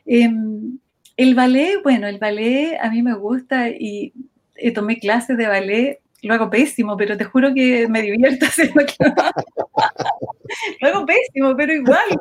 Em, 0.06 0.78
el 1.16 1.34
ballet, 1.34 1.82
bueno, 1.82 2.06
el 2.06 2.18
ballet 2.18 2.78
a 2.80 2.90
mí 2.90 3.02
me 3.02 3.14
gusta 3.14 3.68
y 3.68 4.12
eh, 4.56 4.72
tomé 4.72 4.98
clases 4.98 5.36
de 5.36 5.46
ballet, 5.46 6.00
lo 6.22 6.34
hago 6.34 6.50
pésimo, 6.50 6.96
pero 6.96 7.16
te 7.16 7.24
juro 7.24 7.54
que 7.54 7.88
me 7.88 8.02
divierto 8.02 8.46
haciendo 8.46 8.82
Lo 10.80 10.88
hago 10.88 11.06
pésimo, 11.06 11.56
pero 11.56 11.72
igual. 11.72 12.18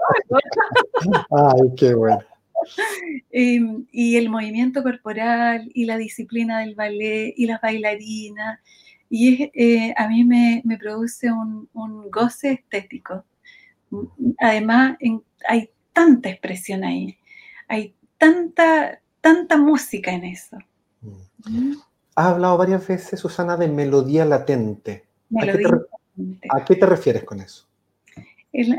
Ay, 1.32 1.76
qué 1.78 1.94
bueno. 1.94 2.24
Em, 3.32 3.86
y 3.92 4.18
el 4.18 4.30
movimiento 4.30 4.82
corporal 4.82 5.70
y 5.74 5.86
la 5.86 5.98
disciplina 5.98 6.60
del 6.60 6.76
ballet 6.76 7.34
y 7.38 7.46
las 7.46 7.62
bailarinas. 7.62 8.60
Y 9.10 9.52
eh, 9.54 9.94
a 9.96 10.08
mí 10.08 10.24
me, 10.24 10.62
produce 10.78 11.32
un, 11.32 11.70
goce 12.12 12.54
estético. 12.54 13.24
Además, 14.40 14.98
hay 15.48 15.70
tanta 15.94 16.30
expresión 16.30 16.84
ahí, 16.84 17.18
hay 17.70 17.96
tanta, 18.18 19.00
tanta 19.22 19.56
música 19.56 20.12
en 20.12 20.26
eso. 20.26 20.58
Mm. 21.46 21.76
Has 22.18 22.34
hablado 22.34 22.58
varias 22.58 22.88
veces, 22.88 23.20
Susana, 23.20 23.58
de 23.58 23.68
melodía 23.68 24.26
latente. 24.26 25.06
¿A, 25.40 25.46
qué 26.66 26.76
te, 26.76 26.86
refieres 26.88 27.24
con 27.24 27.40
eso? 27.42 27.68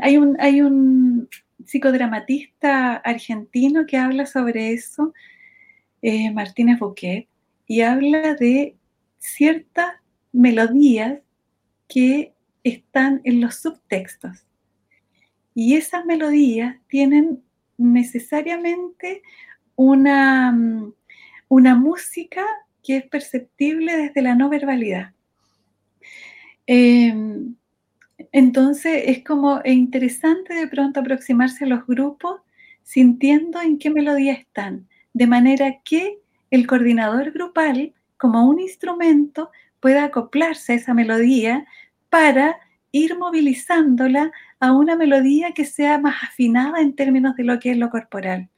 hay, 0.01 0.17
un, 0.17 0.35
hay 0.41 0.61
un 0.61 1.29
psicodramatista 1.63 2.97
argentino 2.97 3.85
que 3.85 3.95
habla 3.95 4.25
sobre 4.25 4.73
eso, 4.73 5.13
eh, 6.01 6.33
Martínez 6.33 6.79
Bouquet, 6.79 7.29
y 7.65 7.79
habla 7.79 8.35
de 8.35 8.75
ciertas 9.19 9.93
melodías 10.33 11.19
que 11.87 12.33
están 12.65 13.21
en 13.23 13.39
los 13.39 13.55
subtextos. 13.55 14.45
Y 15.55 15.77
esas 15.77 16.03
melodías 16.05 16.75
tienen 16.89 17.41
necesariamente 17.77 19.23
una, 19.77 20.51
mm, 20.51 20.93
una 21.47 21.75
música 21.75 22.45
que 22.89 22.97
es 22.97 23.03
perceptible 23.03 23.95
desde 23.95 24.23
la 24.23 24.33
no 24.33 24.49
verbalidad. 24.49 25.13
Em, 26.65 27.53
entonces 28.31 29.03
es 29.05 29.23
como 29.23 29.61
interesante 29.63 30.55
de 30.55 30.67
pronto 30.67 30.99
aproximarse 30.99 31.65
a 31.65 31.67
los 31.67 31.85
grupos 31.85 32.41
sintiendo 32.81 33.61
en 33.61 33.77
qué 33.77 33.91
melodía 33.91 34.33
están, 34.33 34.87
de 35.13 35.27
manera 35.27 35.81
que 35.85 36.17
el 36.49 36.65
coordinador 36.65 37.29
grupal, 37.29 37.93
como 38.17 38.49
un 38.49 38.59
instrumento, 38.59 39.51
pueda 39.79 40.05
acoplarse 40.05 40.73
a 40.73 40.77
esa 40.77 40.95
melodía 40.95 41.67
para 42.09 42.57
ir 42.91 43.19
movilizándola 43.19 44.31
a 44.59 44.71
una 44.71 44.95
melodía 44.95 45.51
que 45.51 45.65
sea 45.65 45.99
más 45.99 46.23
afinada 46.23 46.81
en 46.81 46.95
términos 46.95 47.35
de 47.35 47.43
lo 47.43 47.59
que 47.59 47.69
es 47.69 47.77
lo 47.77 47.91
corporal, 47.91 48.49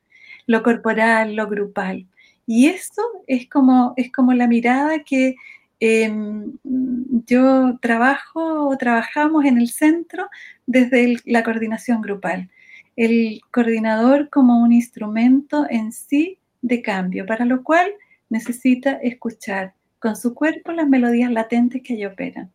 lo 0.48 0.64
corporal, 0.64 1.36
lo 1.36 1.50
grupal. 1.50 2.08
Y 2.46 2.68
eso 2.68 3.02
es 3.28 3.50
como, 3.50 3.94
es 3.98 4.12
como 4.12 4.34
la 4.34 4.48
mirada 4.48 5.04
que 5.04 5.36
em, 5.80 6.58
yo 6.64 7.78
trabajo 7.82 8.68
o 8.68 8.78
trabajamos 8.78 9.46
en 9.46 9.60
el 9.60 9.70
centro 9.70 10.30
desde 10.66 11.18
la 11.26 11.44
coordinación 11.44 12.02
grupal. 12.02 12.50
El 12.96 13.42
coordinador 13.52 14.30
como 14.30 14.62
un 14.62 14.74
instrumento 14.74 15.66
en 15.70 15.92
sí 15.92 16.38
de 16.62 16.82
cambio, 16.82 17.26
para 17.26 17.46
lo 17.46 17.64
cual 17.64 17.92
necesita 18.30 18.94
escuchar 18.94 19.74
con 20.00 20.16
su 20.16 20.34
cuerpo 20.34 20.72
las 20.72 20.88
melodías 20.88 21.32
latentes 21.32 21.82
que 21.84 21.94
allí 21.94 22.06
operan. 22.06 22.52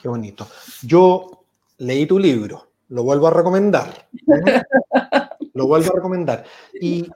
Qué 0.00 0.08
bonito. 0.08 0.48
Yo 0.82 1.44
leí 1.78 2.06
tu 2.06 2.18
libro, 2.18 2.72
lo 2.88 3.04
vuelvo 3.04 3.28
a 3.28 3.30
recomendar. 3.30 4.08
¿eh? 4.12 4.62
lo 5.54 5.66
vuelvo 5.66 5.92
a 5.92 5.96
recomendar. 5.96 6.44
Y, 6.80 7.08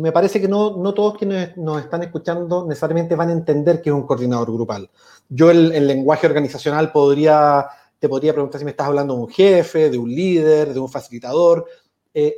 me 0.00 0.12
parece 0.12 0.40
que 0.40 0.48
no, 0.48 0.72
todos 0.94 1.18
quienes 1.18 1.56
nos 1.56 1.82
están 1.82 2.02
escuchando 2.02 2.66
necesariamente 2.66 3.14
van 3.14 3.28
a 3.28 3.32
entender 3.32 3.82
que 3.82 3.90
es 3.90 3.94
un 3.94 4.06
coordinador 4.06 4.50
grupal. 4.50 4.90
Yo 5.28 5.50
el, 5.50 5.86
lenguaje 5.86 6.26
organizacional 6.26 6.90
podría, 6.90 7.66
te 7.98 8.08
podría 8.08 8.32
preguntar 8.32 8.58
si 8.58 8.64
me 8.64 8.70
estás 8.70 8.86
hablando 8.86 9.14
de 9.14 9.20
un 9.20 9.28
jefe, 9.28 9.90
de 9.90 9.98
un 9.98 10.10
líder, 10.10 10.72
de 10.72 10.80
un 10.80 10.88
facilitador. 10.88 11.66
Eh, 12.14 12.36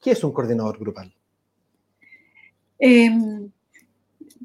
¿Qué 0.00 0.10
es 0.10 0.22
un 0.22 0.32
coordinador 0.32 0.78
grupal? 0.78 1.14
Em, 2.78 3.50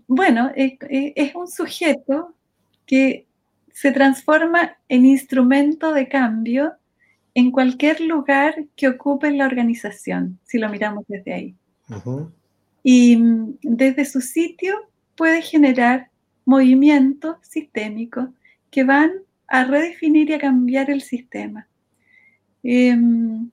bueno, 0.08 0.52
es 0.56 1.36
un 1.36 1.48
sujeto 1.48 2.34
que 2.86 3.28
se 3.74 3.92
transforma 3.92 4.78
en 4.88 5.06
instrumento 5.06 5.94
de 5.94 6.08
cambio 6.08 6.74
en 7.34 7.52
cualquier 7.52 8.02
lugar 8.02 8.66
que 8.76 8.88
ocupe 8.88 9.32
la 9.32 9.46
organización, 9.46 10.40
si 10.44 10.58
lo 10.58 10.70
miramos 10.70 11.06
desde 11.08 11.34
ahí. 11.34 11.59
Y 12.84 13.18
mm, 13.18 13.58
desde 13.62 14.06
su 14.06 14.22
sitio 14.22 14.90
puede 15.16 15.42
generar 15.42 16.10
movimientos 16.46 17.38
sistémicos 17.42 18.30
que 18.72 18.84
van 18.84 19.12
a 19.48 19.66
redefinir 19.66 20.30
y 20.30 20.34
a 20.34 20.40
cambiar 20.40 20.90
el 20.90 21.02
sistema. 21.02 21.68
Em, 22.64 23.50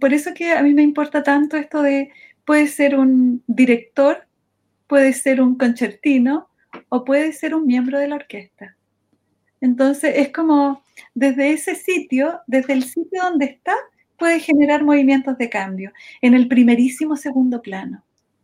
por 0.00 0.12
eso 0.12 0.34
que 0.34 0.52
a 0.52 0.62
mí 0.62 0.74
me 0.74 0.82
importa 0.82 1.22
tanto 1.22 1.56
esto 1.56 1.82
de, 1.82 2.10
puede 2.44 2.66
ser 2.68 2.96
un 2.96 3.42
director, 3.46 4.26
puede 4.86 5.12
ser 5.12 5.40
un 5.40 5.56
concertino 5.56 6.48
o 6.88 7.04
puede 7.04 7.32
ser 7.32 7.54
un 7.54 7.66
miembro 7.66 7.98
de 7.98 8.08
la 8.08 8.16
orquesta. 8.16 8.76
Entonces 9.60 10.14
es 10.16 10.32
como 10.32 10.82
desde 11.14 11.52
ese 11.52 11.74
sitio, 11.74 12.40
desde 12.46 12.72
el 12.74 12.84
sitio 12.84 13.22
donde 13.22 13.46
está, 13.46 13.74
puede 14.18 14.40
generar 14.40 14.84
movimientos 14.84 15.38
de 15.38 15.48
cambio 15.48 15.92
en 16.20 16.34
el 16.34 16.48
primerísimo 16.48 17.16
segundo 17.16 17.62
plano. 17.62 18.02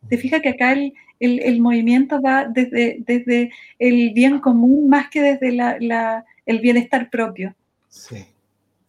Te 0.09 0.18
fijas 0.18 0.43
que 0.43 0.51
acá 0.51 0.72
el, 0.72 1.61
movimiento 1.61 2.20
va 2.20 2.45
desde, 2.45 2.99
desde, 3.07 3.51
el 3.79 4.12
bien 4.12 4.39
común 4.41 4.89
más 4.89 5.09
que 5.09 5.22
desde 5.22 5.53
la, 5.53 6.25
el 6.47 6.61
bienestar 6.61 7.11
propio. 7.11 7.55
Sí, 7.89 8.25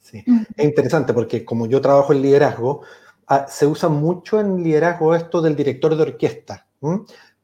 sí. 0.01 0.23
Es 0.57 0.65
interesante 0.65 1.13
porque 1.13 1.45
como 1.45 1.67
yo 1.67 1.79
trabajo 1.79 2.11
en 2.13 2.21
liderazgo, 2.21 2.81
ah, 3.27 3.45
se 3.47 3.65
usa 3.65 3.87
mucho 3.89 4.39
en 4.41 4.61
liderazgo 4.61 5.15
esto 5.15 5.41
del 5.41 5.55
director 5.55 5.95
de 5.95 6.03
orquesta. 6.03 6.67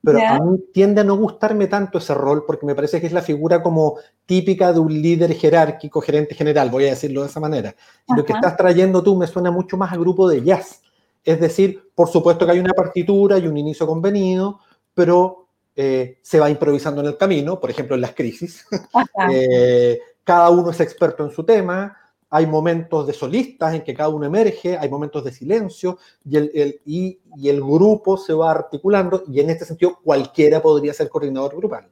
Pero 0.03 0.19
a 0.19 0.39
mí 0.39 0.57
tiende 0.73 1.01
a 1.01 1.03
no 1.03 1.15
gustarme 1.15 1.67
tanto 1.67 1.99
ese 1.99 2.13
rol 2.15 2.43
porque 2.45 2.65
me 2.65 2.73
parece 2.73 2.99
que 2.99 3.07
es 3.07 3.13
la 3.13 3.21
figura 3.21 3.61
como 3.61 3.99
típica 4.25 4.73
de 4.73 4.79
un 4.79 4.91
líder 4.91 5.33
jerárquico, 5.35 6.01
gerente 6.01 6.33
general, 6.33 6.71
voy 6.71 6.85
a 6.85 6.91
decirlo 6.91 7.21
de 7.21 7.27
esa 7.27 7.39
manera. 7.39 7.75
Lo 8.15 8.25
que 8.25 8.33
estás 8.33 8.57
trayendo 8.57 9.03
tú 9.03 9.15
me 9.15 9.27
suena 9.27 9.51
mucho 9.51 9.77
más 9.77 9.91
al 9.91 9.99
grupo 9.99 10.27
de 10.27 10.41
jazz. 10.41 10.81
Es 11.23 11.39
decir, 11.39 11.91
por 11.93 12.09
supuesto 12.09 12.45
que 12.45 12.53
hay 12.53 12.59
una 12.59 12.73
partitura 12.73 13.37
y 13.37 13.47
un 13.47 13.57
inicio 13.57 13.85
convenido, 13.85 14.59
pero 14.95 15.47
eh, 15.75 16.17
se 16.21 16.39
va 16.39 16.49
improvisando 16.49 17.01
en 17.01 17.07
el 17.07 17.17
camino, 17.17 17.59
por 17.59 17.69
ejemplo 17.69 17.95
en 17.95 18.01
las 18.01 18.13
crisis. 18.13 18.65
Eh, 19.31 19.99
cada 20.23 20.49
uno 20.49 20.71
es 20.71 20.79
experto 20.79 21.23
en 21.23 21.31
su 21.31 21.43
tema, 21.43 21.95
hay 22.33 22.47
momentos 22.47 23.05
de 23.05 23.11
solistas 23.13 23.75
en 23.75 23.83
que 23.83 23.93
cada 23.93 24.07
uno 24.07 24.25
emerge, 24.25 24.77
hay 24.77 24.89
momentos 24.89 25.23
de 25.25 25.33
silencio 25.33 25.97
y 26.23 26.37
el, 26.37 26.81
y, 26.85 27.19
el 27.43 27.61
grupo 27.61 28.15
se 28.15 28.33
va 28.33 28.51
articulando 28.51 29.23
y 29.27 29.41
en 29.41 29.49
este 29.49 29.65
sentido 29.65 29.99
cualquiera 30.01 30.61
podría 30.61 30.93
ser 30.93 31.09
coordinador 31.09 31.57
grupal. 31.57 31.89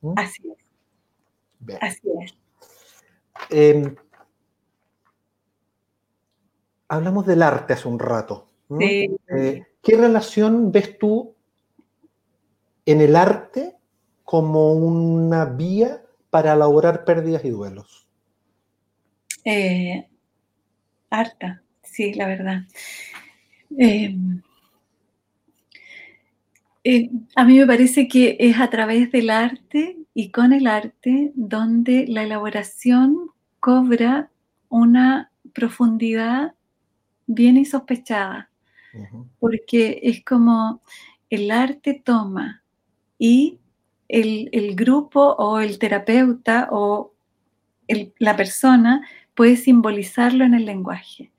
¿Mm? 0.00 0.12
Así 0.16 0.42
es. 0.48 1.78
Así 1.80 2.08
es. 2.22 2.34
Em, 3.50 3.96
hablamos 6.86 7.26
del 7.26 7.42
arte 7.42 7.72
hace 7.72 7.88
un 7.88 7.98
rato. 7.98 8.46
Sí. 8.78 9.16
Eh, 9.36 9.66
¿Qué 9.82 9.96
relación 9.96 10.70
ves 10.70 10.98
tú 10.98 11.34
en 12.86 13.00
el 13.00 13.16
arte 13.16 13.76
como 14.22 14.72
una 14.72 15.46
vía 15.46 16.04
para 16.30 16.52
elaborar 16.52 17.04
pérdidas 17.04 17.44
y 17.44 17.50
duelos? 17.50 18.09
Eh, 19.44 20.06
harta, 21.10 21.62
sí, 21.82 22.14
la 22.14 22.26
verdad. 22.26 22.62
Em, 23.76 24.42
eh, 26.84 27.10
a 27.36 27.44
mí 27.44 27.58
me 27.58 27.66
parece 27.66 28.08
que 28.08 28.36
es 28.40 28.58
a 28.58 28.70
través 28.70 29.12
del 29.12 29.30
arte 29.30 29.96
y 30.14 30.30
con 30.30 30.52
el 30.52 30.66
arte 30.66 31.32
donde 31.34 32.06
la 32.08 32.22
elaboración 32.22 33.30
cobra 33.60 34.30
una 34.68 35.30
profundidad 35.52 36.54
bien 37.26 37.56
insospechada, 37.56 38.50
porque 39.38 40.00
es 40.02 40.24
como 40.24 40.82
el 41.28 41.50
arte 41.50 42.02
toma 42.04 42.62
y 43.18 43.58
el, 44.08 44.48
el 44.52 44.74
grupo 44.74 45.20
o 45.20 45.60
el 45.60 45.78
terapeuta 45.78 46.68
o 46.72 47.12
el, 47.86 48.12
la 48.18 48.36
persona 48.36 49.06
puede 49.40 49.56
simbolizarlo 49.56 50.44
en 50.44 50.52
el 50.52 50.66
lenguaje. 50.66 51.32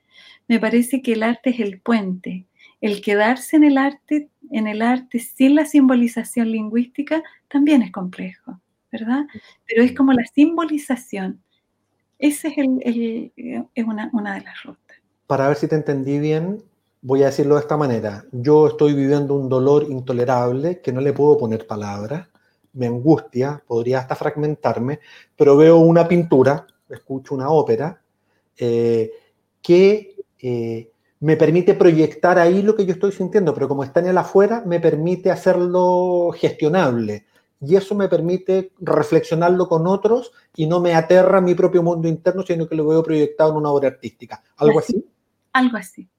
Me 0.47 0.60
parece 0.60 1.04
que 1.04 1.14
el 1.14 1.22
arte 1.22 1.52
es 1.52 1.60
el 1.60 1.80
puente. 1.80 2.47
El 2.82 2.99
quedarse 2.99 3.58
en 3.58 3.64
el 3.64 3.78
arte, 3.78 4.28
en 4.49 4.66
el 4.66 4.82
arte 4.82 5.20
sin 5.20 5.54
la 5.54 5.66
simbolización 5.66 6.52
lingüística 6.52 7.22
también 7.47 7.84
es 7.84 7.91
complejo, 7.91 8.60
¿verdad? 8.91 9.28
Pero 9.68 9.84
es 9.84 9.93
como 9.93 10.14
la 10.14 10.26
simbolización. 10.34 11.43
Esa 12.18 12.47
es, 12.47 13.86
una, 13.86 14.10
una 14.14 14.34
de 14.34 14.41
las 14.41 14.64
rutas. 14.64 14.97
Para 15.28 15.49
ver 15.49 15.58
si 15.58 15.68
te 15.68 15.76
entendí 15.76 16.18
bien, 16.18 16.58
voy 17.04 17.22
a 17.22 17.28
decirlo 17.28 17.54
de 17.54 17.62
esta 17.62 17.78
manera. 17.78 18.26
Yo 18.32 18.70
estoy 18.70 18.95
viviendo 18.95 19.36
un 19.36 19.47
dolor 19.47 19.86
intolerable 19.88 20.82
que 20.82 20.91
no 20.91 21.02
le 21.02 21.14
puedo 21.14 21.38
poner 21.38 21.68
palabras, 21.68 22.30
me 22.74 22.88
angustia, 22.88 23.62
podría 23.68 23.99
hasta 23.99 24.16
fragmentarme, 24.16 25.02
pero 25.38 25.56
veo 25.56 25.78
una 25.78 26.08
pintura 26.08 26.66
escucho 26.92 27.36
una 27.36 27.50
ópera, 27.50 28.02
eh, 28.58 29.12
que 29.62 30.16
eh, 30.39 30.92
me 31.20 31.38
permite 31.38 31.74
proyectar 31.76 32.39
ahí 32.39 32.62
lo 32.62 32.76
que 32.76 32.86
yo 32.86 32.94
estoy 32.94 33.12
sintiendo, 33.12 33.54
pero 33.54 33.68
como 33.68 33.84
está 33.84 34.00
en 34.00 34.08
el 34.08 34.18
afuera, 34.18 34.64
me 34.66 34.80
permite 34.80 35.32
hacerlo 35.32 36.32
gestionable. 36.36 37.26
Y 37.64 37.76
eso 37.76 37.94
me 37.94 38.10
permite 38.10 38.72
reflexionarlo 38.80 39.68
con 39.70 39.86
otros 39.86 40.32
y 40.56 40.66
no 40.66 40.80
me 40.80 40.96
aterra 40.96 41.42
mi 41.42 41.54
propio 41.54 41.84
mundo 41.84 42.08
interno, 42.08 42.42
sino 42.42 42.68
que 42.68 42.76
lo 42.76 42.88
veo 42.88 43.04
proyectado 43.04 43.52
en 43.52 43.58
una 43.58 43.70
obra 43.70 43.89
artística. 43.89 44.44
¿Algo 44.58 44.80
así? 44.80 45.06
Algo 45.54 45.78
así. 45.78 46.10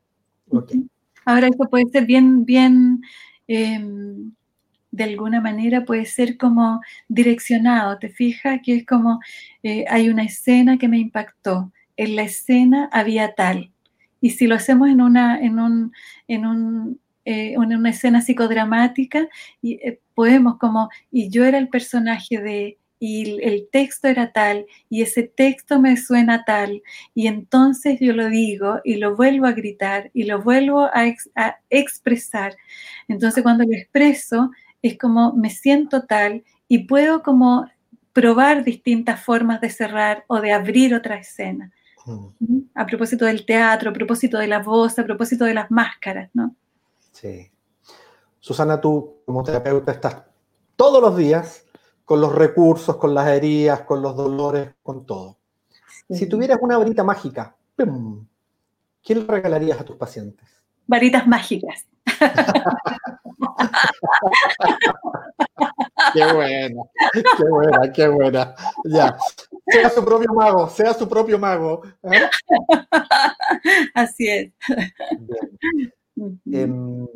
Ahora 1.25 1.49
eso 1.49 1.65
puede 1.69 1.89
ser 1.89 2.07
bien, 2.07 2.45
bien, 2.45 3.01
em, 3.49 4.33
de 4.93 5.05
alguna 5.05 5.41
manera 5.41 5.85
puede 5.85 6.05
ser 6.05 6.37
como 6.37 6.81
direccionado, 7.09 7.99
¿te 7.99 8.11
fijas? 8.11 8.61
Que 8.63 8.77
es 8.77 8.87
como, 8.87 9.21
eh, 9.63 9.85
hay 9.89 10.09
una 10.09 10.23
escena 10.25 10.79
que 10.79 10.89
me 10.89 10.99
impactó, 10.99 11.73
en 11.97 12.17
la 12.17 12.23
escena 12.23 12.89
había 12.93 13.35
tal. 13.35 13.73
Y 14.21 14.31
si 14.31 14.47
lo 14.47 14.55
hacemos 14.55 14.89
en 14.89 15.01
una, 15.01 15.41
en 15.41 15.59
un, 15.59 15.93
en 16.29 16.47
un, 16.47 17.01
eh, 17.25 17.55
en 17.55 17.61
una 17.61 17.91
escena 17.91 18.21
psicodramática, 18.21 19.29
y, 19.61 19.75
eh, 19.75 20.01
podemos 20.15 20.59
como, 20.59 20.91
y 21.11 21.31
yo 21.31 21.45
era 21.45 21.59
el 21.59 21.69
personaje 21.69 22.39
de, 22.39 22.79
y 22.99 23.41
el 23.43 23.69
texto 23.73 24.07
era 24.09 24.31
tal, 24.31 24.67
y 24.89 25.03
ese 25.03 25.25
texto 25.25 25.81
me 25.81 25.97
suena 25.97 26.45
tal, 26.45 26.83
y 27.15 27.27
entonces 27.27 27.99
yo 28.01 28.13
lo 28.13 28.29
digo 28.29 28.81
y 28.85 28.97
lo 28.97 29.17
vuelvo 29.17 29.47
a 29.47 29.53
gritar 29.53 30.11
y 30.15 30.25
lo 30.25 30.41
vuelvo 30.41 30.85
a, 30.85 31.07
expresar. 31.71 32.57
Entonces 33.09 33.43
cuando 33.43 33.65
lo 33.65 33.73
expreso 33.73 34.51
es 34.83 34.99
como 34.99 35.33
me 35.33 35.51
siento 35.51 36.05
tal 36.05 36.45
y 36.69 36.87
puedo 36.87 37.23
como 37.23 37.67
probar 38.13 38.65
distintas 38.65 39.23
formas 39.23 39.61
de 39.61 39.71
cerrar 39.71 40.25
o 40.27 40.41
de 40.41 40.53
abrir 40.53 40.95
otra 40.95 41.17
escena. 41.17 41.73
Mm. 42.05 42.59
A 42.75 42.85
propósito 42.87 43.25
del 43.25 43.47
teatro, 43.47 43.91
a 43.91 43.93
propósito 43.93 44.39
de 44.39 44.49
la 44.49 44.59
voz, 44.59 44.99
a 44.99 45.05
propósito 45.05 45.45
de 45.45 45.55
las 45.55 45.71
máscaras, 45.71 46.31
¿no? 46.35 46.55
Sí. 47.13 47.51
Susana, 48.41 48.81
tú 48.81 49.23
como 49.25 49.43
terapeuta 49.43 49.93
estás 49.93 50.23
todos 50.77 51.01
los 51.01 51.17
días 51.17 51.65
con 52.05 52.21
los 52.21 52.35
recursos, 52.35 52.97
con 52.97 53.15
las 53.15 53.29
heridas, 53.29 53.83
con 53.83 54.03
los 54.03 54.17
dolores, 54.17 54.75
con 54.83 55.07
todo. 55.07 55.39
Si 56.11 56.27
tuvieras 56.27 56.59
una 56.61 56.77
varita 56.77 57.05
mágica, 57.05 57.57
¿qué 59.03 59.15
le 59.15 59.25
regalarías 59.25 59.81
a 59.81 59.85
tus 59.85 59.97
pacientes? 59.97 60.49
Varitas 60.87 61.27
mágicas. 61.27 61.87
qué 66.15 66.33
buena, 66.33 66.83
qué 67.13 67.45
buena, 67.49 67.93
qué 67.93 68.09
buena. 68.09 68.55
Ya. 68.85 69.17
Sea 69.67 69.91
su 69.91 70.05
propio 70.05 70.33
mago, 70.33 70.69
sea 70.69 70.95
su 70.95 71.09
propio 71.09 71.39
mago. 71.39 71.83
¿eh? 72.03 72.29
Así 73.95 74.29
es. 74.29 74.53
Em, 76.51 77.07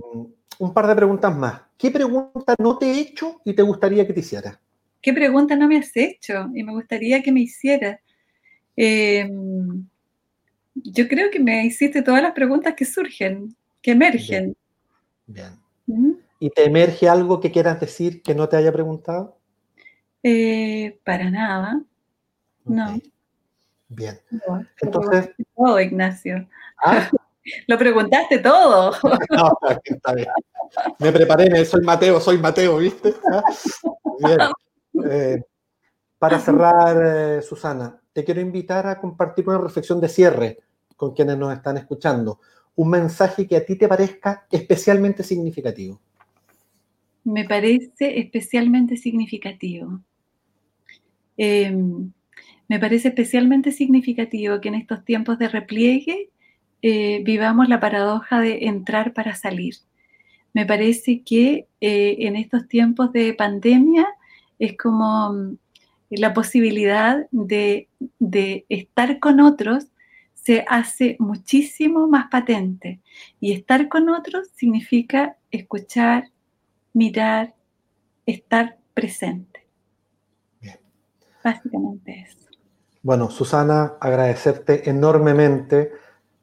un 0.59 0.74
par 0.74 0.87
de 0.87 0.97
preguntas 0.97 1.37
más. 1.37 1.62
¿Qué 1.77 1.91
pregunta 1.91 2.55
no 2.59 2.79
te 2.79 2.87
he 2.87 3.01
hecho 3.01 3.41
y 3.45 3.55
te 3.55 3.62
gustaría 3.62 4.07
que 4.07 4.12
te 4.12 4.20
hiciera? 4.20 4.61
¿qué 5.07 5.12
pregunta 5.12 5.55
no 5.55 5.68
me 5.68 5.79
has 5.79 5.97
hecho? 5.97 6.51
Y 6.53 6.64
me 6.64 6.72
gustaría 6.72 7.22
que 7.22 7.31
me 7.31 7.43
hicieras. 7.43 8.01
Em, 8.74 9.87
yo 10.74 11.07
creo 11.07 11.31
que 11.31 11.39
me 11.39 11.64
hiciste 11.64 12.03
todas 12.03 12.20
las 12.20 12.33
preguntas 12.33 12.74
que 12.74 12.85
surgen, 12.85 13.55
que 13.81 13.93
emergen. 13.93 14.57
Bien. 15.29 15.53
¿Mm? 15.87 16.12
¿Y 16.39 16.51
te 16.51 16.64
emerge 16.64 17.09
algo 17.09 17.41
que 17.41 17.51
quieras 17.51 17.80
decir 17.80 18.22
que 18.22 18.34
no 18.34 18.49
te 18.49 18.57
haya 18.57 18.72
preguntado? 18.72 19.39
Eh, 20.22 20.99
para 21.05 21.30
nada. 21.30 21.80
No. 22.64 22.99
Bien. 23.89 24.20
Entonces. 24.80 25.30
Todo, 25.55 25.80
Ignacio. 25.80 26.49
¿Ah? 26.84 27.11
Lo 27.68 27.78
preguntaste 27.78 28.39
todo. 28.39 28.93
No, 29.30 29.59
está 29.84 30.14
bien. 30.14 30.28
Me 30.99 31.12
preparé, 31.12 31.64
soy 31.64 31.82
Mateo, 31.82 32.20
soy 32.20 32.39
Mateo, 32.39 32.78
¿viste? 32.78 33.14
¿Ah? 33.32 33.43
Bien. 34.18 35.11
Eh, 35.11 35.43
para 36.18 36.41
cerrar, 36.41 36.97
eh, 37.05 37.43
Susana, 37.43 38.01
te 38.12 38.24
quiero 38.24 38.41
invitar 38.41 38.87
a 38.87 38.99
compartir 38.99 39.49
una 39.49 39.59
reflexión 39.59 40.01
de 40.01 40.09
cierre 40.09 40.59
con 40.97 41.14
quienes 41.14 41.37
nos 41.37 41.53
están 41.53 41.76
escuchando. 41.76 42.41
Un 42.77 42.91
mensaje 42.91 43.47
que 43.47 43.57
a 43.57 43.64
ti 43.64 43.77
te 43.77 43.89
parezca 43.89 44.47
especialmente 44.51 45.22
significativo. 45.22 46.01
Me 47.24 47.45
parece 47.45 48.20
especialmente 48.20 48.97
significativo. 48.97 50.01
Em, 51.37 52.12
me 52.68 52.79
parece 52.79 53.09
especialmente 53.09 53.72
significativo 53.72 54.61
que 54.61 54.68
en 54.68 54.77
estos 54.77 55.05
tiempos 55.05 55.39
de 55.39 55.49
repliegue 55.49 56.31
eh, 56.83 57.22
vivamos 57.24 57.68
la 57.68 57.81
paradoja 57.81 58.41
de 58.41 58.66
entrar 58.66 59.12
para 59.12 59.35
salir. 59.35 59.74
Me 60.53 60.64
parece 60.64 61.22
que 61.22 61.66
en 61.81 62.37
estos 62.37 62.68
tiempos 62.68 63.12
de 63.12 63.35
pandemia 63.35 64.07
es 64.59 64.77
como 64.77 65.33
mm, 65.33 65.57
la 66.11 66.33
posibilidad 66.33 67.27
de, 67.31 67.89
estar 68.68 69.18
con 69.18 69.41
otros 69.41 69.87
se 70.47 70.65
hace 70.69 71.17
muchísimo 71.19 72.07
más 72.07 72.31
patente. 72.31 73.01
Y 73.41 73.53
estar 73.53 73.89
con 73.89 74.09
otros 74.09 74.47
significa 74.55 75.37
escuchar, 75.51 76.31
mirar, 76.93 77.53
estar 78.27 78.79
presente. 78.95 79.67
Bien. 80.61 80.79
Básicamente 81.43 82.27
eso. 82.29 82.47
Bueno, 83.03 83.29
Susana, 83.29 83.95
agradecerte 84.01 84.89
enormemente 84.89 85.91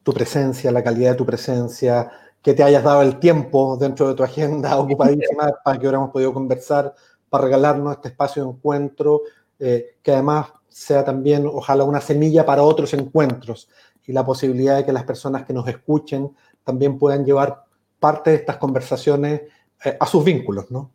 tu 0.04 0.14
presencia, 0.14 0.70
la 0.74 0.84
calidad 0.84 1.12
de 1.12 1.18
tu 1.18 1.26
presencia, 1.26 2.12
que 2.42 2.54
te 2.54 2.62
hayas 2.62 2.84
dado 2.84 3.04
el 3.04 3.20
tiempo 3.20 3.78
dentro 3.78 4.10
de 4.10 4.16
tu 4.16 4.24
agenda 4.24 4.78
ocupadísima 4.80 5.50
para 5.64 5.78
que 5.78 5.86
hubiéramos 5.86 6.12
podido 6.12 6.34
conversar 6.34 6.94
para 7.30 7.46
regalarnos 7.46 7.96
este 7.96 8.10
espacio 8.10 8.44
de 8.44 8.50
encuentro, 8.50 9.22
eh, 9.60 9.96
que 10.04 10.12
además 10.12 10.48
sea 10.68 11.06
también, 11.06 11.46
ojalá, 11.46 11.86
una 11.86 12.02
semilla 12.02 12.46
para 12.46 12.64
otros 12.64 12.94
encuentros 12.96 13.70
y 14.06 14.14
la 14.14 14.26
posibilidad 14.26 14.78
de 14.78 14.86
que 14.86 14.94
las 14.94 15.04
personas 15.04 15.46
que 15.46 15.54
nos 15.54 15.68
escuchen 15.68 16.32
también 16.64 16.98
puedan 16.98 17.26
llevar 17.26 17.64
parte 18.00 18.32
de 18.32 18.38
estas 18.38 18.58
conversaciones 18.58 19.42
eh, 19.86 19.98
a 20.00 20.06
sus 20.06 20.24
vínculos, 20.24 20.70
¿no? 20.72 20.92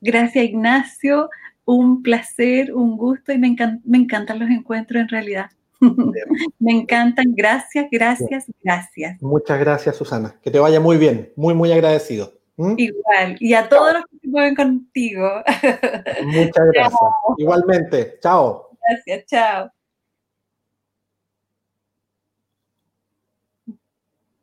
Gracias, 0.00 0.44
Ignacio. 0.44 1.30
Un 1.64 2.02
placer, 2.02 2.74
un 2.74 2.96
gusto 2.96 3.32
y 3.32 3.38
me, 3.38 3.54
me 3.84 3.98
encantan 3.98 4.38
los 4.38 4.50
encuentros 4.50 5.02
en 5.02 5.08
realidad. 5.08 5.50
me 6.58 6.72
encantan. 6.72 7.34
Gracias, 7.34 7.86
gracias, 7.90 8.46
gracias. 8.62 9.20
Muchas 9.22 9.60
gracias, 9.60 9.96
Susana. 9.96 10.34
Que 10.42 10.50
te 10.50 10.58
vaya 10.58 10.80
muy 10.80 10.96
bien. 10.96 11.32
Muy, 11.36 11.54
muy 11.54 11.72
agradecido. 11.72 12.32
¿Mm? 12.56 12.74
Igual. 12.76 13.36
Y 13.38 13.54
a 13.54 13.68
todos 13.68 13.94
los 13.94 14.04
que 14.06 14.18
se 14.18 14.28
mueven 14.28 14.54
contigo. 14.54 15.42
Muchas 16.24 16.66
gracias. 16.72 17.00
Igualmente. 17.36 18.18
Chao. 18.20 18.70
Gracias. 18.88 19.26
Chao. 19.26 19.77